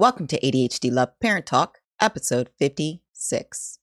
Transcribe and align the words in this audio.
Welcome 0.00 0.28
to 0.28 0.40
ADHD 0.40 0.90
Love 0.90 1.10
Parent 1.20 1.44
Talk, 1.44 1.80
episode 2.00 2.48
56. 2.58 3.80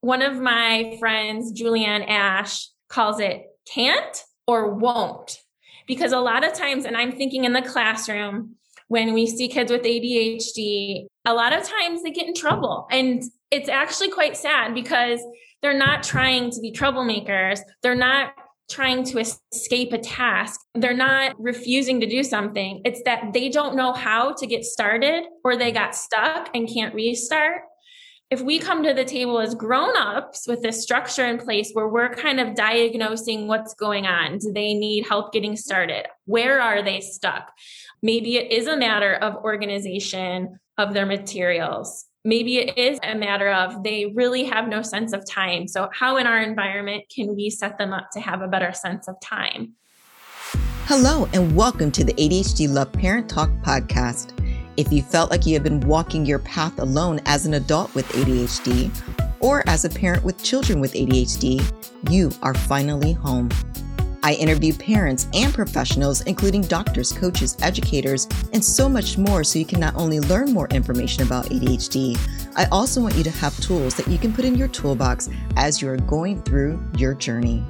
One 0.00 0.22
of 0.22 0.40
my 0.40 0.96
friends, 1.00 1.52
Julianne 1.60 2.08
Ash, 2.08 2.68
calls 2.88 3.18
it 3.18 3.46
can't 3.66 4.22
or 4.46 4.74
won't. 4.74 5.40
Because 5.88 6.12
a 6.12 6.20
lot 6.20 6.46
of 6.46 6.52
times, 6.52 6.84
and 6.84 6.96
I'm 6.96 7.10
thinking 7.10 7.42
in 7.42 7.52
the 7.52 7.62
classroom, 7.62 8.54
when 8.86 9.12
we 9.12 9.26
see 9.26 9.48
kids 9.48 9.72
with 9.72 9.82
ADHD, 9.82 11.06
a 11.24 11.34
lot 11.34 11.52
of 11.52 11.68
times 11.68 12.04
they 12.04 12.12
get 12.12 12.28
in 12.28 12.34
trouble. 12.34 12.86
And 12.92 13.24
it's 13.50 13.68
actually 13.68 14.12
quite 14.12 14.36
sad 14.36 14.72
because 14.72 15.20
they're 15.62 15.76
not 15.76 16.04
trying 16.04 16.52
to 16.52 16.60
be 16.60 16.70
troublemakers. 16.70 17.58
They're 17.82 17.96
not 17.96 18.34
trying 18.72 19.04
to 19.04 19.18
escape 19.18 19.92
a 19.92 19.98
task. 19.98 20.60
They're 20.74 20.94
not 20.94 21.38
refusing 21.38 22.00
to 22.00 22.06
do 22.06 22.24
something. 22.24 22.80
It's 22.84 23.02
that 23.04 23.32
they 23.32 23.48
don't 23.48 23.76
know 23.76 23.92
how 23.92 24.32
to 24.34 24.46
get 24.46 24.64
started 24.64 25.24
or 25.44 25.56
they 25.56 25.72
got 25.72 25.94
stuck 25.94 26.48
and 26.54 26.68
can't 26.68 26.94
restart. 26.94 27.62
If 28.30 28.40
we 28.40 28.58
come 28.58 28.82
to 28.82 28.94
the 28.94 29.04
table 29.04 29.38
as 29.40 29.54
grown-ups 29.54 30.48
with 30.48 30.62
this 30.62 30.82
structure 30.82 31.26
in 31.26 31.36
place 31.36 31.70
where 31.74 31.88
we're 31.88 32.14
kind 32.14 32.40
of 32.40 32.54
diagnosing 32.54 33.46
what's 33.46 33.74
going 33.74 34.06
on, 34.06 34.38
do 34.38 34.52
they 34.52 34.72
need 34.72 35.06
help 35.06 35.34
getting 35.34 35.54
started? 35.54 36.06
Where 36.24 36.58
are 36.58 36.82
they 36.82 37.02
stuck? 37.02 37.52
Maybe 38.02 38.38
it 38.38 38.50
is 38.50 38.66
a 38.66 38.76
matter 38.76 39.14
of 39.14 39.44
organization 39.44 40.58
of 40.78 40.94
their 40.94 41.04
materials 41.04 42.06
maybe 42.24 42.58
it 42.58 42.78
is 42.78 43.00
a 43.02 43.16
matter 43.16 43.50
of 43.50 43.82
they 43.82 44.06
really 44.14 44.44
have 44.44 44.68
no 44.68 44.80
sense 44.80 45.12
of 45.12 45.24
time. 45.28 45.66
So, 45.66 45.88
how 45.92 46.18
in 46.18 46.26
our 46.26 46.40
environment 46.40 47.02
can 47.12 47.34
we 47.34 47.50
set 47.50 47.78
them 47.78 47.92
up 47.92 48.10
to 48.12 48.20
have 48.20 48.42
a 48.42 48.46
better 48.46 48.72
sense 48.72 49.08
of 49.08 49.16
time? 49.20 49.72
Hello, 50.84 51.28
and 51.32 51.56
welcome 51.56 51.90
to 51.90 52.04
the 52.04 52.12
ADHD 52.14 52.72
Love 52.72 52.92
Parent 52.92 53.28
Talk 53.28 53.50
podcast. 53.62 54.38
If 54.76 54.92
you 54.92 55.02
felt 55.02 55.32
like 55.32 55.46
you 55.46 55.54
have 55.54 55.64
been 55.64 55.80
walking 55.80 56.24
your 56.24 56.38
path 56.38 56.78
alone 56.78 57.20
as 57.26 57.44
an 57.44 57.54
adult 57.54 57.92
with 57.96 58.06
ADHD 58.10 58.90
or 59.40 59.68
as 59.68 59.84
a 59.84 59.90
parent 59.90 60.22
with 60.22 60.40
children 60.44 60.80
with 60.80 60.92
ADHD, 60.92 61.60
you 62.08 62.30
are 62.40 62.54
finally 62.54 63.14
home. 63.14 63.48
I 64.24 64.34
interview 64.34 64.72
parents 64.72 65.26
and 65.34 65.52
professionals, 65.52 66.20
including 66.22 66.62
doctors, 66.62 67.10
coaches, 67.10 67.56
educators, 67.60 68.28
and 68.52 68.64
so 68.64 68.88
much 68.88 69.18
more, 69.18 69.42
so 69.42 69.58
you 69.58 69.64
can 69.64 69.80
not 69.80 69.96
only 69.96 70.20
learn 70.20 70.52
more 70.52 70.68
information 70.68 71.24
about 71.24 71.46
ADHD, 71.46 72.16
I 72.54 72.66
also 72.70 73.00
want 73.00 73.16
you 73.16 73.24
to 73.24 73.30
have 73.32 73.58
tools 73.58 73.96
that 73.96 74.06
you 74.06 74.18
can 74.18 74.32
put 74.32 74.44
in 74.44 74.54
your 74.54 74.68
toolbox 74.68 75.28
as 75.56 75.82
you 75.82 75.88
are 75.88 75.96
going 75.96 76.40
through 76.42 76.80
your 76.96 77.14
journey. 77.14 77.64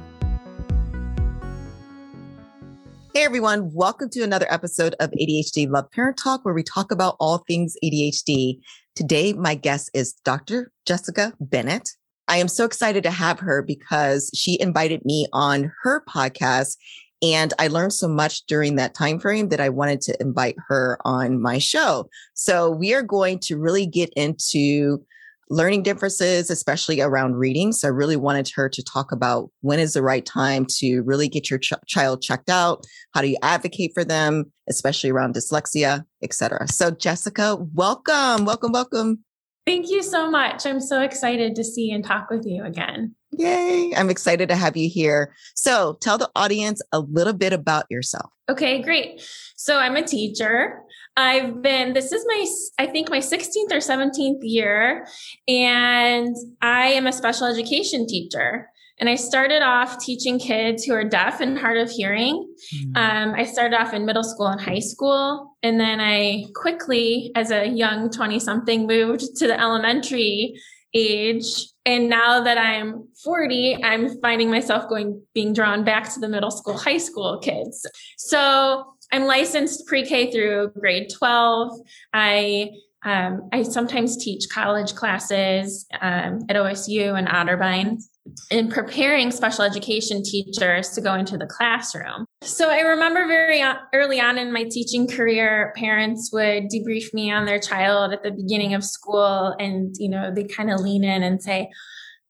Hey 3.15 3.23
everyone, 3.23 3.73
welcome 3.73 4.09
to 4.11 4.21
another 4.21 4.45
episode 4.47 4.95
of 4.99 5.09
ADHD 5.09 5.67
Love 5.67 5.89
Parent 5.89 6.17
Talk, 6.17 6.45
where 6.45 6.53
we 6.53 6.61
talk 6.61 6.91
about 6.91 7.15
all 7.19 7.39
things 7.47 7.75
ADHD. 7.83 8.59
Today, 8.93 9.33
my 9.33 9.55
guest 9.55 9.89
is 9.95 10.13
Dr. 10.23 10.71
Jessica 10.85 11.33
Bennett. 11.39 11.89
I 12.27 12.37
am 12.37 12.47
so 12.47 12.65
excited 12.65 13.03
to 13.03 13.11
have 13.11 13.39
her 13.39 13.61
because 13.61 14.29
she 14.33 14.59
invited 14.59 15.03
me 15.05 15.27
on 15.33 15.71
her 15.83 16.03
podcast 16.07 16.77
and 17.23 17.53
I 17.57 17.67
learned 17.67 17.93
so 17.93 18.09
much 18.09 18.45
during 18.47 18.75
that 18.75 18.93
time 18.93 19.17
frame 19.17 19.47
that 19.49 19.61
I 19.61 19.69
wanted 19.69 20.01
to 20.01 20.21
invite 20.21 20.55
her 20.67 20.97
on 21.05 21.41
my 21.41 21.57
show. 21.57 22.09
So 22.33 22.69
we 22.69 22.93
are 22.93 23.01
going 23.01 23.39
to 23.43 23.57
really 23.57 23.85
get 23.85 24.09
into 24.17 25.05
learning 25.49 25.83
differences, 25.83 26.49
especially 26.49 26.99
around 26.99 27.35
reading. 27.35 27.71
So 27.71 27.87
I 27.87 27.91
really 27.91 28.15
wanted 28.17 28.49
her 28.55 28.67
to 28.67 28.83
talk 28.83 29.11
about 29.11 29.49
when 29.61 29.79
is 29.79 29.93
the 29.93 30.01
right 30.01 30.25
time 30.25 30.65
to 30.79 31.01
really 31.01 31.29
get 31.29 31.49
your 31.49 31.59
ch- 31.59 31.73
child 31.87 32.21
checked 32.21 32.49
out. 32.49 32.85
How 33.13 33.21
do 33.21 33.27
you 33.27 33.37
advocate 33.41 33.91
for 33.93 34.03
them, 34.03 34.51
especially 34.67 35.09
around 35.09 35.35
dyslexia, 35.35 36.03
etc. 36.23 36.67
So 36.67 36.91
Jessica, 36.91 37.57
welcome, 37.73 38.45
welcome, 38.45 38.71
welcome. 38.71 39.23
Thank 39.65 39.89
you 39.89 40.03
so 40.03 40.29
much. 40.29 40.65
I'm 40.65 40.81
so 40.81 41.01
excited 41.01 41.55
to 41.55 41.63
see 41.63 41.91
and 41.91 42.03
talk 42.03 42.29
with 42.29 42.45
you 42.45 42.63
again. 42.63 43.15
Yay. 43.31 43.93
I'm 43.95 44.09
excited 44.09 44.49
to 44.49 44.55
have 44.55 44.75
you 44.75 44.89
here. 44.89 45.33
So 45.55 45.97
tell 46.01 46.17
the 46.17 46.29
audience 46.35 46.81
a 46.91 46.99
little 46.99 47.33
bit 47.33 47.53
about 47.53 47.85
yourself. 47.89 48.29
Okay, 48.49 48.81
great. 48.81 49.21
So 49.55 49.79
I'm 49.79 49.95
a 49.95 50.03
teacher. 50.03 50.81
I've 51.15 51.61
been, 51.61 51.93
this 51.93 52.11
is 52.11 52.25
my, 52.27 52.45
I 52.83 52.87
think 52.87 53.09
my 53.09 53.19
16th 53.19 53.71
or 53.71 53.77
17th 53.77 54.39
year, 54.41 55.07
and 55.47 56.35
I 56.61 56.87
am 56.87 57.07
a 57.07 57.13
special 57.13 57.47
education 57.47 58.05
teacher. 58.07 58.69
And 58.99 59.09
I 59.09 59.15
started 59.15 59.63
off 59.63 59.99
teaching 59.99 60.39
kids 60.39 60.83
who 60.83 60.93
are 60.93 61.03
deaf 61.03 61.41
and 61.41 61.57
hard 61.57 61.77
of 61.77 61.89
hearing. 61.89 62.47
Mm-hmm. 62.73 62.95
Um, 62.95 63.33
I 63.35 63.43
started 63.43 63.79
off 63.79 63.93
in 63.93 64.05
middle 64.05 64.23
school 64.23 64.47
and 64.47 64.61
high 64.61 64.79
school. 64.79 65.57
And 65.63 65.79
then 65.79 65.99
I 65.99 66.45
quickly, 66.55 67.31
as 67.35 67.51
a 67.51 67.67
young 67.67 68.11
20 68.11 68.39
something, 68.39 68.85
moved 68.85 69.35
to 69.37 69.47
the 69.47 69.59
elementary 69.59 70.53
age. 70.93 71.45
And 71.85 72.07
now 72.07 72.43
that 72.43 72.57
I'm 72.57 73.07
40, 73.23 73.83
I'm 73.83 74.21
finding 74.21 74.51
myself 74.51 74.87
going, 74.87 75.21
being 75.33 75.53
drawn 75.53 75.83
back 75.83 76.13
to 76.13 76.19
the 76.19 76.29
middle 76.29 76.51
school, 76.51 76.77
high 76.77 76.99
school 76.99 77.39
kids. 77.39 77.85
So 78.17 78.85
I'm 79.11 79.25
licensed 79.25 79.87
pre 79.87 80.05
K 80.05 80.31
through 80.31 80.71
grade 80.79 81.09
12. 81.11 81.79
I 82.13 82.69
um, 83.05 83.49
I 83.51 83.63
sometimes 83.63 84.15
teach 84.15 84.47
college 84.49 84.95
classes 84.95 85.85
um, 85.99 86.39
at 86.47 86.55
OSU 86.55 87.17
and 87.17 87.27
Otterbein 87.27 88.01
in 88.49 88.69
preparing 88.69 89.31
special 89.31 89.63
education 89.63 90.23
teachers 90.23 90.89
to 90.91 91.01
go 91.01 91.13
into 91.13 91.37
the 91.37 91.45
classroom. 91.45 92.25
So 92.41 92.69
I 92.69 92.79
remember 92.79 93.27
very 93.27 93.61
uh, 93.61 93.75
early 93.93 94.19
on 94.19 94.37
in 94.37 94.53
my 94.53 94.63
teaching 94.63 95.07
career, 95.07 95.73
parents 95.75 96.29
would 96.31 96.69
debrief 96.69 97.13
me 97.13 97.31
on 97.31 97.45
their 97.45 97.59
child 97.59 98.13
at 98.13 98.23
the 98.23 98.31
beginning 98.31 98.73
of 98.73 98.83
school 98.83 99.55
and, 99.59 99.95
you 99.99 100.09
know, 100.09 100.33
they 100.33 100.45
kind 100.45 100.71
of 100.71 100.79
lean 100.79 101.03
in 101.03 101.23
and 101.23 101.41
say, 101.41 101.69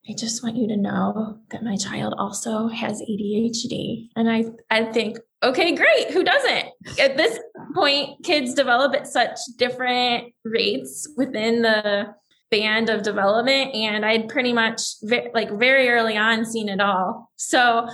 I 0.09 0.13
just 0.17 0.43
want 0.43 0.57
you 0.57 0.67
to 0.67 0.75
know 0.75 1.39
that 1.51 1.63
my 1.63 1.77
child 1.77 2.13
also 2.17 2.67
has 2.67 3.01
ADHD. 3.01 4.09
And 4.17 4.29
I, 4.29 4.45
I 4.69 4.91
think, 4.91 5.17
okay, 5.41 5.73
great. 5.75 6.11
Who 6.11 6.25
doesn't? 6.25 6.65
At 6.99 7.15
this 7.15 7.39
point, 7.73 8.21
kids 8.23 8.53
develop 8.53 8.93
at 8.95 9.07
such 9.07 9.37
different 9.57 10.33
rates 10.43 11.07
within 11.15 11.61
the 11.61 12.13
band 12.53 12.87
of 12.87 13.01
development 13.01 13.73
and 13.73 14.05
I'd 14.05 14.29
pretty 14.29 14.53
much 14.53 14.79
like 15.33 15.49
very 15.57 15.89
early 15.89 16.15
on 16.15 16.45
seen 16.45 16.69
it 16.69 16.79
all. 16.79 17.31
So 17.35 17.87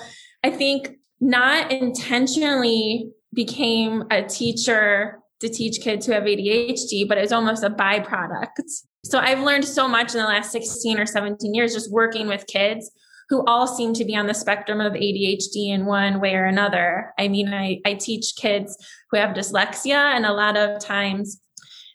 I 0.44 0.50
think 0.50 0.97
not 1.22 1.72
intentionally 1.72 3.09
became 3.34 4.03
a 4.12 4.22
teacher 4.24 5.19
to 5.40 5.48
teach 5.48 5.80
kids 5.80 6.06
who 6.06 6.12
have 6.12 6.24
ADHD, 6.24 7.08
but 7.08 7.18
it 7.18 7.22
was 7.22 7.31
almost 7.31 7.64
a 7.64 7.69
byproduct. 7.69 8.59
So 9.06 9.19
I've 9.19 9.40
learned 9.40 9.64
so 9.64 9.88
much 9.88 10.14
in 10.14 10.19
the 10.19 10.28
last 10.28 10.52
16 10.52 11.00
or 11.00 11.06
17 11.06 11.53
years 11.53 11.74
just 11.74 11.90
working 11.90 12.28
with 12.28 12.46
kids 12.48 12.92
who 13.30 13.46
all 13.46 13.66
seem 13.66 13.94
to 13.94 14.03
be 14.03 14.16
on 14.18 14.28
the 14.28 14.34
spectrum 14.34 14.81
of 14.81 14.92
ADHD 14.92 15.69
in 15.69 15.86
one 15.86 16.19
way 16.19 16.36
or 16.36 16.46
another. 16.46 17.14
I 17.18 17.30
mean, 17.30 17.53
I, 17.53 17.80
I 17.86 17.94
teach 17.94 18.34
kids 18.36 18.75
who 19.12 19.18
have 19.18 19.36
dyslexia, 19.36 20.16
and 20.16 20.25
a 20.25 20.34
lot 20.34 20.58
of 20.58 20.80
times 20.80 21.40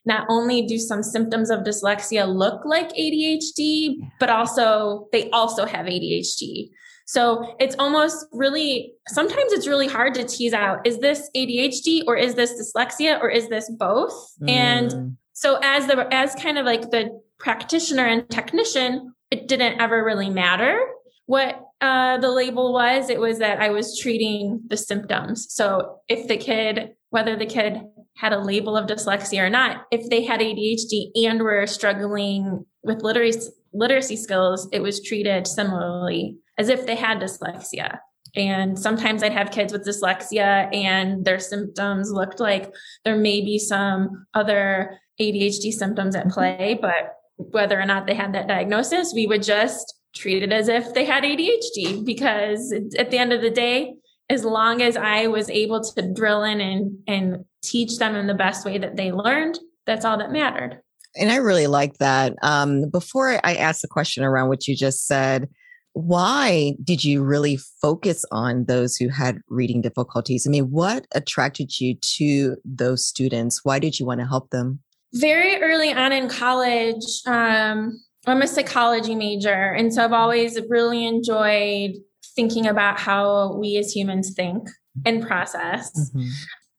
not 0.05 0.27
only 0.29 0.63
do 0.67 0.79
some 0.79 1.03
symptoms 1.03 1.51
of 1.51 1.61
dyslexia 1.61 2.27
look 2.27 2.65
like 2.65 2.91
ADHD, 2.91 3.97
but 4.21 4.31
also 4.31 5.09
they 5.13 5.31
also 5.31 5.65
have 5.65 5.87
ADHD. 5.87 6.71
So 7.07 7.55
it's 7.59 7.77
almost 7.79 8.27
really, 8.33 8.95
sometimes 9.09 9.53
it's 9.53 9.67
really 9.67 9.89
hard 9.89 10.15
to 10.15 10.25
tease 10.25 10.55
out 10.55 10.87
is 10.87 10.99
this 10.99 11.29
ADHD 11.37 12.03
or 12.07 12.17
is 12.17 12.35
this 12.35 12.53
dyslexia 12.53 13.21
or 13.21 13.29
is 13.29 13.49
this 13.49 13.71
both? 13.71 14.13
Mm. 14.43 14.51
And 14.51 15.17
so 15.33 15.59
as 15.63 15.87
the, 15.87 16.09
as 16.13 16.35
kind 16.35 16.59
of 16.59 16.65
like 16.65 16.91
the 16.91 17.21
practitioner 17.39 18.07
and 18.07 18.29
technician, 18.31 19.15
it 19.31 19.49
didn't 19.49 19.81
ever 19.81 20.03
really 20.03 20.31
matter 20.31 20.81
what 21.27 21.61
uh, 21.81 22.19
the 22.19 22.31
label 22.31 22.73
was. 22.73 23.11
It 23.11 23.21
was 23.21 23.39
that 23.39 23.61
I 23.61 23.71
was 23.71 23.99
treating 23.99 24.63
the 24.69 24.77
symptoms. 24.77 25.47
So 25.51 26.01
if 26.09 26.29
the 26.29 26.37
kid, 26.37 26.95
whether 27.11 27.37
the 27.37 27.47
kid 27.47 27.81
had 28.17 28.33
a 28.33 28.39
label 28.39 28.77
of 28.77 28.87
dyslexia 28.87 29.41
or 29.41 29.50
not, 29.50 29.87
if 29.91 30.09
they 30.09 30.23
had 30.25 30.41
ADHD 30.41 31.11
and 31.27 31.43
were 31.43 31.67
struggling 31.67 32.65
with 32.83 33.03
literacy, 33.03 33.50
literacy 33.73 34.17
skills, 34.17 34.69
it 34.73 34.81
was 34.81 35.03
treated 35.03 35.47
similarly 35.47 36.37
as 36.59 36.69
if 36.69 36.87
they 36.87 36.94
had 36.94 37.21
dyslexia. 37.21 37.99
And 38.37 38.79
sometimes 38.79 39.23
I'd 39.23 39.33
have 39.33 39.50
kids 39.50 39.73
with 39.73 39.87
dyslexia 39.87 40.75
and 40.75 41.25
their 41.25 41.38
symptoms 41.38 42.11
looked 42.11 42.41
like 42.41 42.73
there 43.05 43.17
may 43.17 43.41
be 43.41 43.59
some 43.59 44.27
other 44.35 44.99
ADHD 45.21 45.73
symptoms 45.73 46.17
at 46.17 46.29
play, 46.29 46.75
mm-hmm. 46.75 46.81
but 46.81 47.15
whether 47.37 47.81
or 47.81 47.87
not 47.87 48.06
they 48.06 48.15
had 48.15 48.33
that 48.35 48.49
diagnosis, 48.49 49.12
we 49.15 49.27
would 49.27 49.43
just 49.43 49.94
treat 50.15 50.43
it 50.43 50.53
as 50.53 50.69
if 50.69 50.94
they 50.94 51.05
had 51.05 51.25
ADHD 51.25 52.05
because 52.05 52.73
at 52.99 53.11
the 53.11 53.19
end 53.19 53.33
of 53.33 53.41
the 53.41 53.50
day, 53.50 53.94
as 54.31 54.44
long 54.44 54.81
as 54.81 54.97
I 54.97 55.26
was 55.26 55.50
able 55.50 55.82
to 55.82 56.12
drill 56.12 56.43
in 56.43 56.61
and, 56.61 56.99
and 57.06 57.44
teach 57.62 57.99
them 57.99 58.15
in 58.17 58.26
the 58.26 58.35
best 58.35 58.65
way 58.65 58.79
that 58.79 58.97
they 58.97 59.12
learned, 59.12 59.59
that's 59.87 60.05
all 60.05 60.19
that 60.19 60.32
mattered. 60.32 60.81
And 61.17 61.31
I 61.31 61.37
really 61.37 61.67
like 61.67 61.99
that. 61.99 62.35
Um, 62.43 62.91
before 62.91 63.38
I 63.44 63.55
ask 63.55 63.81
the 63.82 63.88
question 63.88 64.25
around 64.25 64.49
what 64.49 64.67
you 64.67 64.75
just 64.76 65.06
said, 65.06 65.49
why 65.93 66.75
did 66.82 67.05
you 67.05 67.23
really 67.23 67.56
focus 67.81 68.25
on 68.32 68.65
those 68.65 68.97
who 68.97 69.09
had 69.09 69.38
reading 69.49 69.81
difficulties? 69.81 70.44
I 70.47 70.50
mean, 70.50 70.71
what 70.71 71.06
attracted 71.15 71.79
you 71.79 71.94
to 72.17 72.56
those 72.65 73.06
students? 73.06 73.61
Why 73.62 73.79
did 73.79 74.00
you 74.00 74.06
want 74.06 74.21
to 74.21 74.26
help 74.26 74.50
them? 74.50 74.81
Very 75.12 75.62
early 75.62 75.93
on 75.93 76.11
in 76.11 76.29
college, 76.29 77.05
um, 77.26 77.93
I'm 78.26 78.43
a 78.43 78.49
psychology 78.49 79.15
major. 79.15 79.73
And 79.73 79.94
so 79.94 80.03
I've 80.03 80.12
always 80.12 80.59
really 80.69 81.06
enjoyed 81.06 81.93
thinking 82.35 82.67
about 82.67 82.99
how 82.99 83.55
we 83.55 83.77
as 83.77 83.95
humans 83.95 84.35
think 84.35 84.69
and 85.05 85.27
process. 85.27 86.11
Mm-hmm. 86.11 86.29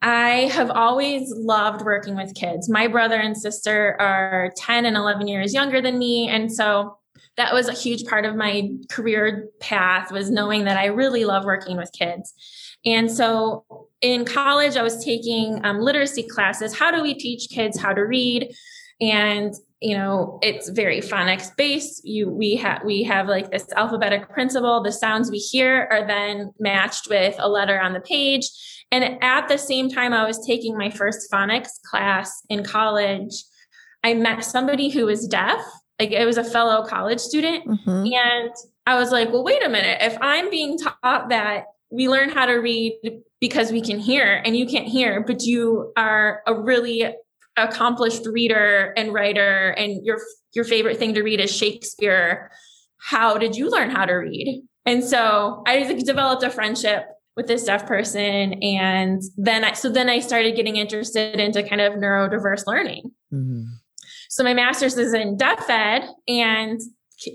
I 0.02 0.30
have 0.52 0.70
always 0.70 1.32
loved 1.36 1.84
working 1.84 2.16
with 2.16 2.36
kids. 2.36 2.70
My 2.70 2.88
brother 2.88 3.16
and 3.16 3.36
sister 3.36 3.98
are 4.00 4.52
10 4.56 4.86
and 4.86 4.96
11 4.96 5.28
years 5.28 5.54
younger 5.54 5.82
than 5.82 5.98
me. 5.98 6.30
And 6.30 6.52
so 6.52 6.98
that 7.38 7.54
was 7.54 7.68
a 7.68 7.74
huge 7.74 8.06
part 8.06 8.26
of 8.26 8.36
my 8.36 8.70
career 8.90 9.50
path 9.60 10.12
was 10.12 10.30
knowing 10.30 10.66
that 10.66 10.78
I 10.78 10.86
really 10.86 11.26
love 11.26 11.44
working 11.44 11.76
with 11.76 11.92
kids. 11.92 12.34
And 12.86 13.12
so 13.12 13.66
in 14.02 14.26
college, 14.26 14.78
I 14.78 14.84
was 14.84 15.04
taking 15.04 15.60
um, 15.66 15.80
literacy 15.80 16.24
classes. 16.24 16.78
How 16.78 16.92
do 16.92 17.02
we 17.02 17.16
teach 17.16 17.50
kids 17.50 17.80
how 17.80 17.94
to 17.94 18.02
read? 18.02 18.54
And 19.02 19.54
you 19.86 19.96
know, 19.96 20.40
it's 20.42 20.70
very 20.70 21.00
phonics 21.00 21.56
based. 21.56 22.02
You 22.04 22.30
we 22.32 22.56
have 22.56 22.82
we 22.84 23.04
have 23.04 23.28
like 23.28 23.52
this 23.52 23.68
alphabetic 23.76 24.30
principle. 24.30 24.82
The 24.82 24.92
sounds 24.92 25.30
we 25.30 25.38
hear 25.38 25.88
are 25.92 26.08
then 26.08 26.52
matched 26.60 27.08
with 27.08 27.36
a 27.38 27.48
letter 27.48 27.80
on 27.80 27.94
the 27.94 28.00
page. 28.00 28.50
And 28.92 29.22
at 29.24 29.48
the 29.48 29.58
same 29.58 29.90
time, 29.90 30.12
I 30.12 30.26
was 30.26 30.44
taking 30.46 30.76
my 30.76 30.90
first 30.90 31.32
phonics 31.32 31.80
class 31.90 32.42
in 32.50 32.64
college. 32.64 33.34
I 34.04 34.16
met 34.16 34.44
somebody 34.44 34.90
who 34.90 35.06
was 35.06 35.28
deaf 35.28 35.62
like 36.00 36.12
it 36.12 36.26
was 36.26 36.38
a 36.38 36.44
fellow 36.44 36.84
college 36.84 37.20
student. 37.20 37.66
Mm-hmm. 37.68 38.06
And 38.06 38.52
I 38.88 38.96
was 39.00 39.12
like, 39.12 39.32
well, 39.32 39.44
wait 39.44 39.64
a 39.64 39.70
minute. 39.70 40.00
If 40.02 40.18
I'm 40.20 40.50
being 40.50 40.78
taught 40.78 41.30
that 41.30 41.66
we 41.92 42.10
learn 42.10 42.30
how 42.30 42.48
to 42.48 42.56
read 42.56 43.22
because 43.40 43.72
we 43.72 43.82
can 43.82 44.00
hear 44.00 44.42
and 44.44 44.58
you 44.58 44.66
can't 44.66 44.88
hear, 44.88 45.22
but 45.22 45.44
you 45.44 45.94
are 45.96 46.42
a 46.48 46.60
really 46.60 47.16
accomplished 47.58 48.26
reader 48.26 48.94
and 48.98 49.14
writer 49.14 49.70
and 49.70 50.06
your 50.06 50.20
your 50.54 50.66
favorite 50.66 50.98
thing 50.98 51.14
to 51.14 51.24
read 51.24 51.40
is 51.40 51.56
Shakespeare. 51.56 52.52
How 52.98 53.38
did 53.38 53.56
you 53.56 53.70
learn 53.70 53.90
how 53.90 54.06
to 54.06 54.14
read? 54.14 54.64
And 54.86 55.04
so 55.04 55.64
I 55.68 56.02
developed 56.06 56.44
a 56.44 56.50
friendship 56.50 57.06
with 57.36 57.48
this 57.48 57.66
deaf 57.66 57.86
person 57.86 58.54
and 58.64 59.22
then 59.38 59.64
I 59.64 59.74
so 59.74 59.90
then 59.90 60.10
I 60.10 60.20
started 60.20 60.56
getting 60.56 60.78
interested 60.78 61.40
into 61.40 61.64
kind 61.64 61.82
of 61.82 61.94
neurodiverse 61.94 62.66
learning. 62.66 63.12
Mm-hmm. 63.34 63.64
So 64.30 64.44
my 64.44 64.54
master's 64.54 64.98
is 64.98 65.14
in 65.14 65.38
deaf 65.38 65.70
ed 65.70 66.08
and 66.28 66.80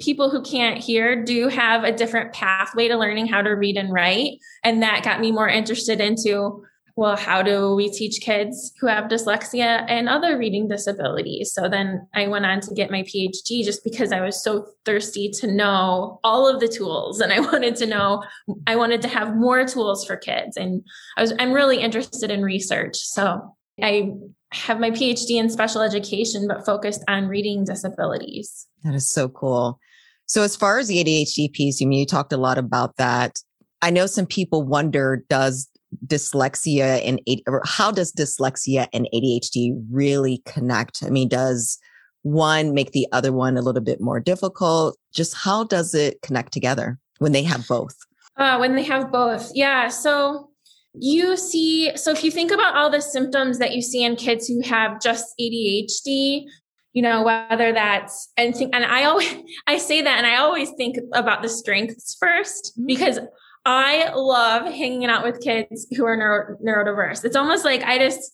people 0.00 0.30
who 0.30 0.42
can't 0.42 0.78
hear 0.78 1.22
do 1.22 1.48
have 1.48 1.84
a 1.84 1.92
different 1.92 2.32
pathway 2.32 2.88
to 2.88 2.96
learning 2.96 3.26
how 3.26 3.42
to 3.42 3.50
read 3.50 3.76
and 3.76 3.92
write. 3.92 4.38
And 4.62 4.82
that 4.82 5.04
got 5.04 5.20
me 5.20 5.32
more 5.32 5.48
interested 5.48 6.00
into, 6.00 6.64
well, 7.00 7.16
how 7.16 7.40
do 7.40 7.74
we 7.74 7.88
teach 7.88 8.20
kids 8.20 8.74
who 8.78 8.86
have 8.86 9.04
dyslexia 9.04 9.86
and 9.88 10.06
other 10.06 10.36
reading 10.36 10.68
disabilities? 10.68 11.50
So 11.50 11.66
then 11.66 12.06
I 12.12 12.26
went 12.26 12.44
on 12.44 12.60
to 12.60 12.74
get 12.74 12.90
my 12.90 13.04
PhD 13.04 13.64
just 13.64 13.82
because 13.82 14.12
I 14.12 14.20
was 14.20 14.44
so 14.44 14.66
thirsty 14.84 15.30
to 15.40 15.46
know 15.46 16.20
all 16.22 16.46
of 16.46 16.60
the 16.60 16.68
tools 16.68 17.20
and 17.20 17.32
I 17.32 17.40
wanted 17.52 17.76
to 17.76 17.86
know, 17.86 18.22
I 18.66 18.76
wanted 18.76 19.00
to 19.00 19.08
have 19.08 19.34
more 19.34 19.66
tools 19.66 20.04
for 20.04 20.18
kids. 20.18 20.58
And 20.58 20.82
I 21.16 21.22
was, 21.22 21.32
I'm 21.38 21.54
really 21.54 21.78
interested 21.80 22.30
in 22.30 22.42
research. 22.42 22.98
So 22.98 23.56
I 23.82 24.10
have 24.52 24.78
my 24.78 24.90
PhD 24.90 25.40
in 25.40 25.48
special 25.48 25.80
education, 25.80 26.46
but 26.46 26.66
focused 26.66 27.02
on 27.08 27.28
reading 27.28 27.64
disabilities. 27.64 28.66
That 28.84 28.94
is 28.94 29.08
so 29.08 29.30
cool. 29.30 29.80
So, 30.26 30.42
as 30.42 30.54
far 30.54 30.78
as 30.78 30.88
the 30.88 31.02
ADHD 31.02 31.50
piece, 31.50 31.80
you 31.80 31.86
mean 31.86 32.00
you 32.00 32.06
talked 32.06 32.34
a 32.34 32.36
lot 32.36 32.58
about 32.58 32.98
that. 32.98 33.38
I 33.80 33.88
know 33.88 34.04
some 34.04 34.26
people 34.26 34.62
wonder 34.62 35.24
does 35.30 35.69
dyslexia 36.06 37.06
and 37.06 37.20
how 37.64 37.90
does 37.90 38.12
dyslexia 38.12 38.86
and 38.92 39.08
ADHD 39.14 39.72
really 39.90 40.42
connect? 40.46 41.02
I 41.02 41.10
mean, 41.10 41.28
does 41.28 41.78
one 42.22 42.74
make 42.74 42.92
the 42.92 43.06
other 43.12 43.32
one 43.32 43.56
a 43.56 43.62
little 43.62 43.82
bit 43.82 44.00
more 44.00 44.20
difficult? 44.20 44.96
Just 45.12 45.34
how 45.34 45.64
does 45.64 45.94
it 45.94 46.20
connect 46.22 46.52
together 46.52 46.98
when 47.18 47.32
they 47.32 47.42
have 47.42 47.66
both? 47.66 47.96
Uh, 48.36 48.58
when 48.58 48.74
they 48.74 48.84
have 48.84 49.10
both, 49.10 49.50
yeah. 49.54 49.88
So 49.88 50.50
you 50.94 51.36
see 51.36 51.96
so 51.96 52.10
if 52.10 52.24
you 52.24 52.30
think 52.30 52.50
about 52.50 52.76
all 52.76 52.90
the 52.90 53.00
symptoms 53.00 53.58
that 53.58 53.72
you 53.72 53.82
see 53.82 54.02
in 54.02 54.16
kids 54.16 54.48
who 54.48 54.60
have 54.62 55.00
just 55.00 55.34
ADHD 55.40 56.46
you 56.92 57.02
know 57.02 57.22
whether 57.22 57.72
that's 57.72 58.30
and 58.36 58.56
think 58.56 58.74
and 58.74 58.84
I 58.84 59.04
always 59.04 59.32
I 59.66 59.78
say 59.78 60.02
that 60.02 60.18
and 60.18 60.26
I 60.26 60.36
always 60.36 60.70
think 60.76 60.96
about 61.14 61.42
the 61.42 61.48
strengths 61.48 62.16
first 62.18 62.72
mm-hmm. 62.72 62.86
because 62.86 63.20
I 63.64 64.10
love 64.14 64.66
hanging 64.66 65.06
out 65.06 65.22
with 65.22 65.42
kids 65.42 65.86
who 65.96 66.04
are 66.04 66.16
neuro, 66.16 66.56
neurodiverse 66.64 67.24
it's 67.24 67.36
almost 67.36 67.64
like 67.64 67.82
I 67.82 67.98
just 67.98 68.32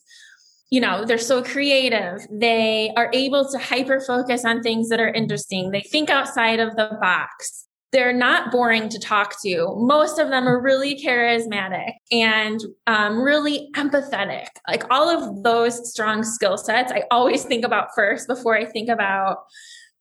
you 0.71 0.81
know 0.81 1.05
they're 1.05 1.19
so 1.19 1.43
creative 1.43 2.27
they 2.31 2.93
are 2.97 3.11
able 3.13 3.49
to 3.51 3.59
hyper 3.59 4.01
focus 4.01 4.45
on 4.45 4.63
things 4.63 4.89
that 4.89 5.01
are 5.01 5.09
interesting 5.09 5.71
they 5.71 5.81
think 5.81 6.11
outside 6.11 6.61
of 6.61 6.77
the 6.77 6.97
box 7.01 7.67
they're 7.93 8.13
not 8.13 8.51
boring 8.51 8.89
to 8.91 8.99
talk 8.99 9.41
to. 9.43 9.75
Most 9.77 10.19
of 10.19 10.29
them 10.29 10.47
are 10.47 10.61
really 10.61 11.01
charismatic 11.01 11.93
and 12.11 12.61
um, 12.87 13.23
really 13.23 13.71
empathetic. 13.75 14.49
Like 14.69 14.85
all 14.91 15.09
of 15.09 15.43
those 15.45 15.93
strong 15.93 16.23
skill 16.23 16.59
sets, 16.59 16.93
I 16.93 17.05
always 17.11 17.45
think 17.45 17.65
about 17.65 17.89
first 17.95 18.29
before 18.29 18.57
I 18.57 18.65
think 18.65 18.89
about 18.89 19.39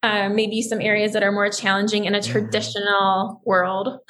um, 0.03 0.35
maybe 0.35 0.61
some 0.61 0.81
areas 0.81 1.13
that 1.13 1.23
are 1.23 1.31
more 1.31 1.49
challenging 1.49 2.05
in 2.05 2.15
a 2.15 2.19
mm-hmm. 2.19 2.31
traditional 2.31 3.41
world. 3.45 3.99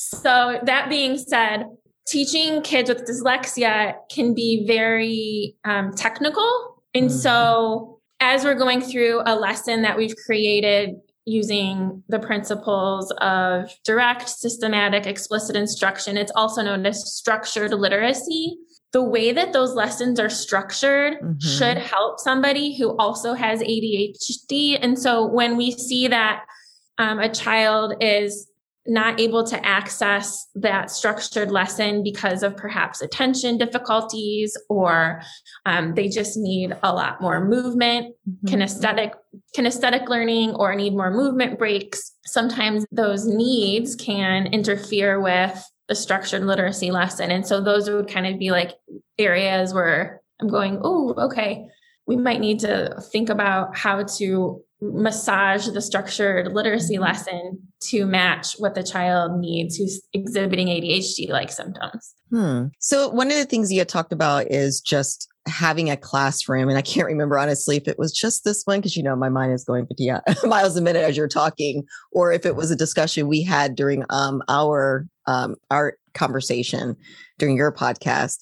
so, 0.00 0.60
that 0.62 0.88
being 0.88 1.18
said, 1.18 1.64
teaching 2.06 2.62
kids 2.62 2.88
with 2.88 3.04
dyslexia 3.04 3.94
can 4.12 4.32
be 4.32 4.64
very 4.64 5.56
um, 5.64 5.92
technical. 5.92 6.82
And 6.94 7.08
mm-hmm. 7.08 7.18
so, 7.18 7.98
as 8.20 8.44
we're 8.44 8.54
going 8.54 8.80
through 8.80 9.22
a 9.26 9.34
lesson 9.34 9.82
that 9.82 9.96
we've 9.96 10.14
created 10.24 10.94
using 11.24 12.04
the 12.08 12.20
principles 12.20 13.12
of 13.20 13.70
direct, 13.84 14.28
systematic, 14.28 15.04
explicit 15.04 15.56
instruction. 15.56 16.16
It's 16.16 16.32
also 16.36 16.62
known 16.62 16.86
as 16.86 17.12
structured 17.12 17.72
literacy. 17.72 18.56
The 18.92 19.02
way 19.02 19.32
that 19.32 19.52
those 19.52 19.74
lessons 19.74 20.20
are 20.20 20.30
structured 20.30 21.14
mm-hmm. 21.14 21.38
should 21.40 21.76
help 21.76 22.20
somebody 22.20 22.78
who 22.78 22.96
also 22.98 23.34
has 23.34 23.60
ADHD. 23.60 24.78
And 24.80 24.96
so 24.96 25.26
when 25.26 25.56
we 25.56 25.72
see 25.72 26.06
that 26.06 26.44
um, 26.98 27.18
a 27.18 27.28
child 27.28 27.94
is 28.00 28.48
not 28.86 29.20
able 29.20 29.44
to 29.44 29.66
access 29.66 30.46
that 30.54 30.90
structured 30.90 31.50
lesson 31.50 32.02
because 32.02 32.42
of 32.42 32.56
perhaps 32.56 33.02
attention 33.02 33.58
difficulties 33.58 34.56
or 34.70 35.20
um, 35.66 35.94
they 35.94 36.08
just 36.08 36.38
need 36.38 36.74
a 36.82 36.94
lot 36.94 37.20
more 37.20 37.44
movement. 37.44 38.14
Mm-hmm. 38.28 38.54
kinesthetic 38.54 39.12
kinesthetic 39.56 40.08
learning 40.08 40.54
or 40.54 40.74
need 40.74 40.94
more 40.94 41.10
movement 41.10 41.58
breaks 41.58 42.12
sometimes 42.24 42.84
those 42.90 43.26
needs 43.26 43.94
can 43.94 44.46
interfere 44.48 45.20
with 45.20 45.64
the 45.88 45.94
structured 45.94 46.44
literacy 46.44 46.90
lesson. 46.90 47.30
And 47.30 47.46
so 47.46 47.62
those 47.62 47.88
would 47.88 48.08
kind 48.08 48.26
of 48.26 48.38
be 48.38 48.50
like 48.50 48.72
areas 49.18 49.72
where 49.74 50.20
i'm 50.40 50.48
going 50.48 50.78
oh 50.82 51.14
okay. 51.18 51.66
We 52.06 52.16
might 52.16 52.40
need 52.40 52.60
to 52.60 53.02
think 53.12 53.28
about 53.28 53.76
how 53.76 54.02
to 54.02 54.64
massage 54.80 55.66
the 55.68 55.82
structured 55.82 56.52
literacy 56.52 56.94
mm-hmm. 56.94 57.04
lesson 57.04 57.58
to 57.80 58.06
match 58.06 58.54
what 58.58 58.74
the 58.74 58.82
child 58.82 59.40
needs 59.40 59.76
who's 59.76 60.00
exhibiting 60.12 60.68
ADHD 60.68 61.28
like 61.28 61.50
symptoms. 61.50 62.14
Hmm. 62.30 62.66
So, 62.78 63.08
one 63.08 63.28
of 63.28 63.36
the 63.36 63.44
things 63.44 63.72
you 63.72 63.78
had 63.78 63.88
talked 63.88 64.12
about 64.12 64.50
is 64.50 64.80
just 64.80 65.28
having 65.46 65.90
a 65.90 65.96
classroom. 65.96 66.68
And 66.68 66.78
I 66.78 66.82
can't 66.82 67.06
remember 67.06 67.38
honestly 67.38 67.76
if 67.76 67.88
it 67.88 67.98
was 67.98 68.12
just 68.12 68.44
this 68.44 68.62
one, 68.64 68.78
because 68.78 68.96
you 68.96 69.02
know, 69.02 69.16
my 69.16 69.28
mind 69.28 69.52
is 69.52 69.64
going 69.64 69.86
50 69.86 70.10
miles 70.46 70.76
a 70.76 70.82
minute 70.82 71.02
as 71.02 71.16
you're 71.16 71.28
talking, 71.28 71.84
or 72.12 72.32
if 72.32 72.46
it 72.46 72.56
was 72.56 72.70
a 72.70 72.76
discussion 72.76 73.28
we 73.28 73.42
had 73.42 73.74
during 73.74 74.04
um, 74.10 74.42
our 74.48 75.06
um, 75.26 75.56
our 75.70 75.96
conversation 76.14 76.96
during 77.38 77.56
your 77.56 77.72
podcast. 77.72 78.38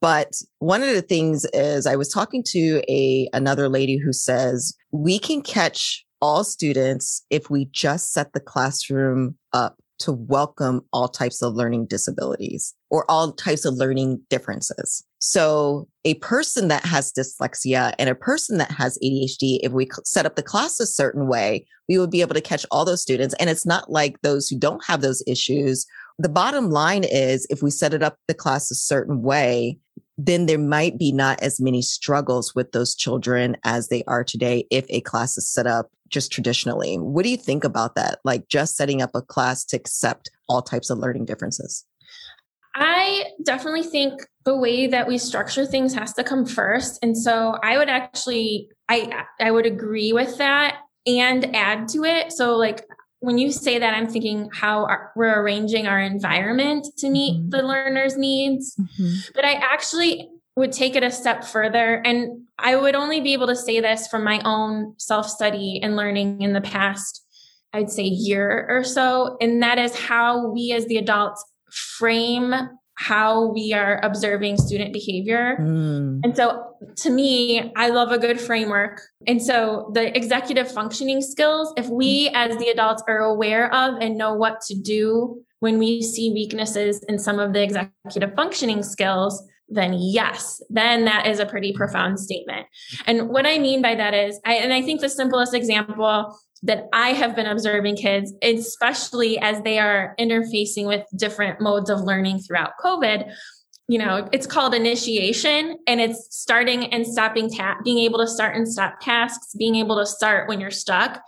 But 0.00 0.32
one 0.58 0.82
of 0.82 0.94
the 0.94 1.02
things 1.02 1.44
is 1.52 1.86
I 1.86 1.96
was 1.96 2.08
talking 2.08 2.44
to 2.48 2.82
a 2.88 3.28
another 3.32 3.68
lady 3.68 3.98
who 3.98 4.12
says 4.12 4.74
we 4.92 5.18
can 5.18 5.42
catch 5.42 6.04
all 6.20 6.44
students 6.44 7.24
if 7.30 7.50
we 7.50 7.66
just 7.72 8.12
set 8.12 8.32
the 8.32 8.40
classroom 8.40 9.36
up 9.52 9.76
to 9.98 10.12
welcome 10.12 10.82
all 10.92 11.08
types 11.08 11.42
of 11.42 11.54
learning 11.54 11.86
disabilities 11.86 12.74
or 12.90 13.04
all 13.10 13.32
types 13.32 13.64
of 13.64 13.74
learning 13.74 14.20
differences. 14.30 15.04
So 15.18 15.88
a 16.04 16.14
person 16.14 16.68
that 16.68 16.84
has 16.84 17.12
dyslexia 17.12 17.94
and 17.98 18.08
a 18.08 18.14
person 18.14 18.58
that 18.58 18.70
has 18.70 18.98
ADHD, 19.02 19.58
if 19.62 19.72
we 19.72 19.88
set 20.04 20.26
up 20.26 20.36
the 20.36 20.42
class 20.42 20.78
a 20.78 20.86
certain 20.86 21.26
way, 21.26 21.66
we 21.88 21.98
would 21.98 22.10
be 22.10 22.20
able 22.20 22.34
to 22.34 22.40
catch 22.40 22.64
all 22.70 22.84
those 22.84 23.02
students. 23.02 23.34
And 23.40 23.50
it's 23.50 23.66
not 23.66 23.90
like 23.90 24.20
those 24.22 24.48
who 24.48 24.58
don't 24.58 24.84
have 24.86 25.00
those 25.00 25.22
issues. 25.26 25.84
The 26.18 26.28
bottom 26.28 26.70
line 26.70 27.04
is 27.04 27.46
if 27.50 27.62
we 27.62 27.70
set 27.70 27.94
it 27.94 28.02
up 28.02 28.18
the 28.28 28.34
class 28.34 28.70
a 28.70 28.76
certain 28.76 29.22
way, 29.22 29.78
then 30.18 30.46
there 30.46 30.58
might 30.58 30.98
be 30.98 31.12
not 31.12 31.40
as 31.40 31.60
many 31.60 31.80
struggles 31.80 32.54
with 32.54 32.72
those 32.72 32.94
children 32.94 33.56
as 33.62 33.88
they 33.88 34.02
are 34.08 34.24
today 34.24 34.66
if 34.68 34.84
a 34.88 35.00
class 35.00 35.38
is 35.38 35.48
set 35.48 35.66
up 35.66 35.90
just 36.08 36.32
traditionally. 36.32 36.96
What 36.96 37.22
do 37.22 37.30
you 37.30 37.36
think 37.36 37.62
about 37.62 37.94
that? 37.94 38.18
Like 38.24 38.48
just 38.48 38.76
setting 38.76 39.00
up 39.00 39.10
a 39.14 39.22
class 39.22 39.64
to 39.66 39.76
accept 39.76 40.30
all 40.48 40.60
types 40.60 40.90
of 40.90 40.98
learning 40.98 41.26
differences? 41.26 41.84
I 42.74 43.24
definitely 43.44 43.84
think 43.84 44.22
the 44.44 44.56
way 44.56 44.88
that 44.88 45.06
we 45.06 45.18
structure 45.18 45.66
things 45.66 45.94
has 45.94 46.12
to 46.14 46.24
come 46.24 46.46
first. 46.46 46.98
And 47.02 47.16
so 47.16 47.56
I 47.62 47.78
would 47.78 47.88
actually 47.88 48.68
I 48.88 49.24
I 49.40 49.50
would 49.50 49.66
agree 49.66 50.12
with 50.12 50.38
that 50.38 50.80
and 51.06 51.54
add 51.54 51.88
to 51.88 52.04
it. 52.04 52.32
So 52.32 52.56
like 52.56 52.84
when 53.20 53.38
you 53.38 53.50
say 53.50 53.78
that, 53.78 53.94
I'm 53.94 54.08
thinking 54.08 54.48
how 54.52 54.84
our, 54.84 55.12
we're 55.16 55.40
arranging 55.40 55.86
our 55.86 56.00
environment 56.00 56.86
to 56.98 57.10
meet 57.10 57.36
mm-hmm. 57.36 57.50
the 57.50 57.62
learner's 57.62 58.16
needs. 58.16 58.76
Mm-hmm. 58.76 59.32
But 59.34 59.44
I 59.44 59.54
actually 59.54 60.30
would 60.56 60.72
take 60.72 60.96
it 60.96 61.02
a 61.02 61.10
step 61.10 61.44
further. 61.44 62.02
And 62.04 62.42
I 62.58 62.76
would 62.76 62.94
only 62.94 63.20
be 63.20 63.32
able 63.32 63.46
to 63.48 63.56
say 63.56 63.80
this 63.80 64.08
from 64.08 64.24
my 64.24 64.40
own 64.44 64.94
self 64.98 65.28
study 65.28 65.80
and 65.82 65.96
learning 65.96 66.42
in 66.42 66.52
the 66.52 66.60
past, 66.60 67.24
I'd 67.72 67.90
say, 67.90 68.04
year 68.04 68.66
or 68.68 68.84
so. 68.84 69.36
And 69.40 69.62
that 69.62 69.78
is 69.78 69.96
how 69.96 70.48
we 70.48 70.72
as 70.72 70.86
the 70.86 70.96
adults 70.96 71.44
frame 71.70 72.54
how 72.98 73.46
we 73.52 73.72
are 73.72 74.00
observing 74.02 74.56
student 74.56 74.92
behavior. 74.92 75.56
Mm. 75.60 76.20
And 76.24 76.36
so 76.36 76.74
to 76.96 77.10
me, 77.10 77.72
I 77.76 77.90
love 77.90 78.10
a 78.10 78.18
good 78.18 78.40
framework. 78.40 79.00
And 79.28 79.40
so 79.40 79.92
the 79.94 80.14
executive 80.16 80.70
functioning 80.70 81.22
skills, 81.22 81.72
if 81.76 81.86
we 81.86 82.28
as 82.34 82.56
the 82.58 82.68
adults 82.70 83.04
are 83.06 83.18
aware 83.18 83.72
of 83.72 84.00
and 84.00 84.18
know 84.18 84.34
what 84.34 84.60
to 84.62 84.74
do 84.74 85.40
when 85.60 85.78
we 85.78 86.02
see 86.02 86.32
weaknesses 86.32 87.04
in 87.08 87.20
some 87.20 87.38
of 87.38 87.52
the 87.52 87.62
executive 87.62 88.34
functioning 88.34 88.82
skills, 88.82 89.44
then 89.68 89.94
yes, 89.96 90.60
then 90.70 91.04
that 91.04 91.26
is 91.26 91.38
a 91.38 91.46
pretty 91.46 91.72
profound 91.72 92.18
statement. 92.18 92.66
And 93.06 93.28
what 93.28 93.46
I 93.46 93.58
mean 93.58 93.80
by 93.80 93.94
that 93.94 94.14
is, 94.14 94.40
I, 94.44 94.54
and 94.54 94.72
I 94.72 94.82
think 94.82 95.00
the 95.00 95.08
simplest 95.08 95.54
example 95.54 96.36
that 96.62 96.88
I 96.92 97.10
have 97.10 97.36
been 97.36 97.46
observing 97.46 97.96
kids, 97.96 98.32
especially 98.42 99.38
as 99.38 99.62
they 99.62 99.78
are 99.78 100.14
interfacing 100.18 100.86
with 100.86 101.04
different 101.16 101.60
modes 101.60 101.90
of 101.90 102.00
learning 102.00 102.40
throughout 102.40 102.72
COVID. 102.82 103.32
You 103.86 103.98
know, 103.98 104.28
it's 104.32 104.46
called 104.46 104.74
initiation 104.74 105.78
and 105.86 106.00
it's 106.00 106.28
starting 106.30 106.92
and 106.92 107.06
stopping 107.06 107.50
ta- 107.50 107.78
being 107.84 107.98
able 107.98 108.18
to 108.18 108.26
start 108.26 108.56
and 108.56 108.68
stop 108.68 109.00
tasks, 109.00 109.54
being 109.56 109.76
able 109.76 109.96
to 109.98 110.06
start 110.06 110.48
when 110.48 110.60
you're 110.60 110.70
stuck. 110.70 111.22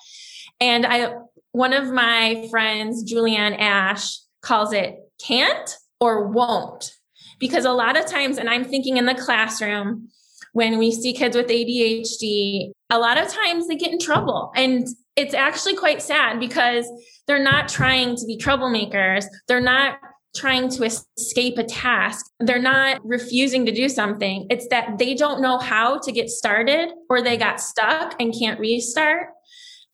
And 0.61 0.85
I, 0.85 1.15
one 1.53 1.73
of 1.73 1.91
my 1.91 2.47
friends, 2.51 3.11
Julianne 3.11 3.59
Ash, 3.59 4.19
calls 4.43 4.73
it 4.73 4.97
can't 5.25 5.77
or 6.01 6.29
won't. 6.29 6.93
Because 7.39 7.65
a 7.65 7.73
lot 7.73 7.97
of 7.97 8.05
times, 8.05 8.37
and 8.37 8.51
I'm 8.51 8.65
thinking 8.65 8.99
in 8.99 9.07
the 9.07 9.15
classroom, 9.15 10.09
when 10.53 10.79
we 10.79 10.93
see 10.93 11.13
kids 11.13 11.37
with 11.37 11.47
ADHD, 11.47 12.73
a 12.91 12.99
lot 12.99 13.19
of 13.19 13.29
times 13.29 13.69
they 13.69 13.77
get 13.77 13.93
in 13.93 13.99
trouble. 13.99 14.53
And 14.55 14.87
it's 15.21 15.35
actually 15.35 15.77
quite 15.77 16.01
sad 16.01 16.41
because 16.41 16.89
they're 17.27 17.43
not 17.43 17.69
trying 17.69 18.17
to 18.17 18.27
be 18.27 18.39
troublemakers. 18.39 19.27
They're 19.47 19.61
not 19.61 19.99
trying 20.35 20.71
to 20.71 20.85
escape 20.85 21.59
a 21.59 21.65
task. 21.65 22.25
They're 22.41 22.59
not 22.59 23.01
refusing 23.05 23.67
to 23.67 23.73
do 23.73 23.89
something. 23.89 24.47
It's 24.49 24.67
that 24.69 24.99
they 24.99 25.15
don't 25.15 25.43
know 25.43 25.59
how 25.59 25.99
to 25.99 26.13
get 26.13 26.31
started 26.31 26.91
or 27.11 27.21
they 27.21 27.37
got 27.37 27.61
stuck 27.61 28.15
and 28.19 28.35
can't 28.37 28.59
restart. 28.59 29.29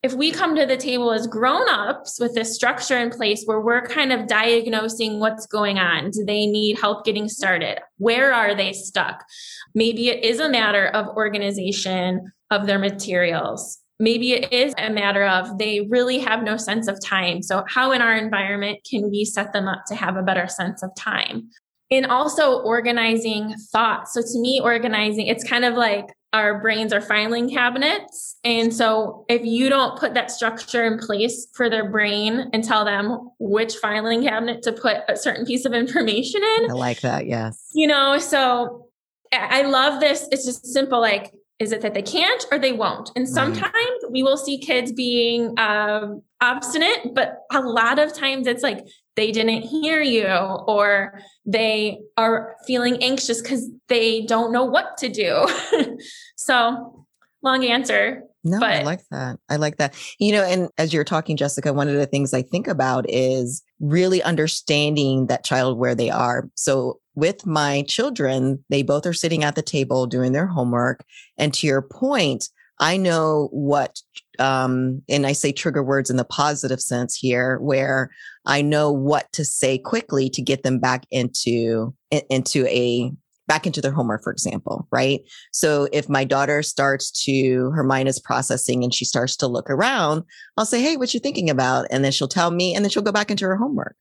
If 0.03 0.13
we 0.13 0.31
come 0.31 0.55
to 0.55 0.65
the 0.65 0.77
table 0.77 1.11
as 1.11 1.27
grown-ups 1.27 2.19
with 2.19 2.35
this 2.35 2.55
structure 2.55 2.97
in 2.97 3.09
place 3.09 3.43
where 3.45 3.59
we're 3.59 3.81
kind 3.81 4.13
of 4.13 4.27
diagnosing 4.27 5.19
what's 5.19 5.47
going 5.47 5.79
on, 5.79 6.11
do 6.11 6.23
they 6.23 6.45
need 6.45 6.79
help 6.79 7.03
getting 7.03 7.27
started? 7.27 7.79
Where 7.97 8.31
are 8.31 8.55
they 8.55 8.73
stuck? 8.73 9.25
Maybe 9.73 10.09
it 10.09 10.23
is 10.23 10.39
a 10.39 10.49
matter 10.49 10.87
of 10.87 11.17
organization 11.17 12.31
of 12.51 12.67
their 12.67 12.79
materials 12.79 13.79
maybe 13.99 14.33
it 14.33 14.51
is 14.53 14.73
a 14.77 14.89
matter 14.89 15.25
of 15.25 15.57
they 15.57 15.81
really 15.89 16.19
have 16.19 16.43
no 16.43 16.57
sense 16.57 16.87
of 16.87 16.99
time. 17.03 17.41
So, 17.41 17.63
how 17.67 17.91
in 17.91 18.01
our 18.01 18.15
environment 18.15 18.79
can 18.89 19.09
we 19.09 19.25
set 19.25 19.53
them 19.53 19.67
up 19.67 19.85
to 19.87 19.95
have 19.95 20.17
a 20.17 20.23
better 20.23 20.47
sense 20.47 20.83
of 20.83 20.93
time? 20.95 21.49
And 21.89 22.05
also 22.05 22.59
organizing 22.61 23.55
thoughts. 23.71 24.13
So, 24.13 24.21
to 24.21 24.39
me, 24.39 24.59
organizing, 24.61 25.27
it's 25.27 25.43
kind 25.43 25.65
of 25.65 25.75
like 25.75 26.07
our 26.33 26.59
brains 26.61 26.91
are 26.91 27.01
filing 27.01 27.49
cabinets. 27.49 28.35
And 28.43 28.73
so, 28.73 29.25
if 29.29 29.43
you 29.43 29.69
don't 29.69 29.97
put 29.97 30.13
that 30.13 30.31
structure 30.31 30.85
in 30.85 30.99
place 30.99 31.47
for 31.53 31.69
their 31.69 31.89
brain 31.89 32.49
and 32.53 32.63
tell 32.63 32.85
them 32.85 33.29
which 33.39 33.75
filing 33.75 34.23
cabinet 34.23 34.61
to 34.63 34.73
put 34.73 34.97
a 35.07 35.15
certain 35.15 35.45
piece 35.45 35.65
of 35.65 35.73
information 35.73 36.41
in, 36.43 36.71
I 36.71 36.73
like 36.73 37.01
that. 37.01 37.25
Yes. 37.25 37.69
You 37.73 37.87
know, 37.87 38.17
so 38.19 38.87
I 39.33 39.63
love 39.63 39.99
this. 39.99 40.27
It's 40.31 40.45
just 40.45 40.65
simple 40.67 41.01
like 41.01 41.33
is 41.59 41.71
it 41.71 41.81
that 41.81 41.93
they 41.93 42.01
can't 42.01 42.45
or 42.51 42.59
they 42.59 42.71
won't? 42.71 43.11
And 43.15 43.27
sometimes 43.27 43.73
right. 43.73 44.11
we 44.11 44.21
will 44.21 44.37
see 44.37 44.59
kids 44.59 44.91
being 44.91 45.57
um, 45.57 46.21
obstinate, 46.39 47.13
but 47.15 47.45
a 47.51 47.61
lot 47.61 47.97
of 47.97 48.13
times 48.13 48.45
it's 48.45 48.61
like 48.61 48.85
they 49.15 49.31
didn't 49.31 49.63
hear 49.63 50.01
you 50.01 50.27
or 50.27 51.19
they 51.45 51.99
are 52.15 52.55
feeling 52.67 53.01
anxious 53.01 53.41
because 53.41 53.69
they 53.87 54.25
don't 54.25 54.51
know 54.51 54.65
what 54.65 54.97
to 54.97 55.09
do. 55.09 55.47
so, 56.35 57.05
long 57.41 57.65
answer. 57.65 58.21
No, 58.43 58.59
but- 58.59 58.69
I 58.69 58.83
like 58.83 59.01
that. 59.09 59.39
I 59.49 59.55
like 59.55 59.77
that. 59.77 59.95
You 60.19 60.33
know, 60.33 60.43
and 60.43 60.69
as 60.77 60.93
you're 60.93 61.03
talking, 61.03 61.37
Jessica, 61.37 61.73
one 61.73 61.89
of 61.89 61.95
the 61.95 62.05
things 62.05 62.33
I 62.33 62.43
think 62.43 62.67
about 62.67 63.05
is 63.09 63.63
really 63.79 64.21
understanding 64.21 65.27
that 65.27 65.43
child 65.43 65.79
where 65.79 65.95
they 65.95 66.09
are. 66.11 66.49
So 66.55 66.99
with 67.17 67.47
my 67.47 67.83
children, 67.87 68.63
they 68.69 68.83
both 68.83 69.07
are 69.07 69.11
sitting 69.11 69.43
at 69.43 69.55
the 69.55 69.63
table 69.63 70.05
doing 70.05 70.33
their 70.33 70.45
homework. 70.45 71.03
And 71.35 71.51
to 71.55 71.65
your 71.65 71.81
point, 71.81 72.47
I 72.79 72.95
know 72.97 73.49
what, 73.51 73.99
um, 74.37 75.01
and 75.09 75.25
I 75.25 75.31
say 75.31 75.51
trigger 75.51 75.83
words 75.83 76.11
in 76.11 76.17
the 76.17 76.23
positive 76.23 76.79
sense 76.79 77.15
here, 77.15 77.57
where 77.57 78.11
I 78.45 78.61
know 78.61 78.91
what 78.91 79.31
to 79.33 79.43
say 79.43 79.79
quickly 79.79 80.29
to 80.29 80.43
get 80.43 80.61
them 80.61 80.77
back 80.77 81.07
into, 81.09 81.95
into 82.11 82.67
a 82.67 83.11
back 83.47 83.65
into 83.65 83.81
their 83.81 83.91
homework, 83.91 84.23
for 84.23 84.31
example, 84.31 84.87
right? 84.91 85.21
So 85.51 85.87
if 85.91 86.09
my 86.09 86.23
daughter 86.23 86.61
starts 86.61 87.11
to, 87.23 87.71
her 87.71 87.83
mind 87.83 88.09
is 88.09 88.19
processing 88.19 88.83
and 88.83 88.93
she 88.93 89.05
starts 89.05 89.35
to 89.37 89.47
look 89.47 89.69
around, 89.69 90.23
I'll 90.57 90.65
say, 90.65 90.81
Hey, 90.81 90.97
what 90.97 91.13
you 91.13 91.19
thinking 91.19 91.49
about? 91.49 91.87
And 91.89 92.03
then 92.03 92.11
she'll 92.11 92.27
tell 92.27 92.51
me 92.51 92.75
and 92.75 92.83
then 92.83 92.89
she'll 92.89 93.03
go 93.03 93.11
back 93.11 93.31
into 93.31 93.45
her 93.45 93.55
homework. 93.55 93.95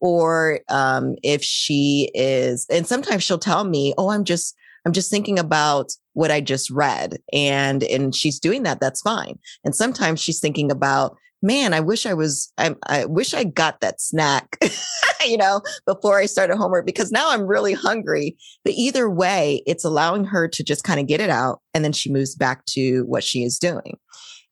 Or, 0.00 0.60
um, 0.68 1.14
if 1.22 1.42
she 1.42 2.10
is, 2.14 2.66
and 2.70 2.86
sometimes 2.86 3.22
she'll 3.22 3.38
tell 3.38 3.64
me, 3.64 3.94
Oh, 3.96 4.10
I'm 4.10 4.24
just, 4.24 4.56
I'm 4.84 4.92
just 4.92 5.10
thinking 5.10 5.38
about 5.38 5.92
what 6.12 6.30
I 6.30 6.40
just 6.40 6.70
read. 6.70 7.18
And, 7.32 7.82
and 7.84 8.14
she's 8.14 8.40
doing 8.40 8.64
that. 8.64 8.80
That's 8.80 9.00
fine. 9.00 9.38
And 9.64 9.74
sometimes 9.74 10.20
she's 10.20 10.40
thinking 10.40 10.70
about, 10.70 11.16
man, 11.42 11.72
I 11.72 11.80
wish 11.80 12.06
I 12.06 12.14
was, 12.14 12.52
I, 12.58 12.74
I 12.86 13.04
wish 13.04 13.34
I 13.34 13.44
got 13.44 13.80
that 13.80 14.00
snack, 14.00 14.58
you 15.26 15.36
know, 15.36 15.62
before 15.86 16.18
I 16.18 16.26
started 16.26 16.56
homework 16.56 16.86
because 16.86 17.12
now 17.12 17.30
I'm 17.30 17.46
really 17.46 17.72
hungry. 17.72 18.36
But 18.64 18.74
either 18.74 19.08
way, 19.08 19.62
it's 19.66 19.84
allowing 19.84 20.24
her 20.24 20.48
to 20.48 20.64
just 20.64 20.84
kind 20.84 21.00
of 21.00 21.06
get 21.06 21.20
it 21.20 21.30
out. 21.30 21.60
And 21.74 21.84
then 21.84 21.92
she 21.92 22.12
moves 22.12 22.34
back 22.34 22.64
to 22.66 23.02
what 23.02 23.24
she 23.24 23.42
is 23.42 23.58
doing. 23.58 23.98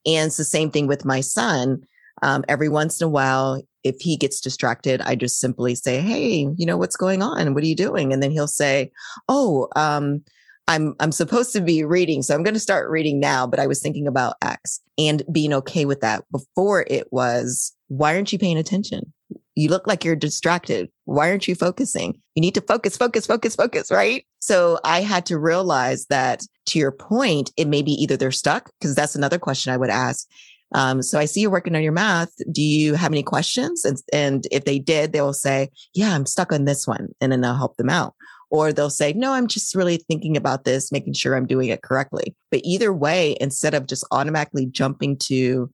And 0.06 0.28
it's 0.28 0.36
the 0.36 0.44
same 0.44 0.70
thing 0.70 0.86
with 0.86 1.04
my 1.04 1.20
son. 1.20 1.82
Um, 2.22 2.44
every 2.48 2.68
once 2.68 3.00
in 3.00 3.06
a 3.06 3.10
while, 3.10 3.62
if 3.84 3.96
he 4.00 4.16
gets 4.16 4.40
distracted, 4.40 5.00
I 5.02 5.16
just 5.16 5.38
simply 5.38 5.74
say, 5.74 6.00
Hey, 6.00 6.48
you 6.56 6.66
know, 6.66 6.76
what's 6.76 6.96
going 6.96 7.22
on? 7.22 7.52
What 7.52 7.62
are 7.62 7.66
you 7.66 7.76
doing? 7.76 8.12
And 8.12 8.22
then 8.22 8.30
he'll 8.30 8.48
say, 8.48 8.90
Oh, 9.28 9.68
um, 9.76 10.22
I'm 10.68 10.94
I'm 10.98 11.12
supposed 11.12 11.52
to 11.52 11.60
be 11.60 11.84
reading, 11.84 12.22
so 12.22 12.34
I'm 12.34 12.42
going 12.42 12.54
to 12.54 12.60
start 12.60 12.90
reading 12.90 13.20
now, 13.20 13.46
but 13.46 13.60
I 13.60 13.66
was 13.66 13.80
thinking 13.80 14.06
about 14.06 14.34
X 14.42 14.80
and 14.98 15.22
being 15.30 15.52
okay 15.54 15.84
with 15.84 16.00
that. 16.00 16.24
Before 16.32 16.84
it 16.88 17.06
was, 17.12 17.72
why 17.88 18.14
aren't 18.14 18.32
you 18.32 18.38
paying 18.38 18.58
attention? 18.58 19.12
You 19.54 19.70
look 19.70 19.86
like 19.86 20.04
you're 20.04 20.16
distracted. 20.16 20.90
Why 21.04 21.30
aren't 21.30 21.48
you 21.48 21.54
focusing? 21.54 22.20
You 22.34 22.40
need 22.40 22.54
to 22.56 22.60
focus, 22.60 22.96
focus, 22.96 23.26
focus, 23.26 23.54
focus, 23.54 23.90
right? 23.90 24.26
So 24.40 24.78
I 24.84 25.00
had 25.00 25.24
to 25.26 25.38
realize 25.38 26.06
that 26.06 26.42
to 26.66 26.78
your 26.78 26.92
point, 26.92 27.52
it 27.56 27.66
may 27.66 27.82
be 27.82 27.92
either 27.92 28.16
they're 28.16 28.32
stuck, 28.32 28.70
because 28.80 28.94
that's 28.94 29.14
another 29.14 29.38
question 29.38 29.72
I 29.72 29.76
would 29.78 29.88
ask. 29.88 30.26
Um, 30.74 31.00
so 31.00 31.18
I 31.18 31.26
see 31.26 31.40
you're 31.40 31.50
working 31.50 31.76
on 31.76 31.82
your 31.82 31.92
math. 31.92 32.32
Do 32.50 32.60
you 32.60 32.94
have 32.94 33.12
any 33.12 33.22
questions? 33.22 33.84
And, 33.84 33.96
and 34.12 34.46
if 34.50 34.64
they 34.64 34.80
did, 34.80 35.12
they 35.12 35.20
will 35.20 35.32
say, 35.32 35.70
yeah, 35.94 36.12
I'm 36.12 36.26
stuck 36.26 36.52
on 36.52 36.64
this 36.64 36.86
one. 36.86 37.08
And 37.20 37.30
then 37.30 37.44
I'll 37.44 37.56
help 37.56 37.76
them 37.76 37.88
out 37.88 38.14
or 38.56 38.72
they'll 38.72 38.90
say, 38.90 39.12
no, 39.12 39.32
I'm 39.32 39.46
just 39.46 39.74
really 39.74 39.98
thinking 40.08 40.36
about 40.36 40.64
this, 40.64 40.90
making 40.90 41.14
sure 41.14 41.36
I'm 41.36 41.46
doing 41.46 41.68
it 41.68 41.82
correctly. 41.82 42.34
But 42.50 42.60
either 42.64 42.92
way, 42.92 43.36
instead 43.40 43.74
of 43.74 43.86
just 43.86 44.04
automatically 44.10 44.66
jumping 44.66 45.16
to, 45.24 45.70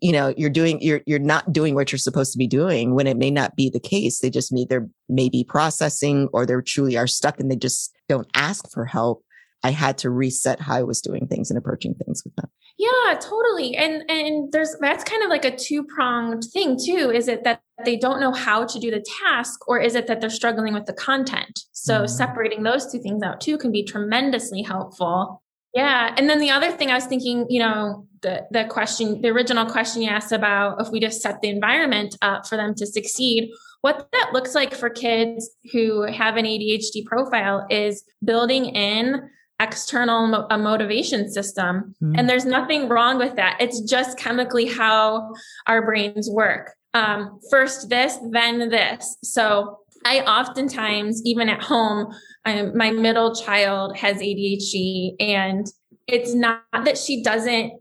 you 0.00 0.12
know, 0.12 0.34
you're 0.36 0.50
doing, 0.50 0.80
you're, 0.80 1.02
you're 1.06 1.18
not 1.18 1.52
doing 1.52 1.74
what 1.74 1.92
you're 1.92 1.98
supposed 1.98 2.32
to 2.32 2.38
be 2.38 2.46
doing 2.46 2.94
when 2.94 3.06
it 3.06 3.16
may 3.16 3.30
not 3.30 3.56
be 3.56 3.70
the 3.70 3.80
case. 3.80 4.20
They 4.20 4.30
just 4.30 4.52
mean 4.52 4.66
they're 4.68 4.88
maybe 5.08 5.44
processing 5.44 6.28
or 6.32 6.46
they 6.46 6.54
truly 6.66 6.96
are 6.96 7.06
stuck 7.06 7.38
and 7.38 7.50
they 7.50 7.56
just 7.56 7.94
don't 8.08 8.28
ask 8.34 8.70
for 8.70 8.84
help. 8.84 9.22
I 9.62 9.70
had 9.70 9.96
to 9.98 10.10
reset 10.10 10.60
how 10.60 10.76
I 10.76 10.82
was 10.82 11.00
doing 11.00 11.26
things 11.26 11.50
and 11.50 11.58
approaching 11.58 11.94
things 11.94 12.22
with 12.24 12.34
them. 12.36 12.50
Yeah, 12.84 13.14
totally. 13.14 13.76
And 13.76 14.04
and 14.10 14.52
there's 14.52 14.76
that's 14.80 15.04
kind 15.04 15.22
of 15.22 15.30
like 15.30 15.44
a 15.44 15.56
two-pronged 15.56 16.44
thing 16.52 16.78
too. 16.78 17.10
Is 17.10 17.28
it 17.28 17.44
that 17.44 17.62
they 17.84 17.96
don't 17.96 18.20
know 18.20 18.32
how 18.32 18.64
to 18.64 18.78
do 18.78 18.90
the 18.90 19.04
task 19.22 19.66
or 19.68 19.80
is 19.80 19.94
it 19.94 20.06
that 20.06 20.20
they're 20.20 20.30
struggling 20.30 20.74
with 20.74 20.86
the 20.86 20.92
content? 20.92 21.60
So 21.72 21.98
mm-hmm. 22.00 22.06
separating 22.06 22.62
those 22.62 22.90
two 22.90 22.98
things 22.98 23.22
out 23.22 23.40
too 23.40 23.56
can 23.58 23.72
be 23.72 23.84
tremendously 23.84 24.62
helpful. 24.62 25.42
Yeah. 25.74 26.14
And 26.16 26.28
then 26.28 26.40
the 26.40 26.50
other 26.50 26.70
thing 26.70 26.90
I 26.90 26.94
was 26.94 27.06
thinking, 27.06 27.46
you 27.48 27.60
know, 27.60 28.06
the 28.20 28.46
the 28.50 28.64
question, 28.64 29.22
the 29.22 29.28
original 29.28 29.66
question 29.66 30.02
you 30.02 30.10
asked 30.10 30.32
about 30.32 30.80
if 30.80 30.90
we 30.90 31.00
just 31.00 31.22
set 31.22 31.40
the 31.40 31.48
environment 31.48 32.16
up 32.22 32.46
for 32.46 32.56
them 32.56 32.74
to 32.74 32.86
succeed, 32.86 33.50
what 33.80 34.08
that 34.12 34.30
looks 34.32 34.54
like 34.54 34.74
for 34.74 34.90
kids 34.90 35.50
who 35.72 36.02
have 36.02 36.36
an 36.36 36.44
ADHD 36.44 37.04
profile 37.06 37.66
is 37.70 38.04
building 38.24 38.66
in 38.66 39.30
external 39.60 40.26
mo- 40.26 40.46
a 40.50 40.58
motivation 40.58 41.30
system. 41.30 41.94
Mm. 42.02 42.18
And 42.18 42.28
there's 42.28 42.44
nothing 42.44 42.88
wrong 42.88 43.18
with 43.18 43.36
that. 43.36 43.56
It's 43.60 43.80
just 43.80 44.18
chemically 44.18 44.66
how 44.66 45.32
our 45.66 45.84
brains 45.84 46.28
work. 46.30 46.72
Um, 46.92 47.40
first 47.50 47.88
this, 47.88 48.18
then 48.30 48.68
this. 48.68 49.16
So 49.22 49.78
I 50.04 50.20
oftentimes, 50.20 51.22
even 51.24 51.48
at 51.48 51.62
home, 51.62 52.14
I'm, 52.44 52.76
my 52.76 52.90
middle 52.90 53.34
child 53.34 53.96
has 53.96 54.18
ADHD 54.18 55.14
and 55.18 55.66
it's 56.06 56.34
not 56.34 56.62
that 56.72 56.98
she 56.98 57.22
doesn't 57.22 57.72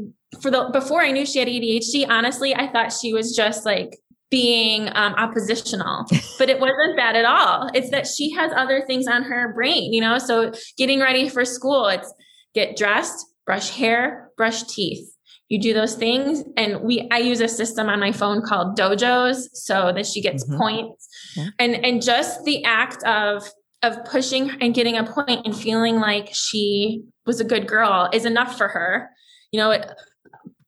for 0.41 0.49
the 0.49 0.69
before 0.71 1.01
I 1.01 1.11
knew 1.11 1.25
she 1.25 1.39
had 1.39 1.47
ADHD, 1.47 2.07
honestly, 2.09 2.55
I 2.55 2.67
thought 2.67 2.91
she 2.93 3.13
was 3.13 3.35
just 3.35 3.65
like 3.65 3.99
being 4.33 4.89
um, 4.95 5.13
oppositional, 5.13 6.07
but 6.39 6.49
it 6.49 6.59
wasn't 6.59 6.97
that 6.97 7.15
at 7.15 7.23
all. 7.23 7.69
It's 7.75 7.91
that 7.91 8.07
she 8.07 8.31
has 8.31 8.51
other 8.55 8.83
things 8.87 9.05
on 9.05 9.21
her 9.21 9.53
brain, 9.53 9.93
you 9.93 10.01
know? 10.01 10.17
So 10.17 10.51
getting 10.75 10.99
ready 10.99 11.29
for 11.29 11.45
school, 11.45 11.85
it's 11.85 12.11
get 12.55 12.75
dressed, 12.75 13.27
brush 13.45 13.69
hair, 13.69 14.31
brush 14.35 14.63
teeth. 14.63 15.07
You 15.49 15.61
do 15.61 15.75
those 15.75 15.93
things. 15.93 16.43
And 16.57 16.81
we, 16.81 17.07
I 17.11 17.19
use 17.19 17.41
a 17.41 17.47
system 17.47 17.89
on 17.89 17.99
my 17.99 18.11
phone 18.11 18.41
called 18.41 18.75
dojos 18.75 19.49
so 19.53 19.93
that 19.93 20.07
she 20.07 20.19
gets 20.19 20.43
mm-hmm. 20.45 20.57
points 20.57 21.07
yeah. 21.35 21.49
and, 21.59 21.85
and 21.85 22.01
just 22.01 22.43
the 22.43 22.63
act 22.63 23.03
of, 23.03 23.47
of 23.83 24.03
pushing 24.03 24.49
and 24.61 24.73
getting 24.73 24.97
a 24.97 25.03
point 25.03 25.45
and 25.45 25.55
feeling 25.55 25.97
like 25.97 26.29
she 26.33 27.03
was 27.27 27.39
a 27.39 27.43
good 27.43 27.67
girl 27.67 28.09
is 28.11 28.25
enough 28.25 28.57
for 28.57 28.67
her. 28.69 29.11
You 29.51 29.59
know, 29.59 29.69
it, 29.69 29.85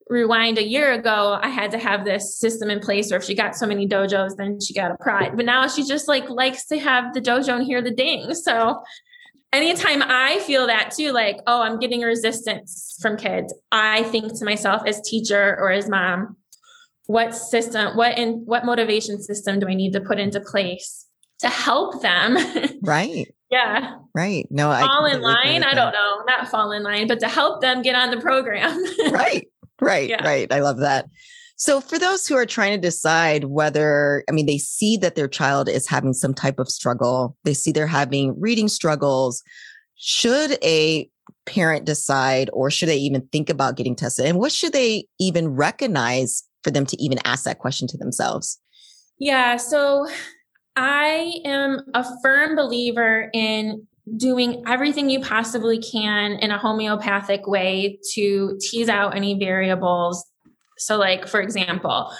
rewind 0.09 0.57
a 0.57 0.63
year 0.63 0.93
ago, 0.93 1.39
I 1.41 1.50
had 1.50 1.71
to 1.71 1.77
have 1.77 2.05
this 2.05 2.38
system 2.38 2.69
in 2.69 2.79
place 2.79 3.12
or 3.12 3.17
if 3.17 3.24
she 3.24 3.33
got 3.33 3.55
so 3.55 3.65
many 3.65 3.88
dojos, 3.88 4.35
then 4.38 4.59
she 4.59 4.74
got 4.74 4.91
a 4.91 4.97
pride. 4.97 5.35
But 5.35 5.45
now 5.45 5.67
she 5.67 5.83
just 5.83 6.07
like 6.07 6.29
likes 6.29 6.65
to 6.67 6.77
have 6.77 7.13
the 7.13 7.21
dojo 7.21 7.55
and 7.55 7.65
hear 7.65 7.81
the 7.81 7.91
ding. 7.91 8.33
So 8.35 8.83
anytime 9.51 10.03
I 10.03 10.39
feel 10.39 10.67
that 10.67 10.91
too, 10.95 11.12
like, 11.12 11.38
oh, 11.47 11.62
I'm 11.62 11.79
getting 11.79 12.01
resistance 12.01 12.97
from 13.01 13.17
kids, 13.17 13.53
I 13.71 14.03
think 14.03 14.38
to 14.38 14.45
myself 14.45 14.83
as 14.85 15.01
teacher 15.01 15.57
or 15.59 15.71
as 15.71 15.89
mom, 15.89 16.38
what 17.07 17.35
system, 17.35 17.95
what 17.95 18.17
in 18.17 18.43
what 18.45 18.65
motivation 18.65 19.21
system 19.21 19.59
do 19.59 19.67
I 19.67 19.74
need 19.74 19.93
to 19.93 20.01
put 20.01 20.19
into 20.19 20.39
place 20.39 21.05
to 21.39 21.50
help 21.50 22.01
them? 22.01 22.38
Right. 22.81 23.33
yeah. 23.50 23.95
Right. 24.13 24.45
No, 24.51 24.69
I 24.69 24.81
fall 24.81 25.05
in 25.05 25.21
line. 25.21 25.63
I 25.63 25.74
don't 25.74 25.91
know, 25.91 26.24
not 26.27 26.50
fall 26.50 26.71
in 26.71 26.83
line, 26.83 27.07
but 27.07 27.19
to 27.21 27.27
help 27.27 27.62
them 27.62 27.81
get 27.81 27.95
on 27.95 28.12
the 28.12 28.21
program. 28.21 28.83
right. 29.12 29.47
Right, 29.82 30.10
yeah. 30.10 30.24
right. 30.25 30.51
I 30.51 30.60
love 30.60 30.77
that. 30.77 31.08
So, 31.58 31.79
for 31.79 31.98
those 31.98 32.27
who 32.27 32.36
are 32.36 32.46
trying 32.46 32.74
to 32.74 32.77
decide 32.77 33.46
whether, 33.46 34.24
I 34.29 34.34
mean, 34.34 34.46
they 34.46 34.58
see 34.58 34.98
that 34.98 35.15
their 35.15 35.27
child 35.27 35.70
is 35.70 35.88
having 35.88 36.13
some 36.13 36.34
type 36.34 36.60
of 36.60 36.67
struggle, 36.70 37.38
they 37.44 37.53
see 37.53 37.72
they're 37.72 37.88
having 37.88 38.39
reading 38.39 38.67
struggles. 38.67 39.41
Should 39.96 40.58
a 40.62 41.10
parent 41.46 41.86
decide, 41.86 42.50
or 42.51 42.70
should 42.70 42.89
they 42.89 42.98
even 42.98 43.27
think 43.32 43.50
about 43.50 43.77
getting 43.77 43.96
tested? 43.96 44.25
And 44.25 44.38
what 44.38 44.51
should 44.51 44.74
they 44.74 45.08
even 45.20 45.50
recognize 45.50 46.44
for 46.63 46.72
them 46.72 46.86
to 46.88 47.01
even 47.01 47.20
ask 47.24 47.46
that 47.46 47.60
question 47.60 47.88
to 47.88 47.98
themselves? 47.98 48.60
Yeah. 49.17 49.55
So, 49.55 50.08
I 50.75 51.36
am 51.46 51.79
a 51.94 52.05
firm 52.22 52.58
believer 52.58 53.29
in 53.34 53.88
doing 54.17 54.63
everything 54.67 55.09
you 55.09 55.19
possibly 55.19 55.79
can 55.79 56.33
in 56.33 56.51
a 56.51 56.57
homeopathic 56.57 57.47
way 57.47 58.00
to 58.13 58.57
tease 58.62 58.89
out 58.89 59.15
any 59.15 59.38
variables. 59.38 60.25
So, 60.77 60.97
like, 60.97 61.27
for 61.27 61.41
example, 61.41 62.12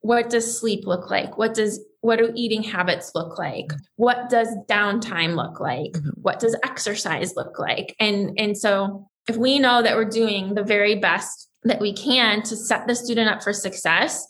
what 0.00 0.30
does 0.30 0.58
sleep 0.58 0.86
look 0.86 1.10
like? 1.10 1.38
What 1.38 1.54
does 1.54 1.80
what 2.00 2.18
do 2.18 2.32
eating 2.34 2.62
habits 2.62 3.12
look 3.14 3.38
like? 3.38 3.72
What 3.96 4.28
does 4.30 4.48
downtime 4.68 5.34
look 5.34 5.60
like? 5.60 5.92
Mm-hmm. 5.92 6.20
What 6.22 6.38
does 6.38 6.56
exercise 6.64 7.34
look 7.36 7.58
like? 7.58 7.94
And 8.00 8.38
and 8.38 8.56
so 8.56 9.08
if 9.28 9.36
we 9.36 9.58
know 9.58 9.82
that 9.82 9.96
we're 9.96 10.08
doing 10.08 10.54
the 10.54 10.64
very 10.64 10.94
best 10.94 11.48
that 11.64 11.80
we 11.80 11.92
can 11.92 12.42
to 12.42 12.56
set 12.56 12.86
the 12.86 12.94
student 12.94 13.28
up 13.28 13.42
for 13.42 13.52
success, 13.52 14.26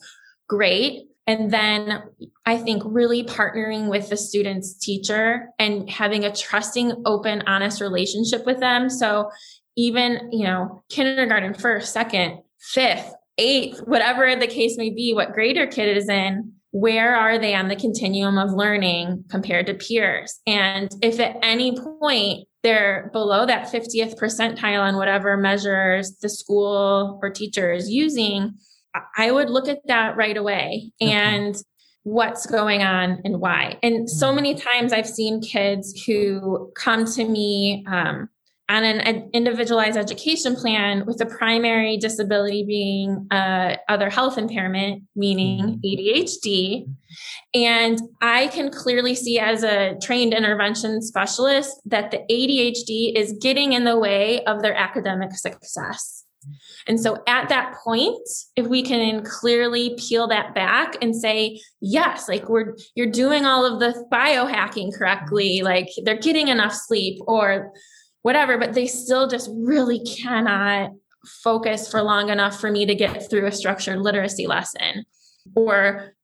great. 0.48 1.07
And 1.28 1.50
then 1.50 2.02
I 2.46 2.56
think 2.56 2.82
really 2.86 3.22
partnering 3.22 3.90
with 3.90 4.08
the 4.08 4.16
student's 4.16 4.72
teacher 4.72 5.50
and 5.58 5.88
having 5.88 6.24
a 6.24 6.34
trusting, 6.34 7.02
open, 7.04 7.42
honest 7.46 7.82
relationship 7.82 8.46
with 8.46 8.60
them. 8.60 8.88
So 8.88 9.30
even, 9.76 10.30
you 10.32 10.44
know, 10.44 10.82
kindergarten, 10.88 11.52
first, 11.52 11.92
second, 11.92 12.38
fifth, 12.58 13.12
eighth, 13.36 13.80
whatever 13.80 14.34
the 14.36 14.46
case 14.46 14.78
may 14.78 14.88
be, 14.88 15.12
what 15.12 15.34
grade 15.34 15.56
your 15.56 15.66
kid 15.66 15.98
is 15.98 16.08
in, 16.08 16.54
where 16.70 17.14
are 17.14 17.38
they 17.38 17.54
on 17.54 17.68
the 17.68 17.76
continuum 17.76 18.38
of 18.38 18.52
learning 18.54 19.24
compared 19.28 19.66
to 19.66 19.74
peers? 19.74 20.40
And 20.46 20.90
if 21.02 21.20
at 21.20 21.36
any 21.42 21.76
point 21.76 22.48
they're 22.62 23.10
below 23.12 23.44
that 23.44 23.70
50th 23.70 24.18
percentile 24.18 24.80
on 24.80 24.96
whatever 24.96 25.36
measures 25.36 26.16
the 26.22 26.30
school 26.30 27.20
or 27.22 27.28
teacher 27.28 27.70
is 27.70 27.90
using, 27.90 28.54
I 29.16 29.30
would 29.30 29.50
look 29.50 29.68
at 29.68 29.78
that 29.86 30.16
right 30.16 30.36
away 30.36 30.92
okay. 31.02 31.12
and 31.12 31.56
what's 32.04 32.46
going 32.46 32.82
on 32.82 33.20
and 33.24 33.40
why. 33.40 33.78
And 33.82 34.08
so 34.08 34.26
mm-hmm. 34.26 34.36
many 34.36 34.54
times 34.54 34.92
I've 34.92 35.08
seen 35.08 35.40
kids 35.40 36.02
who 36.04 36.72
come 36.74 37.04
to 37.12 37.24
me 37.24 37.84
um, 37.86 38.28
on 38.70 38.84
an 38.84 39.30
individualized 39.32 39.96
education 39.96 40.54
plan 40.54 41.06
with 41.06 41.16
the 41.16 41.24
primary 41.26 41.96
disability 41.96 42.64
being 42.64 43.26
uh, 43.30 43.76
other 43.88 44.10
health 44.10 44.36
impairment, 44.36 45.04
meaning 45.16 45.80
mm-hmm. 45.80 45.86
ADHD. 45.86 46.86
And 47.54 47.98
I 48.20 48.48
can 48.48 48.70
clearly 48.70 49.14
see 49.14 49.38
as 49.38 49.62
a 49.62 49.96
trained 50.02 50.34
intervention 50.34 51.00
specialist 51.00 51.80
that 51.86 52.10
the 52.10 52.18
ADHD 52.30 53.18
is 53.18 53.38
getting 53.40 53.72
in 53.72 53.84
the 53.84 53.98
way 53.98 54.44
of 54.44 54.60
their 54.60 54.74
academic 54.74 55.32
success. 55.32 56.17
And 56.86 57.00
so 57.00 57.22
at 57.26 57.48
that 57.48 57.74
point, 57.84 58.26
if 58.56 58.66
we 58.66 58.82
can 58.82 59.24
clearly 59.24 59.96
peel 59.98 60.28
that 60.28 60.54
back 60.54 60.96
and 61.02 61.14
say, 61.14 61.60
yes, 61.80 62.28
like 62.28 62.48
we're, 62.48 62.76
you're 62.94 63.10
doing 63.10 63.44
all 63.44 63.64
of 63.66 63.80
the 63.80 64.06
biohacking 64.12 64.96
correctly, 64.96 65.58
mm-hmm. 65.58 65.66
like 65.66 65.88
they're 66.04 66.16
getting 66.16 66.48
enough 66.48 66.72
sleep 66.72 67.20
or 67.26 67.72
whatever, 68.22 68.58
but 68.58 68.74
they 68.74 68.86
still 68.86 69.28
just 69.28 69.50
really 69.54 70.00
cannot 70.04 70.90
focus 71.42 71.90
for 71.90 72.02
long 72.02 72.30
enough 72.30 72.58
for 72.60 72.70
me 72.70 72.86
to 72.86 72.94
get 72.94 73.28
through 73.28 73.46
a 73.46 73.52
structured 73.52 73.98
literacy 73.98 74.46
lesson. 74.46 75.04
Or 75.54 76.14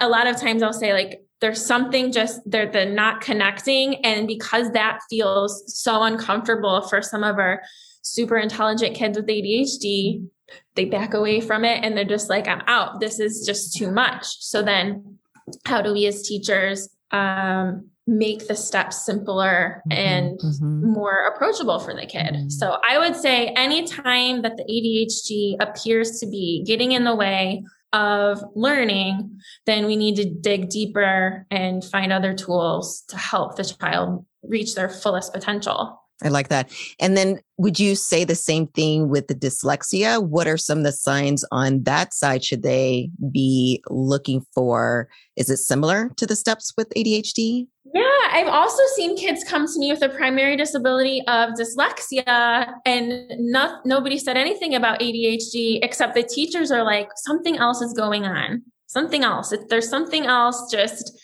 a 0.00 0.08
lot 0.08 0.26
of 0.26 0.40
times 0.40 0.62
I'll 0.62 0.72
say, 0.72 0.92
like, 0.92 1.22
there's 1.40 1.64
something 1.64 2.12
just 2.12 2.40
they're 2.46 2.70
the 2.70 2.86
not 2.86 3.20
connecting. 3.20 3.96
And 4.04 4.28
because 4.28 4.70
that 4.72 5.00
feels 5.10 5.64
so 5.66 6.04
uncomfortable 6.04 6.82
for 6.82 7.02
some 7.02 7.24
of 7.24 7.38
our 7.38 7.62
super 8.02 8.36
intelligent 8.36 8.94
kids 8.94 9.16
with 9.16 9.26
ADHD, 9.26 10.26
they 10.74 10.84
back 10.84 11.14
away 11.14 11.40
from 11.40 11.64
it 11.64 11.82
and 11.84 11.96
they're 11.96 12.04
just 12.04 12.28
like, 12.28 12.46
I'm 12.46 12.62
out. 12.66 13.00
This 13.00 13.18
is 13.20 13.44
just 13.46 13.76
too 13.76 13.90
much. 13.90 14.26
So 14.40 14.62
then, 14.62 15.18
how 15.64 15.82
do 15.82 15.92
we 15.92 16.06
as 16.06 16.22
teachers 16.22 16.88
um, 17.10 17.88
make 18.06 18.46
the 18.46 18.54
steps 18.54 19.04
simpler 19.04 19.82
mm-hmm, 19.90 19.92
and 19.92 20.38
mm-hmm. 20.38 20.92
more 20.92 21.26
approachable 21.34 21.78
for 21.78 21.94
the 21.94 22.06
kid? 22.06 22.34
Mm-hmm. 22.34 22.48
So 22.50 22.78
I 22.88 22.98
would 22.98 23.16
say 23.16 23.48
anytime 23.48 24.42
that 24.42 24.56
the 24.56 24.64
ADHD 24.64 25.56
appears 25.60 26.20
to 26.20 26.26
be 26.26 26.64
getting 26.66 26.92
in 26.92 27.04
the 27.04 27.14
way 27.14 27.64
of 27.92 28.42
learning, 28.54 29.38
then 29.66 29.86
we 29.86 29.96
need 29.96 30.16
to 30.16 30.24
dig 30.24 30.70
deeper 30.70 31.46
and 31.50 31.84
find 31.84 32.12
other 32.12 32.32
tools 32.32 33.04
to 33.08 33.16
help 33.16 33.56
the 33.56 33.64
child 33.64 34.24
reach 34.42 34.74
their 34.74 34.88
fullest 34.88 35.32
potential. 35.32 36.01
I 36.22 36.28
like 36.28 36.48
that. 36.48 36.70
And 37.00 37.16
then 37.16 37.40
would 37.58 37.78
you 37.78 37.94
say 37.94 38.24
the 38.24 38.34
same 38.34 38.66
thing 38.68 39.08
with 39.08 39.28
the 39.28 39.34
dyslexia? 39.34 40.22
What 40.22 40.46
are 40.46 40.56
some 40.56 40.78
of 40.78 40.84
the 40.84 40.92
signs 40.92 41.44
on 41.50 41.82
that 41.84 42.14
side 42.14 42.44
should 42.44 42.62
they 42.62 43.10
be 43.30 43.82
looking 43.90 44.44
for? 44.54 45.08
Is 45.36 45.50
it 45.50 45.58
similar 45.58 46.10
to 46.16 46.26
the 46.26 46.36
steps 46.36 46.72
with 46.76 46.88
ADHD? 46.90 47.66
Yeah, 47.94 48.28
I've 48.30 48.48
also 48.48 48.82
seen 48.94 49.16
kids 49.18 49.44
come 49.44 49.66
to 49.66 49.78
me 49.78 49.92
with 49.92 50.02
a 50.02 50.08
primary 50.08 50.56
disability 50.56 51.22
of 51.26 51.50
dyslexia, 51.50 52.72
and 52.86 53.24
not, 53.38 53.84
nobody 53.84 54.18
said 54.18 54.36
anything 54.36 54.74
about 54.74 55.00
ADHD 55.00 55.80
except 55.82 56.14
the 56.14 56.22
teachers 56.22 56.70
are 56.70 56.84
like, 56.84 57.08
something 57.16 57.58
else 57.58 57.82
is 57.82 57.92
going 57.92 58.24
on. 58.24 58.62
Something 58.86 59.24
else. 59.24 59.52
If 59.52 59.68
there's 59.68 59.88
something 59.88 60.26
else, 60.26 60.70
just, 60.70 61.20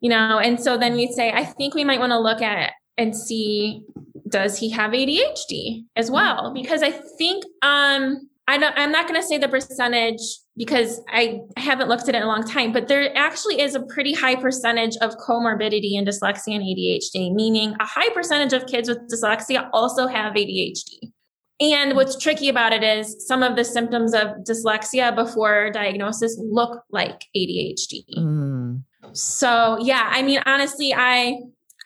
you 0.00 0.08
know, 0.08 0.38
and 0.38 0.60
so 0.60 0.76
then 0.76 0.94
we'd 0.94 1.12
say, 1.12 1.32
I 1.32 1.44
think 1.44 1.74
we 1.74 1.84
might 1.84 2.00
want 2.00 2.12
to 2.12 2.18
look 2.18 2.42
at 2.42 2.72
and 2.96 3.16
see 3.16 3.82
does 4.28 4.58
he 4.58 4.70
have 4.70 4.92
ADHD 4.92 5.84
as 5.96 6.06
mm-hmm. 6.06 6.14
well? 6.14 6.52
Because 6.54 6.82
I 6.82 6.90
think 6.90 7.44
um 7.62 8.28
I 8.48 8.56
don't, 8.56 8.74
I'm 8.78 8.90
not 8.90 9.06
going 9.06 9.20
to 9.20 9.26
say 9.26 9.36
the 9.36 9.46
percentage 9.46 10.22
because 10.56 11.02
I 11.10 11.40
haven't 11.58 11.90
looked 11.90 12.08
at 12.08 12.14
it 12.14 12.16
in 12.16 12.22
a 12.22 12.26
long 12.26 12.44
time, 12.44 12.72
but 12.72 12.88
there 12.88 13.14
actually 13.14 13.60
is 13.60 13.74
a 13.74 13.82
pretty 13.82 14.14
high 14.14 14.36
percentage 14.36 14.96
of 15.02 15.14
comorbidity 15.18 15.92
in 15.92 16.06
dyslexia 16.06 16.54
and 16.54 16.64
ADHD, 16.64 17.34
meaning 17.34 17.74
a 17.78 17.84
high 17.84 18.08
percentage 18.08 18.54
of 18.54 18.66
kids 18.66 18.88
with 18.88 19.00
dyslexia 19.12 19.68
also 19.74 20.06
have 20.06 20.32
ADHD. 20.32 21.12
And 21.60 21.94
what's 21.94 22.16
tricky 22.16 22.48
about 22.48 22.72
it 22.72 22.82
is 22.82 23.26
some 23.26 23.42
of 23.42 23.54
the 23.54 23.64
symptoms 23.64 24.14
of 24.14 24.28
dyslexia 24.48 25.14
before 25.14 25.70
diagnosis 25.70 26.40
look 26.40 26.84
like 26.90 27.26
ADHD. 27.36 28.04
Mm. 28.16 28.82
So, 29.12 29.76
yeah, 29.80 30.08
I 30.10 30.22
mean, 30.22 30.40
honestly, 30.46 30.94
I 30.94 31.38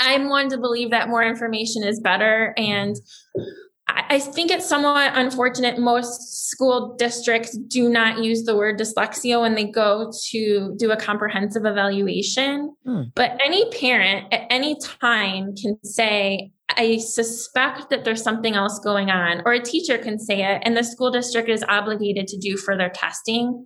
I'm 0.02 0.28
one 0.28 0.48
to 0.50 0.58
believe 0.58 0.90
that 0.90 1.08
more 1.08 1.22
information 1.22 1.84
is 1.84 2.00
better. 2.00 2.52
And 2.56 2.96
I 3.88 4.18
think 4.18 4.50
it's 4.50 4.68
somewhat 4.68 5.12
unfortunate. 5.16 5.78
Most 5.78 6.48
school 6.50 6.94
districts 6.96 7.56
do 7.56 7.88
not 7.88 8.22
use 8.22 8.44
the 8.44 8.56
word 8.56 8.78
dyslexia 8.78 9.40
when 9.40 9.54
they 9.54 9.64
go 9.64 10.12
to 10.30 10.74
do 10.78 10.90
a 10.90 10.96
comprehensive 10.96 11.64
evaluation. 11.64 12.74
Hmm. 12.84 13.02
But 13.14 13.38
any 13.44 13.70
parent 13.70 14.32
at 14.32 14.46
any 14.50 14.76
time 14.80 15.54
can 15.56 15.78
say, 15.84 16.52
I 16.70 16.98
suspect 16.98 17.90
that 17.90 18.04
there's 18.04 18.22
something 18.22 18.54
else 18.54 18.78
going 18.78 19.10
on, 19.10 19.42
or 19.44 19.52
a 19.52 19.62
teacher 19.62 19.98
can 19.98 20.18
say 20.18 20.42
it, 20.42 20.62
and 20.64 20.76
the 20.76 20.84
school 20.84 21.10
district 21.10 21.48
is 21.48 21.64
obligated 21.68 22.26
to 22.28 22.38
do 22.38 22.56
further 22.56 22.88
testing. 22.88 23.64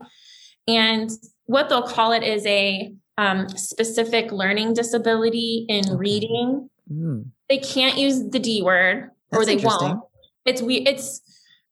And 0.67 1.11
what 1.45 1.69
they'll 1.69 1.83
call 1.83 2.13
it 2.13 2.25
is 2.25 2.45
a 2.47 2.93
um, 3.19 3.49
specific 3.49 4.33
learning 4.33 4.75
disability 4.75 5.67
in 5.69 5.97
reading. 5.97 6.69
Mm. 6.93 7.31
They 7.49 7.59
can't 7.59 7.97
use 7.97 8.23
the 8.31 8.39
D 8.39 8.63
word, 8.63 9.11
That's 9.31 9.43
or 9.43 9.47
they 9.47 9.57
won't. 9.57 10.03
it's 10.45 10.63
we 10.63 10.77
it's 10.79 11.21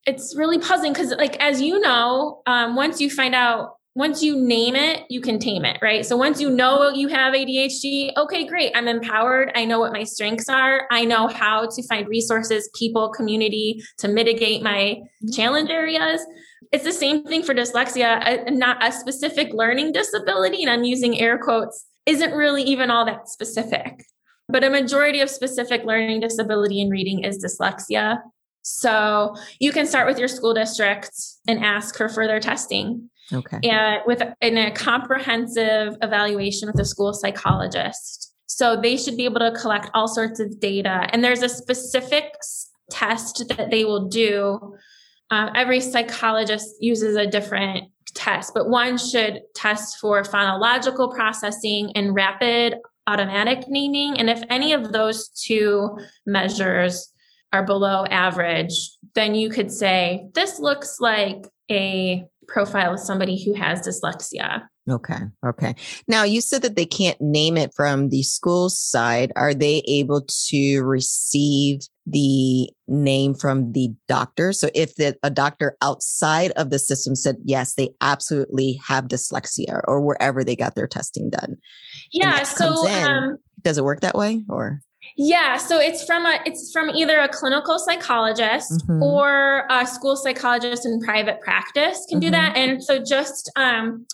it's 0.07 0.35
really 0.37 0.59
puzzling 0.59 0.93
because 0.93 1.11
like 1.13 1.37
as 1.43 1.61
you 1.61 1.81
know 1.81 2.43
um, 2.47 2.77
once 2.77 3.01
you 3.01 3.11
find 3.11 3.35
out 3.35 3.77
once 3.97 4.25
you 4.25 4.37
name 4.37 4.75
it 4.75 5.05
you 5.09 5.21
can 5.21 5.39
tame 5.39 5.65
it 5.65 5.79
right? 5.81 6.05
So 6.05 6.17
once 6.17 6.41
you 6.41 6.51
know 6.51 6.91
you 6.91 7.09
have 7.09 7.33
adhd 7.35 8.17
okay 8.17 8.47
great 8.47 8.73
i'm 8.75 8.89
empowered. 8.89 9.53
I 9.55 9.65
know 9.65 9.79
what 9.79 9.93
my 9.93 10.05
strengths 10.05 10.49
are. 10.49 10.87
I 10.91 11.05
know 11.05 11.29
how 11.29 11.67
to 11.67 11.83
find 11.89 12.09
resources 12.09 12.69
people 12.75 13.11
community 13.11 13.83
to 13.99 14.09
mitigate 14.09 14.63
my 14.63 15.01
challenge 15.33 15.71
areas 15.71 16.25
it's 16.73 16.85
the 16.85 16.93
same 16.93 17.25
thing 17.25 17.43
for 17.43 17.55
dyslexia 17.55 18.47
a, 18.47 18.51
not 18.51 18.83
a 18.87 18.93
specific 18.93 19.53
learning 19.53 19.93
disability 19.93 20.63
and 20.63 20.71
i'm 20.71 20.85
using 20.85 21.21
air 21.21 21.39
quotes 21.39 21.87
isn't 22.07 22.33
really 22.33 22.63
even 22.63 22.91
all 22.91 23.05
that 23.05 23.29
specific 23.29 24.05
but 24.49 24.63
a 24.63 24.71
majority 24.71 25.21
of 25.21 25.31
specific 25.31 25.85
learning 25.85 26.21
disability 26.21 26.81
in 26.81 26.91
reading 26.91 27.25
is 27.25 27.43
dyslexia 27.43 28.19
so 28.65 29.37
you 29.61 29.73
can 29.73 29.87
start 29.87 30.09
with 30.09 30.19
your 30.19 30.29
school 30.29 30.55
district 30.55 31.11
and 31.47 31.63
ask 31.63 31.97
for 31.97 32.09
further 32.09 32.41
testing. 32.41 33.11
Okay. 33.33 33.61
And 33.63 34.01
with 34.07 34.23
in 34.41 34.57
a 34.57 34.71
comprehensive 34.71 35.97
evaluation 36.03 36.69
with 36.69 36.81
a 36.81 36.85
school 36.85 37.13
psychologist. 37.13 38.33
So 38.47 38.81
they 38.81 38.97
should 38.97 39.17
be 39.17 39.25
able 39.27 39.41
to 39.41 39.53
collect 39.53 39.91
all 39.95 40.09
sorts 40.09 40.41
of 40.41 40.61
data. 40.61 41.09
And 41.13 41.23
there's 41.23 41.43
a 41.43 41.49
specific 41.49 42.35
test 42.91 43.45
that 43.57 43.71
they 43.71 43.85
will 43.85 44.09
do. 44.09 44.77
Uh, 45.31 45.51
every 45.55 45.81
psychologist 45.81 46.77
uses 46.81 47.17
a 47.17 47.27
different 47.27 47.91
test, 48.15 48.53
but 48.55 48.69
one 48.69 48.97
should 48.97 49.41
test 49.55 49.99
for 49.99 50.23
phonological 50.23 51.15
processing 51.15 51.91
and 51.95 52.15
rapid 52.15 52.77
automatic 53.07 53.65
naming. 53.69 54.19
And 54.19 54.31
if 54.31 54.43
any 54.49 54.73
of 54.73 54.93
those 54.93 55.29
two 55.29 55.99
measures 56.27 57.13
are 57.53 57.65
below 57.65 58.05
average, 58.07 58.91
then 59.15 59.35
you 59.35 59.51
could 59.51 59.71
say, 59.71 60.27
this 60.35 60.59
looks 60.59 60.97
like 61.01 61.49
a 61.71 62.25
profile 62.47 62.95
of 62.95 63.01
somebody 63.01 63.43
who 63.43 63.55
has 63.55 63.87
dyslexia. 63.87 64.63
Okay. 64.89 65.19
Okay. 65.47 65.75
Now 66.07 66.25
you 66.25 66.41
said 66.41 66.63
that 66.63 66.77
they 66.77 66.85
can't 66.85 67.19
name 67.21 67.57
it 67.57 67.73
from 67.75 68.11
the 68.11 68.23
school 68.23 68.69
side. 68.69 69.33
Are 69.35 69.55
they 69.55 69.83
able 69.87 70.27
to 70.49 70.83
receive 70.83 71.81
the 72.07 72.71
name 72.87 73.35
from 73.35 73.73
the 73.73 73.91
doctor? 74.09 74.53
So 74.53 74.69
if 74.75 74.95
the, 74.97 75.17
a 75.23 75.31
doctor 75.31 75.77
outside 75.83 76.51
of 76.53 76.71
the 76.71 76.79
system 76.79 77.15
said, 77.15 77.37
yes, 77.45 77.75
they 77.75 77.91
absolutely 78.01 78.81
have 78.87 79.09
dyslexia 79.09 79.81
or 79.87 80.01
wherever 80.01 80.45
they 80.45 80.57
got 80.57 80.75
their 80.75 80.87
testing 80.87 81.31
done. 81.31 81.57
Yeah. 82.13 82.43
So 82.43 82.87
in, 82.87 83.05
um, 83.05 83.39
does 83.63 83.79
it 83.79 83.85
work 83.85 84.01
that 84.01 84.17
way 84.17 84.45
or? 84.49 84.81
Yeah, 85.17 85.59
so 85.59 85.79
it's 85.79 86.05
from 86.05 86.25
a 86.27 86.41
it's 86.47 86.73
from 86.73 86.91
either 86.91 87.21
a 87.21 87.29
clinical 87.29 87.79
psychologist 87.79 88.87
mm-hmm. 88.89 89.03
or 89.03 89.67
a 89.71 89.87
school 89.87 90.17
psychologist 90.17 90.87
in 90.87 91.01
private 91.01 91.41
practice 91.41 92.07
can 92.09 92.21
mm-hmm. 92.21 92.27
do 92.27 92.31
that. 92.31 92.57
And 92.57 92.83
so 92.83 93.03
just 93.03 93.51
um 93.55 94.07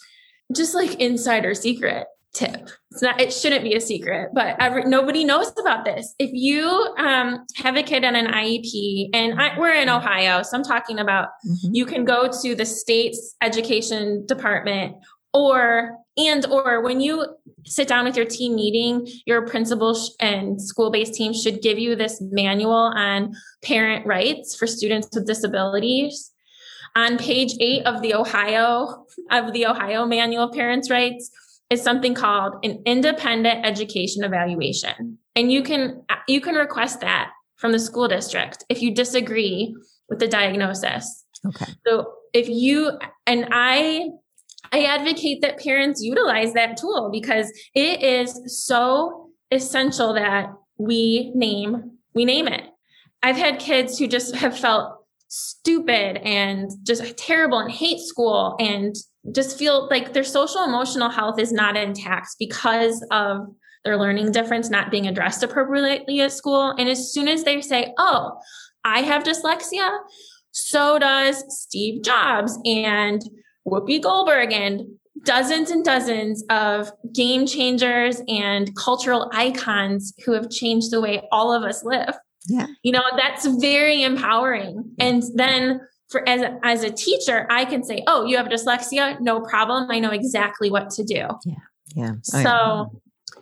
just 0.54 0.74
like 0.74 0.94
insider 1.00 1.54
secret 1.54 2.06
tip. 2.32 2.68
It's 2.90 3.02
not 3.02 3.20
it 3.20 3.32
shouldn't 3.32 3.64
be 3.64 3.74
a 3.74 3.80
secret, 3.80 4.30
but 4.34 4.56
every, 4.60 4.84
nobody 4.84 5.24
knows 5.24 5.52
about 5.58 5.84
this. 5.84 6.14
If 6.18 6.30
you 6.32 6.66
um 6.98 7.44
have 7.56 7.76
a 7.76 7.82
kid 7.82 8.04
on 8.04 8.14
an 8.14 8.26
IEP 8.26 9.10
and 9.12 9.40
I, 9.40 9.58
we're 9.58 9.74
in 9.74 9.88
Ohio, 9.88 10.42
so 10.42 10.56
I'm 10.56 10.64
talking 10.64 10.98
about 10.98 11.28
mm-hmm. 11.46 11.74
you 11.74 11.86
can 11.86 12.04
go 12.04 12.30
to 12.42 12.54
the 12.54 12.66
state's 12.66 13.36
education 13.42 14.26
department 14.26 14.96
or 15.32 15.98
and 16.16 16.46
or 16.46 16.82
when 16.82 17.00
you 17.00 17.24
sit 17.66 17.86
down 17.86 18.04
with 18.04 18.16
your 18.16 18.26
team 18.26 18.54
meeting 18.56 19.06
your 19.26 19.46
principal 19.46 19.96
and 20.18 20.60
school-based 20.60 21.14
team 21.14 21.32
should 21.32 21.62
give 21.62 21.78
you 21.78 21.94
this 21.94 22.20
manual 22.20 22.72
on 22.72 23.34
parent 23.62 24.04
rights 24.06 24.56
for 24.56 24.66
students 24.66 25.08
with 25.14 25.26
disabilities 25.26 26.32
on 26.96 27.16
page 27.16 27.54
8 27.60 27.86
of 27.86 28.02
the 28.02 28.14
ohio 28.14 29.06
of 29.30 29.52
the 29.52 29.66
ohio 29.66 30.04
manual 30.04 30.44
of 30.44 30.52
parents 30.52 30.90
rights 30.90 31.30
is 31.70 31.82
something 31.82 32.14
called 32.14 32.54
an 32.64 32.82
independent 32.84 33.64
education 33.64 34.24
evaluation. 34.24 35.18
And 35.36 35.50
you 35.50 35.62
can 35.62 36.02
you 36.28 36.40
can 36.40 36.56
request 36.56 37.00
that 37.00 37.30
from 37.56 37.72
the 37.72 37.78
school 37.78 38.08
district 38.08 38.64
if 38.68 38.82
you 38.82 38.94
disagree 38.94 39.74
with 40.08 40.18
the 40.18 40.28
diagnosis. 40.28 41.24
Okay. 41.46 41.72
So 41.86 42.12
if 42.34 42.48
you 42.48 42.92
and 43.26 43.48
i 43.52 44.08
I 44.72 44.84
advocate 44.84 45.42
that 45.42 45.58
parents 45.58 46.00
utilize 46.00 46.52
that 46.52 46.76
tool 46.76 47.08
because 47.10 47.50
it 47.74 48.02
is 48.02 48.40
so 48.64 49.30
essential 49.50 50.14
that 50.14 50.52
we 50.78 51.32
name 51.34 51.98
we 52.14 52.24
name 52.24 52.48
it. 52.48 52.64
I've 53.22 53.36
had 53.36 53.58
kids 53.58 53.98
who 53.98 54.06
just 54.06 54.34
have 54.36 54.58
felt 54.58 54.96
stupid 55.28 56.18
and 56.18 56.70
just 56.82 57.16
terrible 57.16 57.58
and 57.58 57.70
hate 57.70 58.00
school 58.00 58.56
and 58.58 58.94
just 59.32 59.58
feel 59.58 59.88
like 59.88 60.12
their 60.12 60.24
social 60.24 60.64
emotional 60.64 61.10
health 61.10 61.38
is 61.38 61.52
not 61.52 61.76
intact 61.76 62.36
because 62.38 63.04
of 63.10 63.48
their 63.84 63.96
learning 63.96 64.32
difference 64.32 64.70
not 64.70 64.90
being 64.90 65.06
addressed 65.06 65.42
appropriately 65.42 66.20
at 66.20 66.32
school. 66.32 66.74
And 66.78 66.88
as 66.88 67.12
soon 67.12 67.28
as 67.28 67.44
they 67.44 67.60
say, 67.60 67.94
Oh, 67.98 68.38
I 68.84 69.00
have 69.02 69.24
dyslexia, 69.24 69.98
so 70.52 70.98
does 70.98 71.44
Steve 71.48 72.02
Jobs 72.02 72.58
and 72.64 73.22
Whoopi 73.66 74.02
Goldberg 74.02 74.52
and 74.52 74.82
dozens 75.24 75.70
and 75.70 75.84
dozens 75.84 76.44
of 76.50 76.90
game 77.12 77.46
changers 77.46 78.22
and 78.28 78.74
cultural 78.76 79.30
icons 79.34 80.14
who 80.24 80.32
have 80.32 80.50
changed 80.50 80.90
the 80.90 81.00
way 81.00 81.22
all 81.30 81.52
of 81.52 81.62
us 81.62 81.84
live. 81.84 82.16
Yeah. 82.48 82.66
You 82.82 82.92
know, 82.92 83.02
that's 83.16 83.46
very 83.60 84.02
empowering. 84.02 84.94
And 84.98 85.22
then 85.34 85.80
for 86.10 86.28
as 86.28 86.42
as 86.62 86.82
a 86.82 86.90
teacher, 86.90 87.46
I 87.50 87.64
can 87.64 87.82
say, 87.82 88.02
"Oh, 88.06 88.24
you 88.24 88.36
have 88.36 88.46
dyslexia? 88.46 89.20
No 89.20 89.40
problem. 89.40 89.90
I 89.90 90.00
know 90.00 90.10
exactly 90.10 90.70
what 90.70 90.90
to 90.90 91.04
do." 91.04 91.26
Yeah. 91.44 91.54
Yeah. 91.94 92.12
Oh, 92.34 92.42
so, 92.42 93.00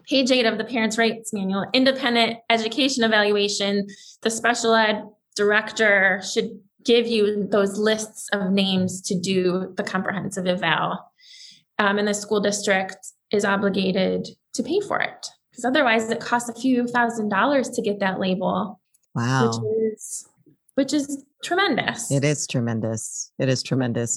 page 0.08 0.30
8 0.30 0.46
of 0.46 0.58
the 0.58 0.64
Parents' 0.64 0.96
Rights 0.96 1.32
Manual, 1.32 1.66
independent 1.72 2.38
education 2.48 3.04
evaluation, 3.04 3.86
the 4.22 4.30
special 4.30 4.74
ed 4.74 5.04
director 5.36 6.22
should 6.22 6.58
give 6.84 7.06
you 7.06 7.46
those 7.50 7.78
lists 7.78 8.28
of 8.32 8.50
names 8.50 9.02
to 9.02 9.18
do 9.18 9.72
the 9.76 9.82
comprehensive 9.82 10.46
eval. 10.46 10.98
Um, 11.78 11.98
and 11.98 12.08
the 12.08 12.14
school 12.14 12.40
district 12.40 12.96
is 13.30 13.44
obligated 13.44 14.28
to 14.54 14.62
pay 14.62 14.80
for 14.80 14.98
it 15.00 15.26
because 15.50 15.64
otherwise 15.64 16.10
it 16.10 16.20
costs 16.20 16.48
a 16.48 16.54
few 16.54 16.86
thousand 16.86 17.28
dollars 17.28 17.68
to 17.70 17.82
get 17.82 18.00
that 18.00 18.18
label. 18.18 18.80
Wow. 19.14 19.46
Which 19.46 19.92
is 19.92 20.28
which 20.78 20.92
is 20.92 21.24
tremendous. 21.42 22.08
It 22.08 22.22
is 22.22 22.46
tremendous. 22.46 23.32
It 23.40 23.48
is 23.48 23.64
tremendous. 23.64 24.16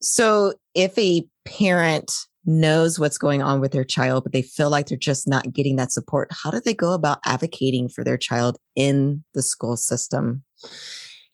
So 0.00 0.54
if 0.74 0.96
a 0.96 1.26
parent 1.44 2.10
knows 2.46 2.98
what's 2.98 3.18
going 3.18 3.42
on 3.42 3.60
with 3.60 3.72
their 3.72 3.84
child, 3.84 4.22
but 4.22 4.32
they 4.32 4.40
feel 4.40 4.70
like 4.70 4.86
they're 4.86 4.96
just 4.96 5.28
not 5.28 5.52
getting 5.52 5.76
that 5.76 5.92
support, 5.92 6.30
how 6.32 6.50
do 6.50 6.60
they 6.60 6.72
go 6.72 6.94
about 6.94 7.18
advocating 7.26 7.90
for 7.90 8.04
their 8.04 8.16
child 8.16 8.56
in 8.74 9.22
the 9.34 9.42
school 9.42 9.76
system? 9.76 10.42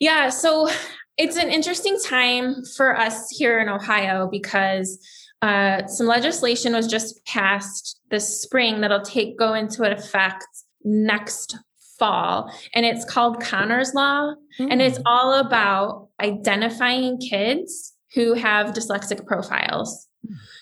Yeah, 0.01 0.29
so 0.29 0.69
it's 1.17 1.37
an 1.37 1.51
interesting 1.51 1.97
time 2.05 2.57
for 2.77 2.99
us 2.99 3.31
here 3.31 3.61
in 3.61 3.69
Ohio 3.69 4.29
because 4.29 4.99
uh, 5.41 5.87
some 5.87 6.09
legislation 6.09 6.73
was 6.73 6.89
just 6.89 7.25
passed 7.27 8.01
this 8.11 8.43
spring 8.43 8.81
that'll 8.81 9.03
take 9.03 9.39
go 9.39 9.55
into 9.55 9.85
effect 9.85 10.49
next 10.83 11.57
fall 11.99 12.53
and 12.75 12.87
it's 12.87 13.05
called 13.05 13.41
Connor's 13.43 13.95
Law 13.95 14.35
mm. 14.59 14.69
and 14.71 14.81
it's 14.81 14.99
mm. 14.99 15.03
all 15.07 15.35
about 15.35 16.09
identifying 16.21 17.19
kids 17.19 17.95
who 18.15 18.35
have 18.35 18.75
dyslexic 18.75 19.27
profiles. 19.27 20.09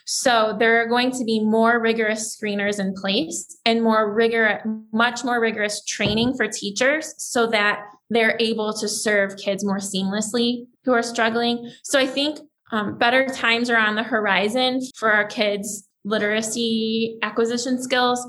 So 0.04 0.54
there 0.58 0.80
are 0.80 0.86
going 0.86 1.10
to 1.12 1.24
be 1.24 1.40
more 1.40 1.80
rigorous 1.80 2.36
screeners 2.36 2.78
in 2.78 2.94
place 2.94 3.58
and 3.64 3.82
more 3.82 4.12
rigorous, 4.12 4.62
much 4.92 5.24
more 5.24 5.40
rigorous 5.40 5.84
training 5.84 6.36
for 6.36 6.46
teachers 6.46 7.14
so 7.18 7.46
that 7.48 7.80
they're 8.10 8.36
able 8.38 8.72
to 8.74 8.88
serve 8.88 9.36
kids 9.36 9.64
more 9.64 9.78
seamlessly 9.78 10.66
who 10.84 10.92
are 10.92 11.02
struggling. 11.02 11.72
So 11.82 11.98
I 11.98 12.06
think 12.06 12.38
um, 12.70 12.98
better 12.98 13.26
times 13.26 13.70
are 13.70 13.78
on 13.78 13.96
the 13.96 14.02
horizon 14.02 14.80
for 14.96 15.10
our 15.12 15.26
kids' 15.26 15.88
literacy 16.04 17.18
acquisition 17.22 17.82
skills. 17.82 18.24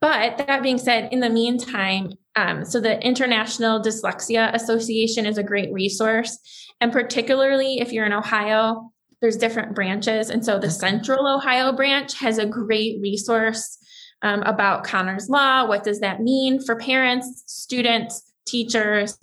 But 0.00 0.38
that 0.38 0.62
being 0.62 0.78
said, 0.78 1.12
in 1.12 1.20
the 1.20 1.30
meantime, 1.30 2.12
um, 2.36 2.64
so 2.64 2.80
the 2.80 3.00
International 3.00 3.80
Dyslexia 3.80 4.52
Association 4.54 5.24
is 5.24 5.38
a 5.38 5.42
great 5.42 5.72
resource. 5.72 6.38
And 6.80 6.92
particularly 6.92 7.80
if 7.80 7.92
you're 7.92 8.06
in 8.06 8.12
Ohio, 8.12 8.92
there's 9.20 9.36
different 9.36 9.74
branches. 9.74 10.30
And 10.30 10.44
so 10.44 10.58
the 10.58 10.70
Central 10.70 11.26
Ohio 11.26 11.72
branch 11.72 12.18
has 12.18 12.38
a 12.38 12.46
great 12.46 13.00
resource 13.00 13.78
um, 14.22 14.42
about 14.42 14.84
Connor's 14.84 15.28
Law. 15.28 15.66
What 15.66 15.84
does 15.84 16.00
that 16.00 16.20
mean 16.20 16.60
for 16.60 16.76
parents, 16.76 17.44
students, 17.46 18.34
teachers? 18.46 19.16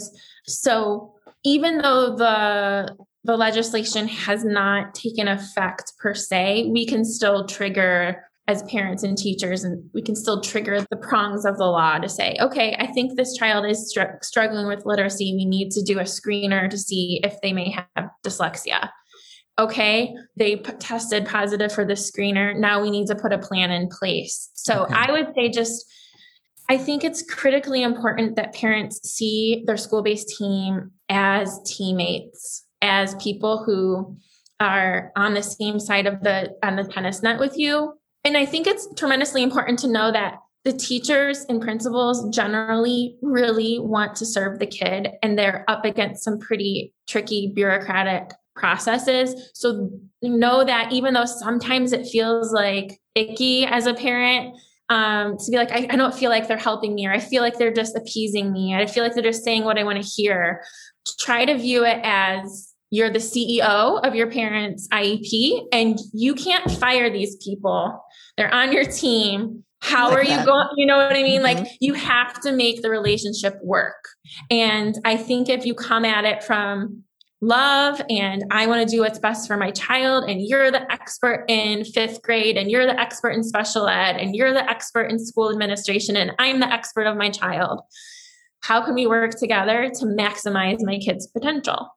So 0.48 1.14
even 1.44 1.80
though 1.80 2.16
the 2.16 2.96
the 3.24 3.38
legislation 3.38 4.08
has 4.08 4.44
not 4.44 4.96
taken 4.96 5.28
effect 5.28 5.94
per 6.00 6.16
se, 6.16 6.70
we 6.72 6.88
can 6.88 7.06
still 7.06 7.46
trigger 7.46 8.26
as 8.52 8.62
parents 8.64 9.02
and 9.02 9.18
teachers, 9.18 9.64
and 9.64 9.90
we 9.94 10.02
can 10.02 10.16
still 10.16 10.42
trigger 10.42 10.86
the 10.92 10.98
prongs 10.98 11.46
of 11.46 11.58
the 11.58 11.66
law 11.66 11.98
to 11.98 12.10
say, 12.10 12.36
okay, 12.42 12.76
I 12.78 12.88
think 12.88 13.16
this 13.16 13.36
child 13.36 13.66
is 13.66 13.90
str- 13.90 14.20
struggling 14.22 14.68
with 14.68 14.86
literacy. 14.86 15.34
We 15.36 15.46
need 15.46 15.72
to 15.72 15.82
do 15.82 16.00
a 16.00 16.04
screener 16.04 16.70
to 16.70 16.78
see 16.78 17.22
if 17.24 17.40
they 17.42 17.54
may 17.54 17.72
have 17.72 18.10
dyslexia. 18.26 18.90
Okay, 19.58 20.14
they 20.36 20.58
p- 20.58 20.74
tested 20.74 21.26
positive 21.26 21.72
for 21.72 21.86
the 21.86 21.94
screener. 21.94 22.56
Now 22.56 22.82
we 22.82 22.92
need 22.92 23.08
to 23.08 23.16
put 23.16 23.34
a 23.34 23.38
plan 23.38 23.72
in 23.72 23.88
place. 23.88 24.50
So 24.54 24.84
okay. 24.84 24.94
I 24.94 25.12
would 25.12 25.28
say 25.34 25.50
just, 25.50 25.86
I 26.70 26.78
think 26.78 27.04
it's 27.04 27.24
critically 27.24 27.84
important 27.84 28.36
that 28.36 28.54
parents 28.54 29.00
see 29.10 29.64
their 29.66 29.78
school 29.78 30.04
based 30.04 30.36
team 30.38 30.92
as 31.10 31.60
teammates, 31.66 32.66
as 32.82 33.16
people 33.16 33.64
who 33.64 34.18
are 34.60 35.12
on 35.16 35.34
the 35.34 35.44
same 35.44 35.80
side 35.80 36.06
of 36.06 36.22
the 36.22 36.54
on 36.64 36.76
the 36.76 36.84
tennis 36.84 37.24
net 37.24 37.40
with 37.40 37.58
you 37.58 37.94
and 38.24 38.38
I 38.38 38.46
think 38.46 38.68
it's 38.68 38.88
tremendously 38.96 39.44
important 39.44 39.80
to 39.80 39.88
know 39.88 40.12
that 40.12 40.40
the 40.64 40.74
teachers 40.74 41.44
and 41.50 41.62
principals 41.62 42.30
generally 42.30 43.18
really 43.22 43.80
want 43.80 44.16
to 44.18 44.26
serve 44.26 44.60
the 44.60 44.68
kid 44.68 45.10
and 45.24 45.38
they're 45.38 45.66
up 45.68 45.86
against 45.86 46.24
some 46.24 46.38
pretty 46.38 46.94
tricky 47.08 47.52
bureaucratic 47.54 48.32
processes. 48.56 49.50
So 49.56 49.90
know 50.22 50.64
that 50.64 50.92
even 50.92 51.16
though 51.16 51.26
sometimes 51.26 51.94
it 51.94 52.08
feels 52.08 52.54
like 52.54 53.00
icky 53.16 53.66
as 53.66 53.88
a 53.88 53.94
parent, 53.94 54.56
um, 54.90 55.38
to 55.38 55.52
be 55.52 55.58
like, 55.58 55.72
I, 55.72 55.88
I 55.90 55.96
don't 55.96 56.14
feel 56.14 56.30
like 56.30 56.48
they're 56.48 56.58
helping 56.58 56.94
me, 56.94 57.08
or 57.08 57.14
I 57.14 57.20
feel 57.20 57.42
like 57.42 57.58
they're 57.58 57.74
just 57.74 57.96
appeasing 57.96 58.52
me. 58.52 58.76
I 58.76 58.86
feel 58.86 59.04
like 59.04 59.14
they're 59.14 59.24
just 59.24 59.44
saying 59.44 59.64
what 59.64 59.80
I 59.80 59.84
want 59.84 60.04
to 60.04 60.08
hear. 60.08 60.64
Try 61.18 61.46
to 61.46 61.58
view 61.58 61.86
it 61.86 62.02
as 62.04 62.72
you're 62.92 63.10
the 63.10 63.20
CEO 63.20 64.06
of 64.06 64.16
your 64.16 64.30
parents' 64.30 64.90
IEP 64.90 65.68
and 65.72 65.98
you 66.14 66.36
can't 66.36 66.70
fire 66.72 67.10
these 67.10 67.38
people. 67.38 68.04
They're 68.42 68.52
on 68.52 68.74
your 68.74 68.86
team. 68.86 69.64
How 69.82 70.10
like 70.10 70.18
are 70.18 70.26
that. 70.26 70.40
you 70.40 70.46
going? 70.48 70.68
You 70.78 70.88
know 70.88 70.98
what 70.98 71.16
I 71.16 71.22
mean? 71.22 71.44
Mm-hmm. 71.44 71.60
Like 71.60 71.68
you 71.80 71.94
have 71.94 72.42
to 72.42 72.52
make 72.52 72.82
the 72.82 72.90
relationship 72.90 73.56
work. 73.62 74.04
And 74.50 74.98
I 75.06 75.16
think 75.16 75.48
if 75.48 75.64
you 75.64 75.76
come 75.76 76.06
at 76.06 76.26
it 76.26 76.44
from 76.44 77.04
love 77.40 78.02
and 78.10 78.44
I 78.50 78.66
want 78.66 78.88
to 78.88 78.92
do 78.96 79.02
what's 79.02 79.20
best 79.20 79.48
for 79.48 79.58
my 79.58 79.70
child, 79.70 80.28
and 80.28 80.42
you're 80.42 80.72
the 80.72 80.92
expert 80.92 81.46
in 81.50 81.86
fifth 81.86 82.24
grade, 82.24 82.58
and 82.58 82.72
you're 82.72 82.88
the 82.88 83.00
expert 83.00 83.30
in 83.30 83.44
special 83.44 83.88
ed, 83.88 84.18
and 84.18 84.36
you're 84.36 84.54
the 84.54 84.68
expert 84.68 85.12
in 85.12 85.24
school 85.24 85.52
administration, 85.52 86.16
and 86.16 86.32
I'm 86.40 86.62
the 86.62 86.74
expert 86.74 87.06
of 87.06 87.16
my 87.18 87.30
child. 87.30 87.82
How 88.62 88.84
can 88.84 88.96
we 88.96 89.06
work 89.06 89.38
together 89.38 89.92
to 90.00 90.06
maximize 90.06 90.80
my 90.82 90.98
kid's 90.98 91.28
potential? 91.28 91.96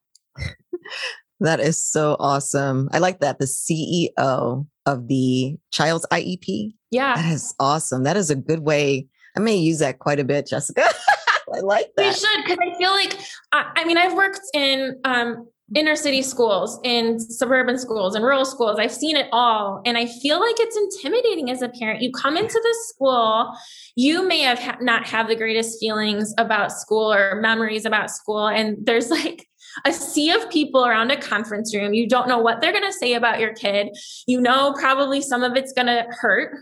that 1.40 1.60
is 1.60 1.82
so 1.82 2.18
awesome. 2.20 2.90
I 2.92 2.98
like 2.98 3.20
that. 3.20 3.38
The 3.38 3.46
CEO 3.46 4.66
of 4.86 5.08
the 5.08 5.56
child's 5.70 6.06
IEP. 6.10 6.74
Yeah. 6.90 7.16
That 7.16 7.32
is 7.32 7.54
awesome. 7.58 8.04
That 8.04 8.16
is 8.16 8.30
a 8.30 8.36
good 8.36 8.60
way. 8.60 9.06
I 9.36 9.40
may 9.40 9.56
use 9.56 9.78
that 9.80 9.98
quite 9.98 10.20
a 10.20 10.24
bit, 10.24 10.46
Jessica. 10.46 10.84
I 11.54 11.60
like 11.60 11.90
that. 11.96 12.06
You 12.06 12.12
should, 12.12 12.44
because 12.44 12.58
I 12.60 12.78
feel 12.78 12.90
like, 12.90 13.18
I, 13.52 13.70
I, 13.76 13.84
mean, 13.84 13.98
I've 13.98 14.14
worked 14.14 14.40
in 14.54 14.98
um, 15.04 15.48
inner 15.74 15.96
city 15.96 16.22
schools, 16.22 16.78
in 16.84 17.18
suburban 17.18 17.78
schools, 17.78 18.14
and 18.14 18.24
rural 18.24 18.44
schools. 18.44 18.78
I've 18.78 18.92
seen 18.92 19.16
it 19.16 19.28
all. 19.32 19.82
And 19.84 19.96
I 19.96 20.06
feel 20.06 20.40
like 20.40 20.56
it's 20.58 20.76
intimidating 20.76 21.50
as 21.50 21.62
a 21.62 21.68
parent. 21.68 22.02
You 22.02 22.12
come 22.12 22.36
into 22.36 22.60
the 22.62 22.76
school, 22.88 23.52
you 23.96 24.26
may 24.26 24.40
have 24.40 24.58
ha- 24.58 24.78
not 24.80 25.06
have 25.06 25.28
the 25.28 25.36
greatest 25.36 25.80
feelings 25.80 26.34
about 26.38 26.72
school 26.72 27.12
or 27.12 27.40
memories 27.40 27.84
about 27.84 28.10
school. 28.10 28.48
And 28.48 28.76
there's 28.84 29.10
like, 29.10 29.48
a 29.84 29.92
sea 29.92 30.30
of 30.30 30.48
people 30.50 30.86
around 30.86 31.10
a 31.10 31.20
conference 31.20 31.74
room. 31.74 31.94
You 31.94 32.08
don't 32.08 32.28
know 32.28 32.38
what 32.38 32.60
they're 32.60 32.72
going 32.72 32.84
to 32.84 32.92
say 32.92 33.14
about 33.14 33.40
your 33.40 33.54
kid. 33.54 33.88
You 34.26 34.40
know, 34.40 34.74
probably 34.78 35.20
some 35.20 35.42
of 35.42 35.56
it's 35.56 35.72
going 35.72 35.86
to 35.86 36.06
hurt. 36.10 36.56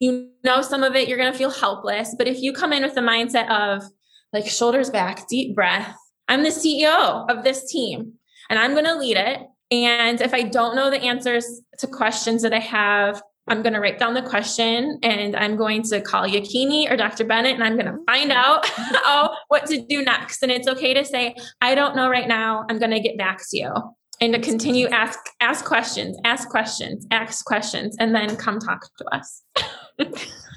You 0.00 0.30
know, 0.44 0.62
some 0.62 0.82
of 0.82 0.94
it 0.94 1.08
you're 1.08 1.18
going 1.18 1.32
to 1.32 1.38
feel 1.38 1.50
helpless. 1.50 2.14
But 2.16 2.28
if 2.28 2.40
you 2.40 2.52
come 2.52 2.72
in 2.72 2.82
with 2.82 2.94
the 2.94 3.00
mindset 3.00 3.48
of 3.50 3.84
like 4.32 4.46
shoulders 4.46 4.90
back, 4.90 5.28
deep 5.28 5.54
breath, 5.54 5.94
I'm 6.28 6.42
the 6.42 6.50
CEO 6.50 7.30
of 7.30 7.44
this 7.44 7.70
team 7.70 8.14
and 8.50 8.58
I'm 8.58 8.72
going 8.72 8.84
to 8.84 8.96
lead 8.96 9.16
it. 9.16 9.40
And 9.70 10.20
if 10.20 10.34
I 10.34 10.42
don't 10.42 10.76
know 10.76 10.90
the 10.90 11.02
answers 11.02 11.60
to 11.78 11.86
questions 11.86 12.42
that 12.42 12.52
I 12.52 12.58
have, 12.58 13.22
I'm 13.46 13.62
going 13.62 13.74
to 13.74 13.80
write 13.80 13.98
down 13.98 14.14
the 14.14 14.22
question 14.22 14.98
and 15.02 15.36
I'm 15.36 15.56
going 15.56 15.82
to 15.84 16.00
call 16.00 16.26
Yakini 16.26 16.90
or 16.90 16.96
Dr. 16.96 17.24
Bennett 17.24 17.54
and 17.54 17.62
I'm 17.62 17.74
going 17.74 17.86
to 17.86 17.98
find 18.06 18.32
out 18.32 18.66
how, 18.68 19.36
what 19.48 19.66
to 19.66 19.84
do 19.86 20.02
next. 20.02 20.42
And 20.42 20.50
it's 20.50 20.66
okay 20.66 20.94
to 20.94 21.04
say, 21.04 21.34
I 21.60 21.74
don't 21.74 21.94
know 21.94 22.08
right 22.08 22.26
now. 22.26 22.64
I'm 22.70 22.78
going 22.78 22.90
to 22.92 23.00
get 23.00 23.18
back 23.18 23.38
to 23.50 23.58
you 23.58 23.72
and 24.20 24.32
to 24.32 24.40
continue 24.40 24.86
ask, 24.88 25.18
ask 25.40 25.64
questions, 25.64 26.18
ask 26.24 26.48
questions, 26.48 27.06
ask 27.10 27.44
questions, 27.44 27.96
and 27.98 28.14
then 28.14 28.36
come 28.36 28.58
talk 28.58 28.88
to 28.96 29.04
us. 29.14 29.42
I 29.56 30.04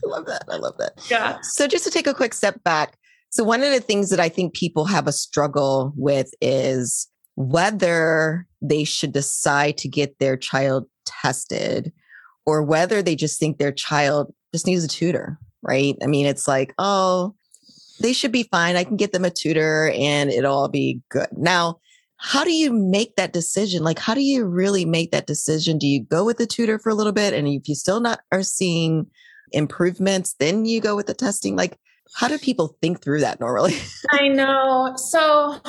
love 0.05 0.25
that. 0.27 0.43
I 0.49 0.55
love 0.55 0.77
that. 0.77 0.93
Yeah. 1.09 1.39
So 1.41 1.67
just 1.67 1.83
to 1.83 1.91
take 1.91 2.07
a 2.07 2.13
quick 2.13 2.33
step 2.33 2.63
back. 2.63 2.97
So 3.31 3.43
one 3.43 3.63
of 3.63 3.71
the 3.71 3.81
things 3.81 4.09
that 4.11 4.21
I 4.21 4.29
think 4.29 4.53
people 4.53 4.85
have 4.85 5.07
a 5.07 5.11
struggle 5.11 5.91
with 5.97 6.31
is 6.39 7.07
whether 7.35 8.47
they 8.61 8.85
should 8.85 9.11
decide 9.11 9.77
to 9.79 9.89
get 9.89 10.19
their 10.19 10.37
child 10.37 10.85
tested 11.05 11.91
or 12.47 12.63
whether 12.63 13.03
they 13.03 13.15
just 13.15 13.39
think 13.39 13.57
their 13.57 13.73
child 13.73 14.33
just 14.53 14.65
needs 14.65 14.83
a 14.83 14.87
tutor, 14.87 15.37
right? 15.61 15.95
I 16.01 16.07
mean, 16.07 16.25
it's 16.25 16.47
like, 16.47 16.73
oh, 16.79 17.35
they 17.99 18.13
should 18.13 18.31
be 18.31 18.43
fine. 18.43 18.77
I 18.77 18.85
can 18.85 18.95
get 18.95 19.11
them 19.11 19.25
a 19.25 19.29
tutor 19.29 19.91
and 19.93 20.31
it'll 20.31 20.55
all 20.55 20.69
be 20.69 21.01
good. 21.09 21.27
Now, 21.33 21.79
how 22.15 22.45
do 22.45 22.53
you 22.53 22.71
make 22.71 23.17
that 23.17 23.33
decision? 23.33 23.83
Like, 23.83 23.99
how 23.99 24.13
do 24.13 24.21
you 24.21 24.45
really 24.45 24.85
make 24.85 25.11
that 25.11 25.27
decision? 25.27 25.77
Do 25.77 25.87
you 25.87 26.03
go 26.03 26.23
with 26.23 26.37
the 26.37 26.47
tutor 26.47 26.79
for 26.79 26.89
a 26.89 26.95
little 26.95 27.11
bit? 27.11 27.33
And 27.33 27.47
if 27.49 27.67
you 27.67 27.75
still 27.75 27.99
not 27.99 28.21
are 28.31 28.43
seeing 28.43 29.07
improvements, 29.51 30.35
then 30.39 30.65
you 30.65 30.79
go 30.79 30.95
with 30.95 31.07
the 31.07 31.13
testing? 31.13 31.57
Like, 31.57 31.77
how 32.15 32.29
do 32.29 32.37
people 32.37 32.77
think 32.81 33.01
through 33.01 33.19
that 33.19 33.41
normally? 33.41 33.75
I 34.09 34.29
know. 34.29 34.93
So 34.95 35.59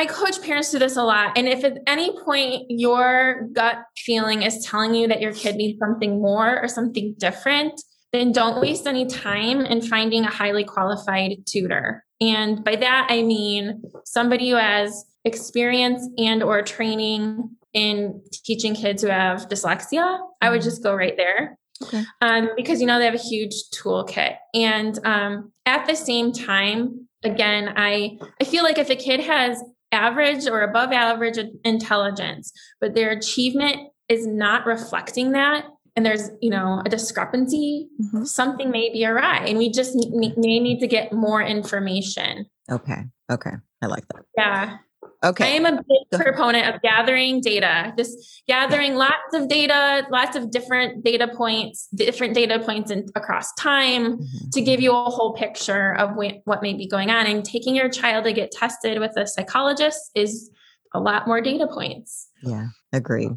I 0.00 0.06
coach 0.06 0.40
parents 0.40 0.70
to 0.70 0.78
this 0.78 0.96
a 0.96 1.02
lot. 1.02 1.36
And 1.36 1.46
if 1.46 1.62
at 1.62 1.76
any 1.86 2.18
point 2.24 2.64
your 2.70 3.46
gut 3.52 3.84
feeling 3.98 4.42
is 4.42 4.64
telling 4.64 4.94
you 4.94 5.06
that 5.08 5.20
your 5.20 5.34
kid 5.34 5.56
needs 5.56 5.78
something 5.78 6.22
more 6.22 6.58
or 6.58 6.68
something 6.68 7.14
different, 7.18 7.82
then 8.10 8.32
don't 8.32 8.62
waste 8.62 8.86
any 8.86 9.04
time 9.04 9.60
in 9.60 9.82
finding 9.82 10.24
a 10.24 10.30
highly 10.30 10.64
qualified 10.64 11.44
tutor. 11.44 12.02
And 12.18 12.64
by 12.64 12.76
that 12.76 13.08
I 13.10 13.22
mean 13.22 13.82
somebody 14.06 14.48
who 14.48 14.56
has 14.56 15.04
experience 15.26 16.08
and 16.16 16.42
or 16.42 16.62
training 16.62 17.50
in 17.74 18.22
teaching 18.32 18.74
kids 18.74 19.02
who 19.02 19.08
have 19.08 19.50
dyslexia. 19.50 20.18
I 20.40 20.48
would 20.48 20.60
mm-hmm. 20.60 20.64
just 20.64 20.82
go 20.82 20.94
right 20.94 21.16
there. 21.18 21.58
Okay. 21.82 22.04
Um, 22.22 22.50
because 22.56 22.80
you 22.80 22.86
know 22.86 22.98
they 22.98 23.04
have 23.04 23.14
a 23.14 23.18
huge 23.18 23.54
toolkit. 23.74 24.36
And 24.54 24.98
um, 25.04 25.52
at 25.66 25.86
the 25.86 25.94
same 25.94 26.32
time, 26.32 27.06
again, 27.22 27.74
I 27.76 28.18
I 28.40 28.44
feel 28.44 28.64
like 28.64 28.78
if 28.78 28.88
a 28.88 28.96
kid 28.96 29.20
has 29.20 29.62
average 29.92 30.46
or 30.46 30.62
above 30.62 30.92
average 30.92 31.38
intelligence, 31.64 32.52
but 32.80 32.94
their 32.94 33.10
achievement 33.10 33.90
is 34.08 34.26
not 34.26 34.66
reflecting 34.66 35.32
that, 35.32 35.64
and 35.96 36.04
there's 36.04 36.30
you 36.40 36.50
know 36.50 36.82
a 36.84 36.88
discrepancy, 36.88 37.88
mm-hmm. 38.00 38.24
something 38.24 38.70
may 38.70 38.92
be 38.92 39.04
awry, 39.04 39.44
and 39.46 39.58
we 39.58 39.70
just 39.70 39.94
may 40.12 40.60
need 40.60 40.80
to 40.80 40.86
get 40.86 41.12
more 41.12 41.42
information. 41.42 42.46
Okay. 42.70 43.02
Okay. 43.30 43.52
I 43.82 43.86
like 43.86 44.06
that. 44.08 44.24
Yeah. 44.36 44.76
Okay. 45.22 45.44
I 45.44 45.48
am 45.48 45.66
a 45.66 45.72
big 45.72 46.20
proponent 46.20 46.74
of 46.74 46.80
gathering 46.80 47.42
data, 47.42 47.92
just 47.96 48.42
gathering 48.48 48.94
lots 48.94 49.34
of 49.34 49.48
data, 49.48 50.06
lots 50.10 50.34
of 50.34 50.50
different 50.50 51.04
data 51.04 51.28
points, 51.28 51.88
different 51.94 52.34
data 52.34 52.58
points 52.58 52.90
in, 52.90 53.06
across 53.14 53.52
time 53.54 54.16
mm-hmm. 54.16 54.48
to 54.50 54.60
give 54.62 54.80
you 54.80 54.92
a 54.92 55.04
whole 55.04 55.34
picture 55.34 55.94
of 55.96 56.10
wh- 56.12 56.46
what 56.46 56.62
may 56.62 56.72
be 56.72 56.86
going 56.86 57.10
on. 57.10 57.26
And 57.26 57.44
taking 57.44 57.76
your 57.76 57.90
child 57.90 58.24
to 58.24 58.32
get 58.32 58.50
tested 58.50 58.98
with 58.98 59.14
a 59.16 59.26
psychologist 59.26 60.10
is 60.14 60.50
a 60.94 61.00
lot 61.00 61.26
more 61.26 61.42
data 61.42 61.66
points. 61.66 62.28
Yeah, 62.42 62.68
agreed. 62.92 63.32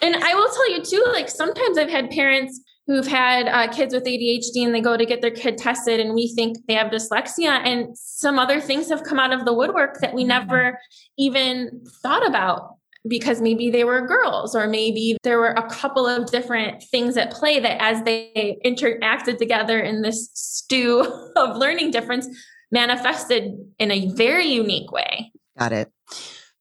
And 0.00 0.16
I 0.16 0.34
will 0.34 0.48
tell 0.48 0.72
you 0.72 0.82
too, 0.82 1.04
like 1.12 1.28
sometimes 1.28 1.76
I've 1.76 1.90
had 1.90 2.10
parents 2.10 2.60
who've 2.86 3.06
had 3.06 3.48
uh, 3.48 3.72
kids 3.72 3.92
with 3.92 4.04
ADHD 4.04 4.64
and 4.64 4.74
they 4.74 4.80
go 4.80 4.96
to 4.96 5.04
get 5.04 5.20
their 5.20 5.30
kid 5.30 5.58
tested 5.58 5.98
and 5.98 6.14
we 6.14 6.32
think 6.34 6.56
they 6.68 6.74
have 6.74 6.90
dyslexia 6.90 7.60
and 7.64 7.96
some 7.98 8.38
other 8.38 8.60
things 8.60 8.88
have 8.88 9.02
come 9.02 9.18
out 9.18 9.32
of 9.32 9.44
the 9.44 9.52
woodwork 9.52 10.00
that 10.00 10.14
we 10.14 10.24
never 10.24 10.78
even 11.18 11.84
thought 12.02 12.26
about 12.26 12.76
because 13.08 13.40
maybe 13.40 13.70
they 13.70 13.84
were 13.84 14.06
girls 14.06 14.54
or 14.54 14.66
maybe 14.66 15.16
there 15.22 15.38
were 15.38 15.52
a 15.52 15.68
couple 15.68 16.06
of 16.06 16.30
different 16.30 16.82
things 16.90 17.16
at 17.16 17.32
play 17.32 17.60
that 17.60 17.80
as 17.80 18.02
they 18.04 18.58
interacted 18.64 19.38
together 19.38 19.80
in 19.80 20.02
this 20.02 20.30
stew 20.34 21.00
of 21.36 21.56
learning 21.56 21.90
difference 21.90 22.28
manifested 22.70 23.52
in 23.78 23.90
a 23.90 24.10
very 24.14 24.46
unique 24.46 24.90
way. 24.92 25.32
Got 25.58 25.72
it. 25.72 25.90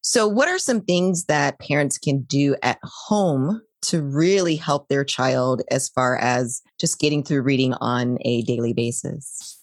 So, 0.01 0.27
what 0.27 0.47
are 0.47 0.59
some 0.59 0.81
things 0.81 1.25
that 1.25 1.59
parents 1.59 1.97
can 1.97 2.21
do 2.21 2.55
at 2.61 2.77
home 2.83 3.61
to 3.89 4.01
really 4.01 4.55
help 4.55 4.87
their 4.87 5.03
child 5.03 5.61
as 5.71 5.89
far 5.89 6.17
as 6.17 6.61
just 6.79 6.99
getting 6.99 7.23
through 7.23 7.41
reading 7.41 7.73
on 7.75 8.17
a 8.21 8.41
daily 8.43 8.73
basis? 8.73 9.59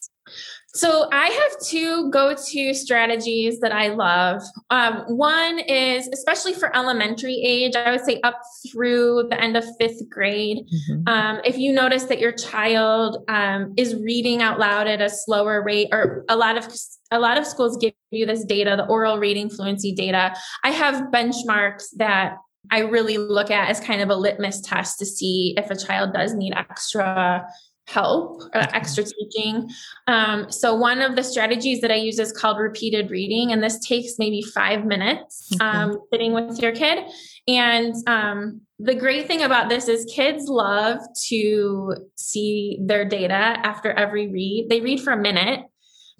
So 0.74 1.06
I 1.12 1.26
have 1.26 1.60
two 1.66 2.10
go-to 2.10 2.72
strategies 2.72 3.60
that 3.60 3.72
I 3.72 3.88
love. 3.88 4.40
Um, 4.70 5.04
one 5.06 5.58
is, 5.58 6.08
especially 6.08 6.54
for 6.54 6.74
elementary 6.74 7.42
age, 7.44 7.76
I 7.76 7.90
would 7.90 8.00
say 8.00 8.20
up 8.22 8.40
through 8.70 9.26
the 9.28 9.38
end 9.38 9.58
of 9.58 9.64
fifth 9.78 10.08
grade. 10.08 10.66
Mm-hmm. 10.66 11.08
Um, 11.08 11.40
if 11.44 11.58
you 11.58 11.72
notice 11.72 12.04
that 12.04 12.20
your 12.20 12.32
child 12.32 13.22
um, 13.28 13.74
is 13.76 13.94
reading 13.96 14.40
out 14.40 14.58
loud 14.58 14.86
at 14.86 15.02
a 15.02 15.10
slower 15.10 15.62
rate, 15.62 15.88
or 15.92 16.24
a 16.30 16.36
lot 16.36 16.56
of 16.56 16.66
a 17.10 17.20
lot 17.20 17.36
of 17.36 17.46
schools 17.46 17.76
give 17.76 17.92
you 18.10 18.24
this 18.24 18.42
data, 18.42 18.74
the 18.74 18.86
oral 18.86 19.18
reading 19.18 19.50
fluency 19.50 19.92
data. 19.92 20.34
I 20.64 20.70
have 20.70 21.10
benchmarks 21.12 21.88
that 21.96 22.36
I 22.70 22.80
really 22.80 23.18
look 23.18 23.50
at 23.50 23.68
as 23.68 23.80
kind 23.80 24.00
of 24.00 24.08
a 24.08 24.14
litmus 24.14 24.60
test 24.60 24.98
to 25.00 25.06
see 25.06 25.54
if 25.56 25.70
a 25.70 25.76
child 25.76 26.12
does 26.14 26.34
need 26.34 26.54
extra 26.54 27.46
help 27.88 28.42
or 28.54 28.60
extra 28.74 29.04
teaching. 29.04 29.68
Um, 30.06 30.50
so 30.50 30.74
one 30.74 31.02
of 31.02 31.16
the 31.16 31.24
strategies 31.24 31.80
that 31.80 31.90
I 31.90 31.96
use 31.96 32.18
is 32.18 32.32
called 32.32 32.58
repeated 32.58 33.10
reading, 33.10 33.52
and 33.52 33.62
this 33.62 33.78
takes 33.80 34.18
maybe 34.18 34.40
five 34.40 34.84
minutes 34.84 35.50
um, 35.60 35.98
sitting 36.12 36.32
with 36.32 36.62
your 36.62 36.72
kid. 36.72 37.04
And 37.48 37.94
um, 38.06 38.60
the 38.78 38.94
great 38.94 39.26
thing 39.26 39.42
about 39.42 39.68
this 39.68 39.88
is 39.88 40.10
kids 40.14 40.44
love 40.46 40.98
to 41.28 41.96
see 42.14 42.78
their 42.80 43.04
data 43.04 43.34
after 43.34 43.90
every 43.90 44.28
read. 44.28 44.68
They 44.70 44.80
read 44.80 45.00
for 45.00 45.12
a 45.12 45.20
minute. 45.20 45.66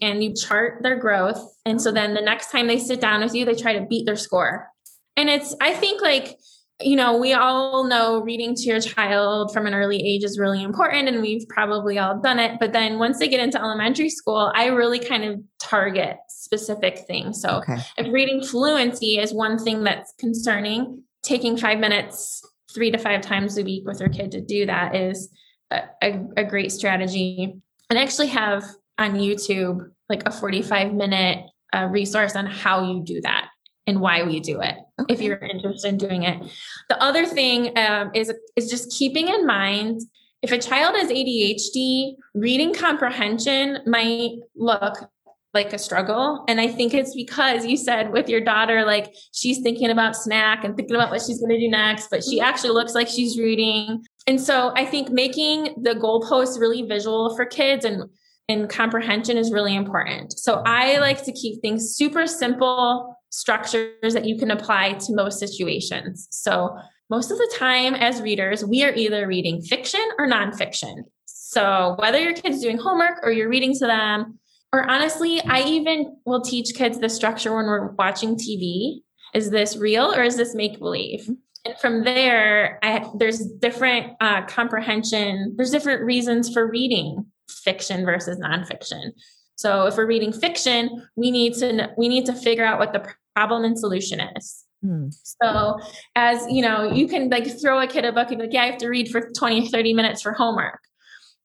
And 0.01 0.25
you 0.25 0.35
chart 0.35 0.83
their 0.83 0.97
growth. 0.97 1.41
And 1.65 1.81
so 1.81 1.93
then 1.93 2.15
the 2.15 2.21
next 2.21 2.51
time 2.51 2.67
they 2.67 2.79
sit 2.79 3.01
down 3.01 3.23
with 3.23 3.37
you, 3.37 3.45
they 3.45 3.55
try 3.55 3.79
to 3.79 3.87
beat 3.87 4.05
their 4.05 4.17
score. 4.17 4.72
And 5.17 5.29
it's, 5.29 5.55
I 5.61 5.75
think, 5.75 6.01
like, 6.01 6.39
you 6.81 6.97
know, 6.97 7.17
we 7.17 7.33
all 7.33 7.85
know 7.85 8.21
reading 8.23 8.55
to 8.55 8.63
your 8.63 8.81
child 8.81 9.53
from 9.53 9.67
an 9.67 9.75
early 9.75 10.03
age 10.03 10.25
is 10.25 10.39
really 10.39 10.63
important, 10.63 11.09
and 11.09 11.23
we've 11.23 11.47
probably 11.49 11.99
all 11.99 12.21
done 12.21 12.39
it. 12.39 12.59
But 12.59 12.73
then 12.73 12.99
once 12.99 13.19
they 13.19 13.29
get 13.29 13.41
into 13.41 13.61
elementary 13.61 14.11
school, 14.11 14.51
I 14.55 14.67
really 14.67 14.99
kind 14.99 15.25
of 15.25 15.41
target 15.61 16.17
specific 16.29 17.01
things. 17.07 17.41
So 17.41 17.59
okay. 17.59 17.79
if 17.99 18.13
reading 18.13 18.43
fluency 18.43 19.19
is 19.19 19.33
one 19.33 19.59
thing 19.59 19.85
that's 19.85 20.13
concerning, 20.19 21.03
taking 21.23 21.57
five 21.57 21.79
minutes 21.79 22.43
three 22.75 22.91
to 22.91 22.99
five 22.99 23.21
times 23.21 23.59
a 23.59 23.63
week 23.63 23.87
with 23.87 24.01
your 24.01 24.09
kid 24.09 24.33
to 24.33 24.41
do 24.41 24.67
that 24.67 24.95
is 24.95 25.31
a, 25.71 25.83
a, 26.03 26.25
a 26.39 26.45
great 26.45 26.73
strategy. 26.73 27.55
And 27.91 27.99
I 27.99 28.03
actually 28.03 28.29
have 28.29 28.65
on 28.99 29.15
YouTube 29.15 29.91
like 30.09 30.27
a 30.27 30.33
45 30.33 30.95
minute 30.95 31.45
uh, 31.75 31.89
resource 31.91 32.37
on 32.37 32.47
how 32.47 32.91
you 32.91 33.03
do 33.05 33.21
that 33.23 33.49
and 33.87 34.01
why 34.01 34.23
we 34.23 34.41
do 34.41 34.61
it 34.61 34.77
okay. 35.01 35.13
if 35.13 35.21
you're 35.21 35.39
interested 35.39 35.89
in 35.89 35.99
doing 35.99 36.23
it. 36.23 36.43
The 36.89 37.03
other 37.03 37.27
thing 37.27 37.77
um, 37.79 38.11
is 38.15 38.33
is 38.57 38.71
just 38.71 38.97
keeping 38.97 39.29
in 39.29 39.47
mind 39.47 40.01
if 40.43 40.51
a 40.51 40.59
child 40.59 40.97
has 40.97 41.09
ADHD, 41.09 42.15
reading 42.35 42.75
comprehension 42.75 43.79
might 43.87 44.41
look 44.57 45.09
like 45.55 45.73
a 45.73 45.79
struggle. 45.79 46.45
And 46.49 46.61
I 46.61 46.67
think 46.67 46.95
it's 46.95 47.15
because 47.15 47.65
you 47.67 47.77
said 47.77 48.11
with 48.11 48.29
your 48.29 48.41
daughter, 48.41 48.85
like 48.85 49.15
she's 49.33 49.61
thinking 49.61 49.91
about 49.91 50.17
snack 50.17 50.65
and 50.65 50.75
thinking 50.75 50.97
about 50.97 51.11
what 51.11 51.21
she's 51.23 51.39
going 51.39 51.51
to 51.51 51.59
do 51.59 51.69
next, 51.69 52.09
but 52.11 52.25
she 52.25 52.41
actually 52.41 52.71
looks 52.71 52.95
like 52.95 53.07
she's 53.07 53.39
reading. 53.39 54.03
And 54.27 54.41
so 54.41 54.73
I 54.75 54.85
think 54.85 55.11
making 55.11 55.75
the 55.83 55.95
goalposts 55.95 56.59
really 56.59 56.83
visual 56.83 57.37
for 57.37 57.45
kids 57.45 57.85
and 57.85 58.05
and 58.49 58.69
comprehension 58.69 59.37
is 59.37 59.53
really 59.53 59.75
important. 59.75 60.39
So 60.39 60.63
I 60.67 60.99
like 60.99 61.25
to 61.25 61.33
keep 61.33 61.63
things 61.63 61.95
super 61.95 62.27
simple, 62.27 63.17
structures 63.33 64.13
that 64.13 64.27
you 64.27 64.39
can 64.39 64.51
apply 64.51 64.93
to 64.93 65.15
most 65.15 65.41
situations. 65.41 66.29
So, 66.31 66.77
most 67.11 67.31
of 67.31 67.39
the 67.39 67.55
time 67.59 67.95
as 67.95 68.23
readers, 68.23 68.65
we 68.65 68.85
are 68.85 68.95
either 68.95 69.27
reading 69.27 69.61
fiction 69.61 70.01
or 70.19 70.29
nonfiction. 70.29 71.03
So, 71.27 71.97
whether 71.99 72.21
your 72.21 72.35
kid's 72.35 72.63
doing 72.63 72.79
homework 72.79 73.19
or 73.23 73.33
you're 73.33 73.49
reading 73.49 73.75
to 73.79 73.87
them, 73.87 74.39
or 74.73 74.89
honestly, 74.89 75.41
I 75.43 75.63
even 75.65 76.17
will 76.25 76.41
teach 76.41 76.75
kids 76.75 76.99
the 76.99 77.09
structure 77.09 77.55
when 77.55 77.67
we're 77.67 77.93
watching 77.93 78.37
TV. 78.37 79.01
Is 79.35 79.51
this 79.51 79.77
real 79.77 80.15
or 80.15 80.23
is 80.23 80.37
this 80.37 80.55
make 80.55 80.79
believe? 80.79 81.29
And 81.65 81.79
from 81.79 82.05
there, 82.05 82.79
I, 82.83 83.09
there's 83.17 83.39
different 83.61 84.15
uh, 84.21 84.47
comprehension, 84.47 85.55
there's 85.57 85.71
different 85.71 86.03
reasons 86.03 86.53
for 86.53 86.67
reading 86.67 87.27
fiction 87.49 88.05
versus 88.05 88.39
nonfiction. 88.39 89.13
So 89.57 89.87
if 89.87 89.97
we're 89.97 90.07
reading 90.07 90.33
fiction, 90.33 91.07
we 91.17 91.31
need 91.31 91.55
to 91.55 91.91
we 91.97 92.09
need 92.09 92.27
to 92.27 92.33
figure 92.33 92.65
out 92.65 92.79
what 92.79 92.93
the 92.93 93.07
problem 93.35 93.65
and 93.65 93.79
solution 93.79 94.21
is. 94.37 94.65
Hmm. 94.83 95.09
So 95.11 95.79
as 96.17 96.45
you 96.51 96.63
know, 96.63 96.93
you 96.93 97.07
can 97.07 97.29
like 97.29 97.47
throw 97.61 97.81
a 97.81 97.87
kid 97.87 98.05
a 98.05 98.13
book 98.13 98.29
and 98.29 98.39
be 98.39 98.45
like, 98.45 98.53
yeah, 98.53 98.63
I 98.63 98.67
have 98.67 98.79
to 98.79 98.89
read 98.89 99.11
for 99.11 99.31
20, 99.31 99.69
30 99.69 99.95
minutes 99.95 100.23
for 100.23 100.33
homework. 100.33 100.81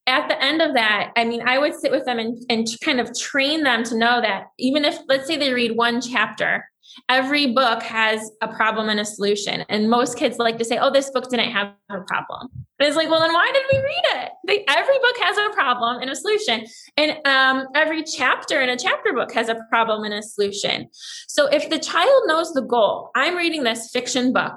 At 0.08 0.30
the 0.30 0.41
end 0.41 0.62
of 0.62 0.73
that, 0.73 1.12
I 1.17 1.26
mean, 1.26 1.41
I 1.45 1.58
would 1.58 1.76
sit 1.76 1.91
with 1.91 2.06
them 2.06 2.17
and, 2.17 2.38
and 2.50 2.67
kind 2.82 3.00
of 3.00 3.17
train 3.17 3.63
them 3.63 3.84
to 3.84 3.97
know 3.97 4.21
that 4.21 4.45
even 4.58 4.86
if, 4.86 4.97
let's 5.08 5.28
say 5.28 5.36
they 5.36 5.54
read 5.54 5.76
one 5.76 6.00
chapter, 6.02 6.65
every 7.10 7.54
book 7.54 7.84
has 7.84 8.32
a 8.42 8.48
problem 8.48 8.90
and 8.90 9.00
a 9.00 9.06
solution. 9.06 9.66
And 9.70 9.90
most 9.90 10.18
kids 10.18 10.38
like 10.38 10.58
to 10.58 10.66
say, 10.66 10.78
oh, 10.78 10.92
this 10.92 11.10
book 11.12 11.30
didn't 11.30 11.52
have 11.52 11.74
a 11.90 12.02
problem. 12.02 12.50
But 12.78 12.88
it's 12.88 12.96
like, 12.96 13.10
well, 13.10 13.20
then 13.20 13.34
why 13.34 13.52
did 13.52 13.64
we 13.72 13.80
read 13.80 14.24
it? 14.24 14.32
They, 14.46 14.66
every 14.68 14.98
book 15.00 15.18
has 15.24 15.38
a 15.38 15.54
problem 15.54 16.02
and 16.02 16.10
a 16.10 16.16
solution. 16.16 16.66
And 16.96 17.18
um, 17.26 17.68
every 17.76 18.04
chapter 18.04 18.62
in 18.62 18.70
a 18.70 18.78
chapter 18.78 19.14
book 19.14 19.32
has 19.34 19.50
a 19.50 19.56
problem 19.70 20.04
and 20.04 20.14
a 20.14 20.22
solution. 20.22 20.88
So 21.28 21.48
if 21.48 21.70
the 21.70 21.80
child 21.80 22.24
knows 22.26 22.54
the 22.54 22.62
goal, 22.62 23.10
I'm 23.16 23.36
reading 23.36 23.64
this 23.64 23.90
fiction 23.92 24.32
book 24.32 24.54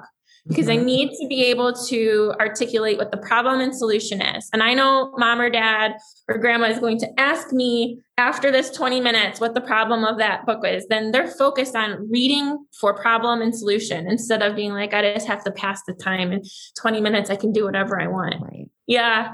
because 0.47 0.67
mm-hmm. 0.67 0.81
I 0.81 0.85
need 0.85 1.11
to 1.19 1.27
be 1.27 1.45
able 1.45 1.73
to 1.73 2.33
articulate 2.39 2.97
what 2.97 3.11
the 3.11 3.17
problem 3.17 3.59
and 3.59 3.75
solution 3.75 4.21
is. 4.21 4.49
And 4.53 4.63
I 4.63 4.73
know 4.73 5.13
mom 5.17 5.39
or 5.39 5.49
dad 5.49 5.93
or 6.27 6.37
grandma 6.37 6.67
is 6.67 6.79
going 6.79 6.99
to 6.99 7.07
ask 7.19 7.51
me 7.53 8.01
after 8.21 8.51
this 8.51 8.69
20 8.69 9.01
minutes 9.01 9.39
what 9.39 9.55
the 9.55 9.61
problem 9.61 10.03
of 10.03 10.19
that 10.19 10.45
book 10.45 10.63
is. 10.63 10.85
Then 10.87 11.11
they're 11.11 11.27
focused 11.27 11.75
on 11.75 12.07
reading 12.11 12.65
for 12.79 12.93
problem 12.93 13.41
and 13.41 13.55
solution 13.55 14.05
instead 14.07 14.43
of 14.43 14.55
being 14.55 14.73
like, 14.73 14.93
I 14.93 15.13
just 15.13 15.25
have 15.25 15.43
to 15.45 15.51
pass 15.51 15.81
the 15.87 15.93
time 15.93 16.31
in 16.31 16.43
20 16.79 17.01
minutes. 17.01 17.31
I 17.31 17.35
can 17.35 17.51
do 17.51 17.65
whatever 17.65 17.99
I 17.99 18.07
want. 18.07 18.35
Right. 18.39 18.69
Yeah. 18.85 19.33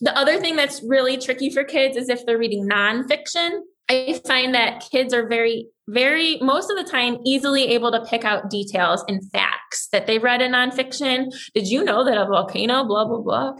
The 0.00 0.16
other 0.16 0.38
thing 0.38 0.56
that's 0.56 0.82
really 0.82 1.18
tricky 1.18 1.50
for 1.50 1.62
kids 1.62 1.96
is 1.96 2.08
if 2.08 2.24
they're 2.24 2.38
reading 2.38 2.66
nonfiction. 2.66 3.60
I 3.88 4.20
find 4.26 4.54
that 4.54 4.84
kids 4.90 5.14
are 5.14 5.28
very, 5.28 5.68
very, 5.86 6.38
most 6.40 6.70
of 6.70 6.76
the 6.76 6.90
time, 6.90 7.18
easily 7.24 7.68
able 7.68 7.92
to 7.92 8.04
pick 8.04 8.24
out 8.24 8.50
details 8.50 9.04
and 9.06 9.22
facts 9.30 9.88
that 9.92 10.08
they 10.08 10.18
read 10.18 10.42
in 10.42 10.52
nonfiction. 10.52 11.32
Did 11.54 11.68
you 11.68 11.84
know 11.84 12.04
that 12.04 12.18
a 12.18 12.24
volcano, 12.24 12.84
blah, 12.84 13.04
blah, 13.04 13.20
blah? 13.20 13.52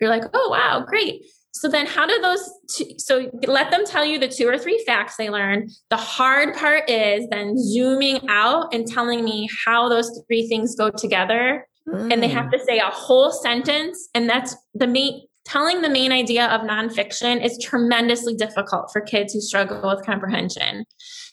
You're 0.00 0.08
like, 0.08 0.24
oh, 0.32 0.48
wow, 0.50 0.84
great. 0.86 1.24
So 1.54 1.68
then 1.68 1.86
how 1.86 2.04
do 2.04 2.20
those 2.20 2.50
two, 2.68 2.84
so 2.98 3.30
let 3.46 3.70
them 3.70 3.86
tell 3.86 4.04
you 4.04 4.18
the 4.18 4.28
two 4.28 4.48
or 4.48 4.58
three 4.58 4.82
facts 4.84 5.16
they 5.16 5.30
learned. 5.30 5.70
The 5.88 5.96
hard 5.96 6.54
part 6.56 6.90
is 6.90 7.28
then 7.30 7.56
zooming 7.56 8.28
out 8.28 8.74
and 8.74 8.86
telling 8.86 9.24
me 9.24 9.48
how 9.64 9.88
those 9.88 10.10
three 10.26 10.48
things 10.48 10.74
go 10.74 10.90
together. 10.90 11.66
Mm. 11.88 12.12
And 12.12 12.22
they 12.22 12.28
have 12.28 12.46
mm. 12.46 12.52
to 12.52 12.58
say 12.64 12.80
a 12.80 12.90
whole 12.90 13.30
sentence. 13.30 14.08
And 14.14 14.28
that's 14.28 14.56
the 14.74 14.88
main 14.88 15.22
telling 15.44 15.82
the 15.82 15.90
main 15.90 16.10
idea 16.10 16.46
of 16.46 16.62
nonfiction 16.62 17.44
is 17.44 17.58
tremendously 17.62 18.34
difficult 18.34 18.90
for 18.92 19.00
kids 19.00 19.34
who 19.34 19.40
struggle 19.40 19.80
with 19.94 20.04
comprehension. 20.04 20.84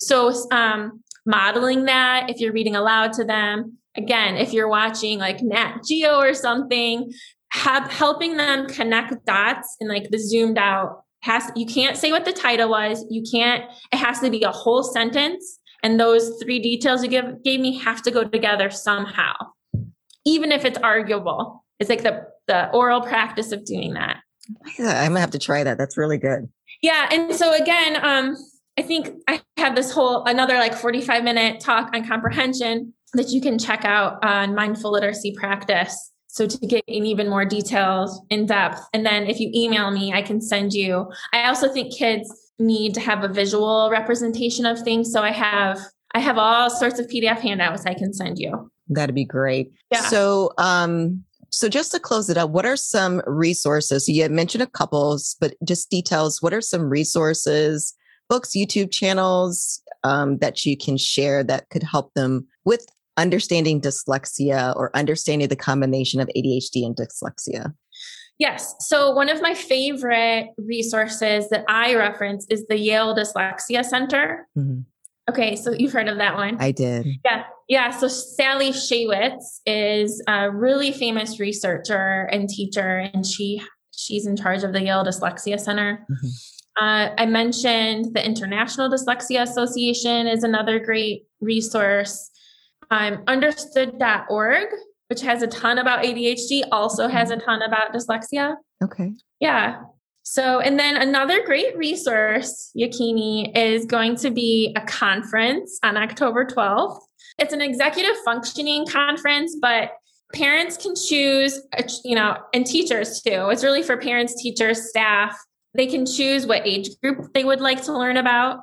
So, 0.02 0.34
um, 0.52 1.02
modeling 1.26 1.86
that 1.86 2.30
if 2.30 2.40
you're 2.40 2.52
reading 2.52 2.76
aloud 2.76 3.14
to 3.14 3.24
them, 3.24 3.78
again, 3.96 4.36
if 4.36 4.54
you're 4.54 4.68
watching 4.68 5.18
like 5.18 5.42
Nat 5.42 5.80
Geo 5.88 6.18
or 6.18 6.34
something, 6.34 7.12
have 7.52 7.92
helping 7.92 8.38
them 8.38 8.68
connect 8.68 9.26
dots 9.26 9.78
and 9.80 9.90
like 9.90 10.10
the 10.10 10.18
zoomed 10.18 10.58
out 10.58 11.04
has 11.22 11.52
you 11.56 11.66
can't 11.66 11.98
say 11.98 12.12
what 12.12 12.26
the 12.26 12.34
title 12.34 12.70
was. 12.70 13.06
You 13.10 13.24
can't. 13.30 13.64
It 13.92 13.98
has 13.98 14.20
to 14.22 14.30
be 14.30 14.44
a 14.44 14.52
whole 14.52 14.84
sentence, 14.84 15.60
and 15.84 16.00
those 16.00 16.42
three 16.42 16.60
details 16.60 17.04
you 17.04 17.10
give 17.10 17.44
gave 17.44 17.60
me 17.60 17.78
have 17.80 18.02
to 18.04 18.12
go 18.12 18.24
together 18.24 18.70
somehow, 18.70 19.34
even 20.26 20.52
if 20.52 20.66
it's 20.66 20.80
arguable. 20.80 21.64
It's 21.80 21.90
like 21.90 22.04
the 22.04 22.26
the 22.48 22.70
oral 22.72 23.02
practice 23.02 23.52
of 23.52 23.66
doing 23.66 23.94
that. 23.94 24.18
I'm 24.80 25.10
gonna 25.10 25.20
have 25.20 25.32
to 25.32 25.40
try 25.40 25.64
that. 25.64 25.78
That's 25.78 25.98
really 25.98 26.18
good. 26.18 26.50
Yeah, 26.82 27.08
and 27.12 27.36
so 27.36 27.54
again, 27.54 28.04
um, 28.04 28.36
I 28.78 28.82
think 28.82 29.12
I 29.28 29.42
have 29.58 29.76
this 29.76 29.92
whole 29.92 30.24
another 30.24 30.56
like 30.56 30.74
45 30.74 31.24
minute 31.24 31.60
talk 31.60 31.94
on 31.94 32.08
comprehension 32.08 32.94
that 33.14 33.30
you 33.30 33.42
can 33.42 33.60
check 33.60 33.86
out 33.86 34.24
on 34.26 34.56
mindful 34.56 34.92
literacy 34.92 35.36
practice. 35.38 36.11
So 36.32 36.48
to 36.48 36.58
get 36.66 36.84
in 36.88 37.06
even 37.06 37.30
more 37.30 37.44
details 37.44 38.22
in 38.30 38.46
depth. 38.46 38.80
And 38.94 39.06
then 39.06 39.28
if 39.28 39.40
you 39.40 39.52
email 39.54 39.92
me, 39.92 40.14
I 40.14 40.22
can 40.22 40.40
send 40.40 40.74
you. 40.74 41.12
I 41.34 41.48
also 41.48 41.72
think 41.72 41.94
kids 41.94 42.32
need 42.58 42.94
to 42.94 43.02
have 43.02 43.24
a 43.24 43.28
visual 43.28 43.90
representation 43.92 44.66
of 44.66 44.80
things. 44.80 45.12
So 45.12 45.22
I 45.22 45.32
have 45.32 45.78
I 46.14 46.20
have 46.20 46.38
all 46.38 46.70
sorts 46.70 47.00
of 47.00 47.08
PDF 47.08 47.40
handouts 47.40 47.86
I 47.86 47.94
can 47.94 48.14
send 48.14 48.40
you. 48.40 48.72
That'd 48.88 49.16
be 49.16 49.26
great. 49.26 49.72
Yeah. 49.92 50.02
So 50.04 50.54
um 50.58 51.24
so 51.50 51.68
just 51.68 51.92
to 51.92 52.00
close 52.00 52.30
it 52.30 52.38
up, 52.38 52.52
what 52.52 52.66
are 52.66 52.78
some 52.78 53.22
resources? 53.28 54.06
So 54.06 54.14
you 54.14 54.22
had 54.22 54.32
mentioned 54.32 54.64
a 54.64 54.68
couple, 54.68 55.20
but 55.42 55.56
just 55.66 55.90
details. 55.90 56.42
What 56.42 56.54
are 56.54 56.62
some 56.62 56.90
resources, 56.90 57.94
books, 58.30 58.52
YouTube 58.56 58.90
channels 58.90 59.82
um, 60.06 60.38
that 60.38 60.66
you 60.66 60.78
can 60.78 60.96
share 60.96 61.44
that 61.44 61.70
could 61.70 61.84
help 61.84 62.14
them 62.14 62.48
with 62.64 62.88
understanding 63.18 63.82
dyslexia 63.82 64.76
or 64.76 64.96
understanding 64.96 65.48
the 65.48 65.56
combination 65.56 66.20
of 66.20 66.30
ADHD 66.36 66.86
and 66.86 66.96
dyslexia? 66.96 67.74
Yes. 68.38 68.74
So 68.80 69.12
one 69.12 69.30
of 69.30 69.42
my 69.42 69.54
favorite 69.54 70.50
resources 70.58 71.50
that 71.50 71.64
I 71.68 71.96
reference 71.96 72.48
is 72.50 72.66
the 72.68 72.78
Yale 72.78 73.16
Dyslexia 73.16 73.86
Center. 73.86 74.48
Mm-hmm. 74.58 74.80
Okay, 75.30 75.56
so 75.56 75.72
you've 75.72 75.94
heard 75.94 76.08
of 76.08 76.18
that 76.18 76.36
one? 76.36 76.58
I 76.60 76.72
did. 76.72 77.06
Yeah. 77.24 77.44
Yeah. 77.70 77.90
So 77.92 78.08
Sally 78.08 78.72
Shaywitz 78.72 79.60
is 79.66 80.22
a 80.28 80.50
really 80.50 80.92
famous 80.92 81.40
researcher 81.40 82.28
and 82.32 82.50
teacher, 82.50 82.98
and 83.14 83.26
she 83.26 83.62
she's 83.96 84.26
in 84.26 84.36
charge 84.36 84.64
of 84.64 84.74
the 84.74 84.82
Yale 84.82 85.06
Dyslexia 85.06 85.60
Center. 85.60 86.06
Mm-hmm. 86.12 86.84
Uh, 86.84 87.10
I 87.18 87.26
mentioned 87.28 88.16
the 88.16 88.26
International 88.26 88.90
Dyslexia 88.90 89.44
Association 89.44 90.26
is 90.26 90.44
another 90.44 90.80
great 90.80 91.28
resource. 91.40 92.31
Um, 92.92 93.24
understood.org, 93.28 94.68
which 95.10 95.22
has 95.22 95.42
a 95.42 95.48
ton 95.48 95.80
about 95.80 96.04
ADHD, 96.04 96.64
also 96.72 97.08
has 97.08 97.32
a 97.32 97.38
ton 97.38 97.62
about 97.62 97.94
dyslexia. 97.94 98.56
Okay. 98.84 99.14
Yeah. 99.40 99.82
So, 100.24 100.60
and 100.60 100.78
then 100.78 100.98
another 100.98 101.44
great 101.44 101.76
resource, 101.76 102.72
Yakini, 102.78 103.58
is 103.58 103.86
going 103.86 104.18
to 104.18 104.30
be 104.30 104.76
a 104.76 104.82
conference 104.82 105.80
on 105.84 105.98
October 105.98 106.46
12th. 106.46 107.00
It's 107.40 107.54
an 107.54 107.62
executive 107.62 108.16
functioning 108.24 108.86
conference, 108.86 109.58
but 109.60 109.92
parents 110.34 110.78
can 110.78 110.94
choose, 110.96 111.60
you 112.04 112.16
know, 112.16 112.38
and 112.54 112.66
teachers 112.66 113.22
too. 113.22 113.50
It's 113.50 113.64
really 113.64 113.84
for 113.84 113.98
parents, 113.98 114.42
teachers, 114.42 114.90
staff. 114.90 115.38
They 115.74 115.88
can 115.88 116.06
choose 116.06 116.46
what 116.46 116.68
age 116.68 116.90
group 117.02 117.34
they 117.34 117.44
would 117.44 117.62
like 117.62 117.84
to 117.84 117.98
learn 117.98 118.18
about 118.18 118.60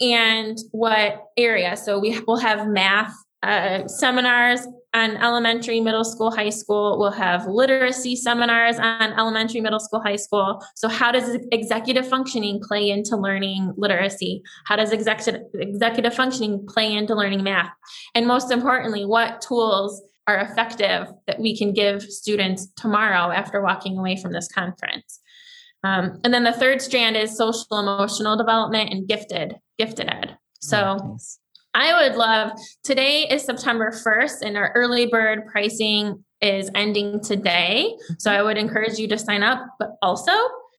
and 0.00 0.56
what 0.70 1.24
area. 1.36 1.76
So 1.76 1.98
we 1.98 2.18
will 2.20 2.38
have 2.38 2.68
math 2.68 3.12
uh, 3.42 3.86
seminars 3.88 4.66
on 4.94 5.16
elementary, 5.16 5.80
middle 5.80 6.04
school, 6.04 6.30
high 6.30 6.50
school. 6.50 6.98
We'll 6.98 7.12
have 7.12 7.46
literacy 7.46 8.14
seminars 8.14 8.78
on 8.78 9.12
elementary, 9.14 9.60
middle 9.60 9.80
school, 9.80 10.00
high 10.00 10.16
school. 10.16 10.62
So, 10.76 10.88
how 10.88 11.12
does 11.12 11.38
executive 11.50 12.06
functioning 12.06 12.60
play 12.60 12.90
into 12.90 13.16
learning 13.16 13.72
literacy? 13.76 14.42
How 14.66 14.76
does 14.76 14.92
executive, 14.92 15.42
executive 15.54 16.14
functioning 16.14 16.66
play 16.68 16.92
into 16.92 17.14
learning 17.14 17.42
math? 17.42 17.70
And 18.14 18.26
most 18.26 18.50
importantly, 18.50 19.04
what 19.04 19.40
tools 19.40 20.02
are 20.28 20.38
effective 20.38 21.08
that 21.26 21.40
we 21.40 21.56
can 21.56 21.72
give 21.72 22.02
students 22.02 22.68
tomorrow 22.76 23.32
after 23.32 23.60
walking 23.60 23.98
away 23.98 24.16
from 24.16 24.32
this 24.32 24.48
conference? 24.48 25.20
Um, 25.84 26.20
and 26.22 26.32
then 26.32 26.44
the 26.44 26.52
third 26.52 26.80
strand 26.80 27.16
is 27.16 27.36
social 27.36 27.66
emotional 27.72 28.36
development 28.36 28.90
and 28.90 29.08
gifted, 29.08 29.56
gifted 29.78 30.08
ed. 30.08 30.36
So, 30.60 30.96
nice. 30.96 31.40
I 31.74 32.02
would 32.02 32.16
love 32.16 32.52
today 32.82 33.26
is 33.28 33.44
September 33.44 33.90
1st 33.90 34.42
and 34.42 34.56
our 34.56 34.72
early 34.74 35.06
bird 35.06 35.46
pricing 35.46 36.22
is 36.40 36.70
ending 36.74 37.20
today. 37.20 37.96
So 38.18 38.30
I 38.30 38.42
would 38.42 38.58
encourage 38.58 38.98
you 38.98 39.08
to 39.08 39.18
sign 39.18 39.42
up. 39.42 39.64
But 39.78 39.92
also, 40.02 40.32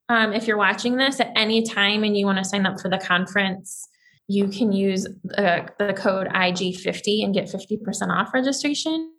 um, 0.10 0.34
if 0.34 0.46
you're 0.46 0.58
watching 0.58 0.98
this 0.98 1.20
at 1.20 1.32
any 1.36 1.64
time 1.64 2.04
and 2.04 2.16
you 2.16 2.26
want 2.26 2.38
to 2.38 2.46
sign 2.46 2.66
up 2.66 2.80
for 2.80 2.90
the 2.90 3.00
conference, 3.00 3.88
you 4.28 4.48
can 4.48 4.72
use 4.72 5.08
the, 5.24 5.68
the 5.80 5.94
code 5.94 6.28
IG50 6.28 7.24
and 7.24 7.34
get 7.34 7.46
50% 7.46 8.10
off 8.10 8.34
registration. 8.34 9.12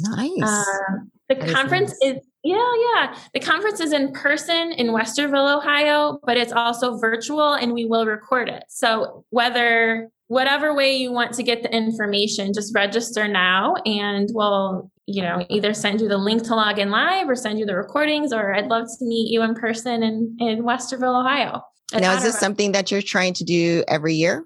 Nice. 0.00 0.42
Uh, 0.42 0.98
the 1.28 1.34
that 1.36 1.48
conference 1.50 1.92
is, 1.92 1.98
nice. 2.00 2.16
is 2.16 2.26
yeah, 2.42 2.72
yeah. 2.94 3.18
The 3.34 3.40
conference 3.40 3.80
is 3.80 3.92
in 3.92 4.12
person 4.12 4.72
in 4.72 4.88
Westerville, 4.88 5.58
Ohio, 5.58 6.18
but 6.24 6.38
it's 6.38 6.52
also 6.52 6.96
virtual 6.98 7.52
and 7.52 7.72
we 7.72 7.84
will 7.84 8.06
record 8.06 8.48
it. 8.48 8.64
So 8.68 9.24
whether 9.28 10.10
whatever 10.30 10.72
way 10.72 10.96
you 10.96 11.10
want 11.10 11.32
to 11.34 11.42
get 11.42 11.64
the 11.64 11.76
information, 11.76 12.52
just 12.54 12.72
register 12.72 13.26
now 13.26 13.74
and 13.84 14.28
we'll, 14.32 14.88
you 15.06 15.20
know, 15.20 15.44
either 15.50 15.74
send 15.74 16.00
you 16.00 16.06
the 16.06 16.16
link 16.16 16.44
to 16.44 16.54
log 16.54 16.78
in 16.78 16.88
live 16.88 17.28
or 17.28 17.34
send 17.34 17.58
you 17.58 17.66
the 17.66 17.74
recordings, 17.74 18.32
or 18.32 18.54
I'd 18.54 18.68
love 18.68 18.86
to 19.00 19.04
meet 19.04 19.28
you 19.28 19.42
in 19.42 19.56
person 19.56 20.04
in, 20.04 20.36
in 20.38 20.62
Westerville, 20.62 21.18
Ohio. 21.18 21.64
Now, 21.92 22.14
is 22.14 22.22
this 22.22 22.38
something 22.38 22.70
that 22.70 22.92
you're 22.92 23.02
trying 23.02 23.34
to 23.34 23.44
do 23.44 23.82
every 23.88 24.14
year? 24.14 24.44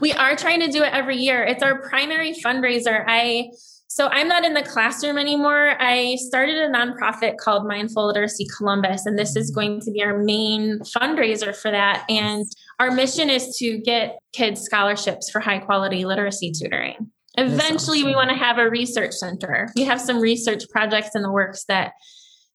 We 0.00 0.12
are 0.12 0.36
trying 0.36 0.60
to 0.60 0.68
do 0.68 0.84
it 0.84 0.92
every 0.92 1.16
year. 1.16 1.42
It's 1.42 1.60
our 1.60 1.82
primary 1.88 2.32
fundraiser. 2.32 3.02
I 3.08 3.50
so 3.88 4.08
I'm 4.08 4.28
not 4.28 4.44
in 4.44 4.52
the 4.52 4.62
classroom 4.62 5.16
anymore. 5.16 5.74
I 5.80 6.16
started 6.16 6.56
a 6.56 6.68
nonprofit 6.68 7.38
called 7.38 7.66
Mindful 7.66 8.06
Literacy 8.06 8.46
Columbus, 8.58 9.06
and 9.06 9.18
this 9.18 9.36
is 9.36 9.50
going 9.50 9.80
to 9.80 9.90
be 9.90 10.02
our 10.02 10.18
main 10.18 10.80
fundraiser 10.80 11.56
for 11.56 11.70
that. 11.70 12.04
And 12.10 12.44
our 12.78 12.90
mission 12.90 13.30
is 13.30 13.56
to 13.58 13.78
get 13.78 14.18
kids 14.32 14.60
scholarships 14.62 15.30
for 15.30 15.40
high 15.40 15.58
quality 15.58 16.04
literacy 16.04 16.52
tutoring. 16.52 17.10
Eventually, 17.38 17.98
awesome. 17.98 18.10
we 18.10 18.14
want 18.14 18.30
to 18.30 18.36
have 18.36 18.58
a 18.58 18.68
research 18.70 19.12
center. 19.12 19.68
We 19.76 19.84
have 19.84 20.00
some 20.00 20.18
research 20.20 20.64
projects 20.70 21.14
in 21.14 21.22
the 21.22 21.30
works 21.30 21.64
that 21.68 21.92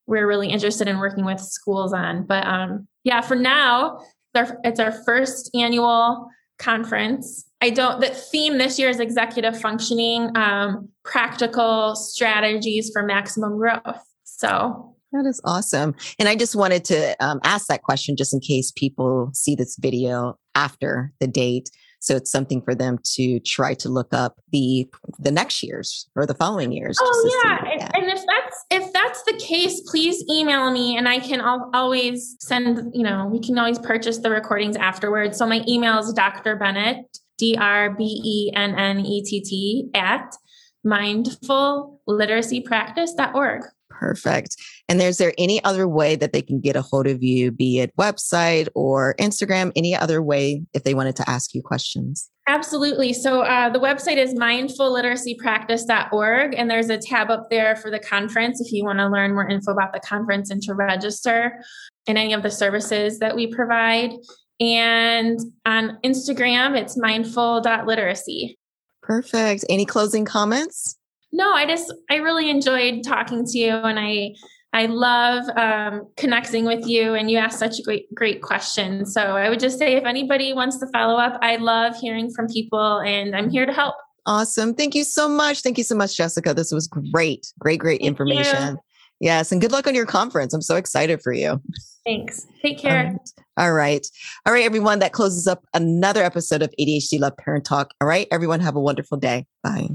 we're 0.07 0.27
really 0.27 0.49
interested 0.49 0.87
in 0.87 0.99
working 0.99 1.23
with 1.23 1.39
schools 1.39 1.93
on. 1.93 2.25
But 2.25 2.45
um, 2.45 2.87
yeah, 3.03 3.21
for 3.21 3.35
now, 3.35 3.99
it's 4.33 4.79
our 4.79 4.91
first 5.05 5.51
annual 5.53 6.27
conference. 6.57 7.45
I 7.61 7.69
don't, 7.69 8.01
the 8.01 8.09
theme 8.09 8.57
this 8.57 8.79
year 8.79 8.89
is 8.89 8.99
executive 8.99 9.59
functioning, 9.59 10.35
um, 10.35 10.89
practical 11.03 11.95
strategies 11.95 12.89
for 12.91 13.03
maximum 13.03 13.57
growth. 13.57 14.03
So 14.23 14.90
that 15.11 15.25
is 15.25 15.41
awesome. 15.43 15.93
And 16.19 16.29
I 16.29 16.35
just 16.35 16.55
wanted 16.55 16.85
to 16.85 17.15
um, 17.23 17.39
ask 17.43 17.67
that 17.67 17.83
question 17.83 18.15
just 18.15 18.33
in 18.33 18.39
case 18.39 18.71
people 18.71 19.29
see 19.33 19.55
this 19.55 19.77
video 19.79 20.39
after 20.55 21.13
the 21.19 21.27
date. 21.27 21.69
So 21.99 22.15
it's 22.15 22.31
something 22.31 22.63
for 22.63 22.73
them 22.73 22.97
to 23.13 23.39
try 23.41 23.75
to 23.75 23.87
look 23.87 24.11
up 24.11 24.39
the 24.51 24.89
the 25.19 25.31
next 25.31 25.61
years 25.61 26.09
or 26.15 26.25
the 26.25 26.33
following 26.33 26.71
years. 26.71 26.97
Oh 26.99 27.41
yeah. 27.43 27.59
and, 27.71 27.81
and 27.95 28.11
if 28.11 28.25
that's 28.25 28.65
if 28.71 28.91
that's 28.91 29.21
the 29.23 29.33
case, 29.33 29.81
please 29.81 30.23
email 30.27 30.71
me 30.71 30.97
and 30.97 31.07
I 31.07 31.19
can 31.19 31.41
al- 31.41 31.69
always 31.75 32.37
send. 32.39 32.91
You 32.95 33.03
know, 33.03 33.27
we 33.31 33.39
can 33.39 33.59
always 33.59 33.77
purchase 33.77 34.17
the 34.17 34.31
recordings 34.31 34.77
afterwards. 34.77 35.37
So 35.37 35.45
my 35.45 35.63
email 35.67 35.99
is 35.99 36.11
Dr. 36.13 36.55
Bennett 36.55 37.05
D 37.37 37.55
R 37.59 37.91
B 37.91 38.03
E 38.03 38.51
N 38.55 38.73
N 38.73 39.05
E 39.05 39.23
T 39.23 39.41
T 39.41 39.91
at 39.93 40.35
mindfulliteracypractice.org. 40.83 43.61
Perfect. 44.01 44.57
And 44.89 44.99
is 44.99 45.19
there 45.19 45.31
any 45.37 45.63
other 45.63 45.87
way 45.87 46.15
that 46.15 46.33
they 46.33 46.41
can 46.41 46.59
get 46.59 46.75
a 46.75 46.81
hold 46.81 47.05
of 47.05 47.21
you, 47.21 47.51
be 47.51 47.81
it 47.81 47.95
website 47.97 48.67
or 48.73 49.13
Instagram, 49.19 49.71
any 49.75 49.95
other 49.95 50.23
way 50.23 50.63
if 50.73 50.83
they 50.83 50.95
wanted 50.95 51.15
to 51.17 51.29
ask 51.29 51.53
you 51.53 51.61
questions? 51.61 52.27
Absolutely. 52.47 53.13
So 53.13 53.41
uh, 53.41 53.69
the 53.69 53.77
website 53.77 54.17
is 54.17 54.33
mindfulliteracypractice.org, 54.33 56.55
and 56.57 56.67
there's 56.67 56.89
a 56.89 56.97
tab 56.97 57.29
up 57.29 57.51
there 57.51 57.75
for 57.75 57.91
the 57.91 57.99
conference 57.99 58.59
if 58.59 58.73
you 58.73 58.83
want 58.83 58.97
to 58.97 59.07
learn 59.07 59.35
more 59.35 59.47
info 59.47 59.71
about 59.71 59.93
the 59.93 59.99
conference 59.99 60.49
and 60.49 60.63
to 60.63 60.73
register 60.73 61.59
and 62.07 62.17
any 62.17 62.33
of 62.33 62.41
the 62.41 62.49
services 62.49 63.19
that 63.19 63.35
we 63.35 63.53
provide. 63.53 64.13
And 64.59 65.39
on 65.67 65.99
Instagram, 66.03 66.75
it's 66.75 66.97
mindful.literacy. 66.97 68.57
Perfect. 69.03 69.63
Any 69.69 69.85
closing 69.85 70.25
comments? 70.25 70.97
No, 71.31 71.53
I 71.53 71.65
just, 71.65 71.93
I 72.09 72.15
really 72.15 72.49
enjoyed 72.49 73.03
talking 73.03 73.45
to 73.45 73.57
you 73.57 73.71
and 73.71 73.99
I, 73.99 74.33
I 74.73 74.85
love 74.85 75.49
um, 75.57 76.07
connecting 76.15 76.63
with 76.63 76.87
you, 76.87 77.13
and 77.13 77.29
you 77.29 77.37
asked 77.37 77.59
such 77.59 77.79
a 77.79 77.83
great, 77.83 78.13
great 78.15 78.41
question. 78.41 79.05
So 79.05 79.21
I 79.21 79.49
would 79.49 79.59
just 79.59 79.77
say, 79.77 79.95
if 79.95 80.05
anybody 80.05 80.53
wants 80.53 80.77
to 80.79 80.87
follow 80.93 81.17
up, 81.17 81.37
I 81.41 81.57
love 81.57 81.97
hearing 81.97 82.31
from 82.31 82.47
people, 82.47 82.99
and 83.01 83.35
I'm 83.35 83.49
here 83.49 83.65
to 83.65 83.73
help. 83.73 83.95
Awesome! 84.25 84.73
Thank 84.73 84.95
you 84.95 85.03
so 85.03 85.27
much. 85.27 85.61
Thank 85.61 85.77
you 85.77 85.83
so 85.83 85.95
much, 85.95 86.15
Jessica. 86.15 86.53
This 86.53 86.71
was 86.71 86.87
great, 86.87 87.51
great, 87.59 87.81
great 87.81 87.99
Thank 87.99 88.07
information. 88.07 88.75
You. 88.75 88.81
Yes, 89.19 89.51
and 89.51 89.59
good 89.59 89.73
luck 89.73 89.87
on 89.87 89.95
your 89.95 90.05
conference. 90.05 90.53
I'm 90.53 90.61
so 90.61 90.77
excited 90.77 91.21
for 91.21 91.33
you. 91.33 91.61
Thanks. 92.05 92.47
Take 92.61 92.79
care. 92.79 93.19
All 93.57 93.73
right. 93.73 94.07
All 94.45 94.53
right, 94.53 94.63
everyone. 94.63 94.99
That 94.99 95.11
closes 95.11 95.47
up 95.47 95.65
another 95.73 96.23
episode 96.23 96.61
of 96.61 96.73
ADHD 96.79 97.19
Love 97.19 97.35
Parent 97.35 97.65
Talk. 97.65 97.93
All 97.99 98.07
right, 98.07 98.27
everyone, 98.31 98.61
have 98.61 98.77
a 98.77 98.81
wonderful 98.81 99.17
day. 99.17 99.47
Bye. 99.63 99.89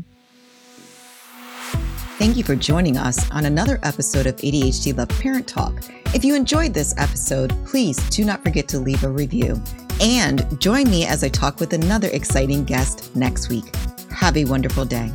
Thank 2.19 2.39
you 2.39 2.45
for 2.45 2.57
joining 2.57 2.97
us 2.97 3.31
on 3.31 3.45
another 3.45 3.79
episode 3.83 4.27
of 4.27 4.37
ADHD 4.37 4.97
Love 4.97 5.11
Parent 5.11 5.47
Talk. 5.47 5.75
If 6.15 6.25
you 6.25 6.35
enjoyed 6.35 6.73
this 6.73 6.95
episode, 6.97 7.55
please 7.67 7.99
do 8.09 8.25
not 8.25 8.43
forget 8.43 8.67
to 8.69 8.79
leave 8.79 9.05
a 9.05 9.09
review 9.11 9.63
and 10.01 10.59
join 10.59 10.89
me 10.89 11.05
as 11.05 11.23
I 11.23 11.29
talk 11.29 11.61
with 11.61 11.75
another 11.75 12.09
exciting 12.09 12.65
guest 12.65 13.15
next 13.15 13.51
week. 13.51 13.65
Have 14.11 14.39
a 14.39 14.47
wonderful 14.47 14.87
day. 14.87 15.13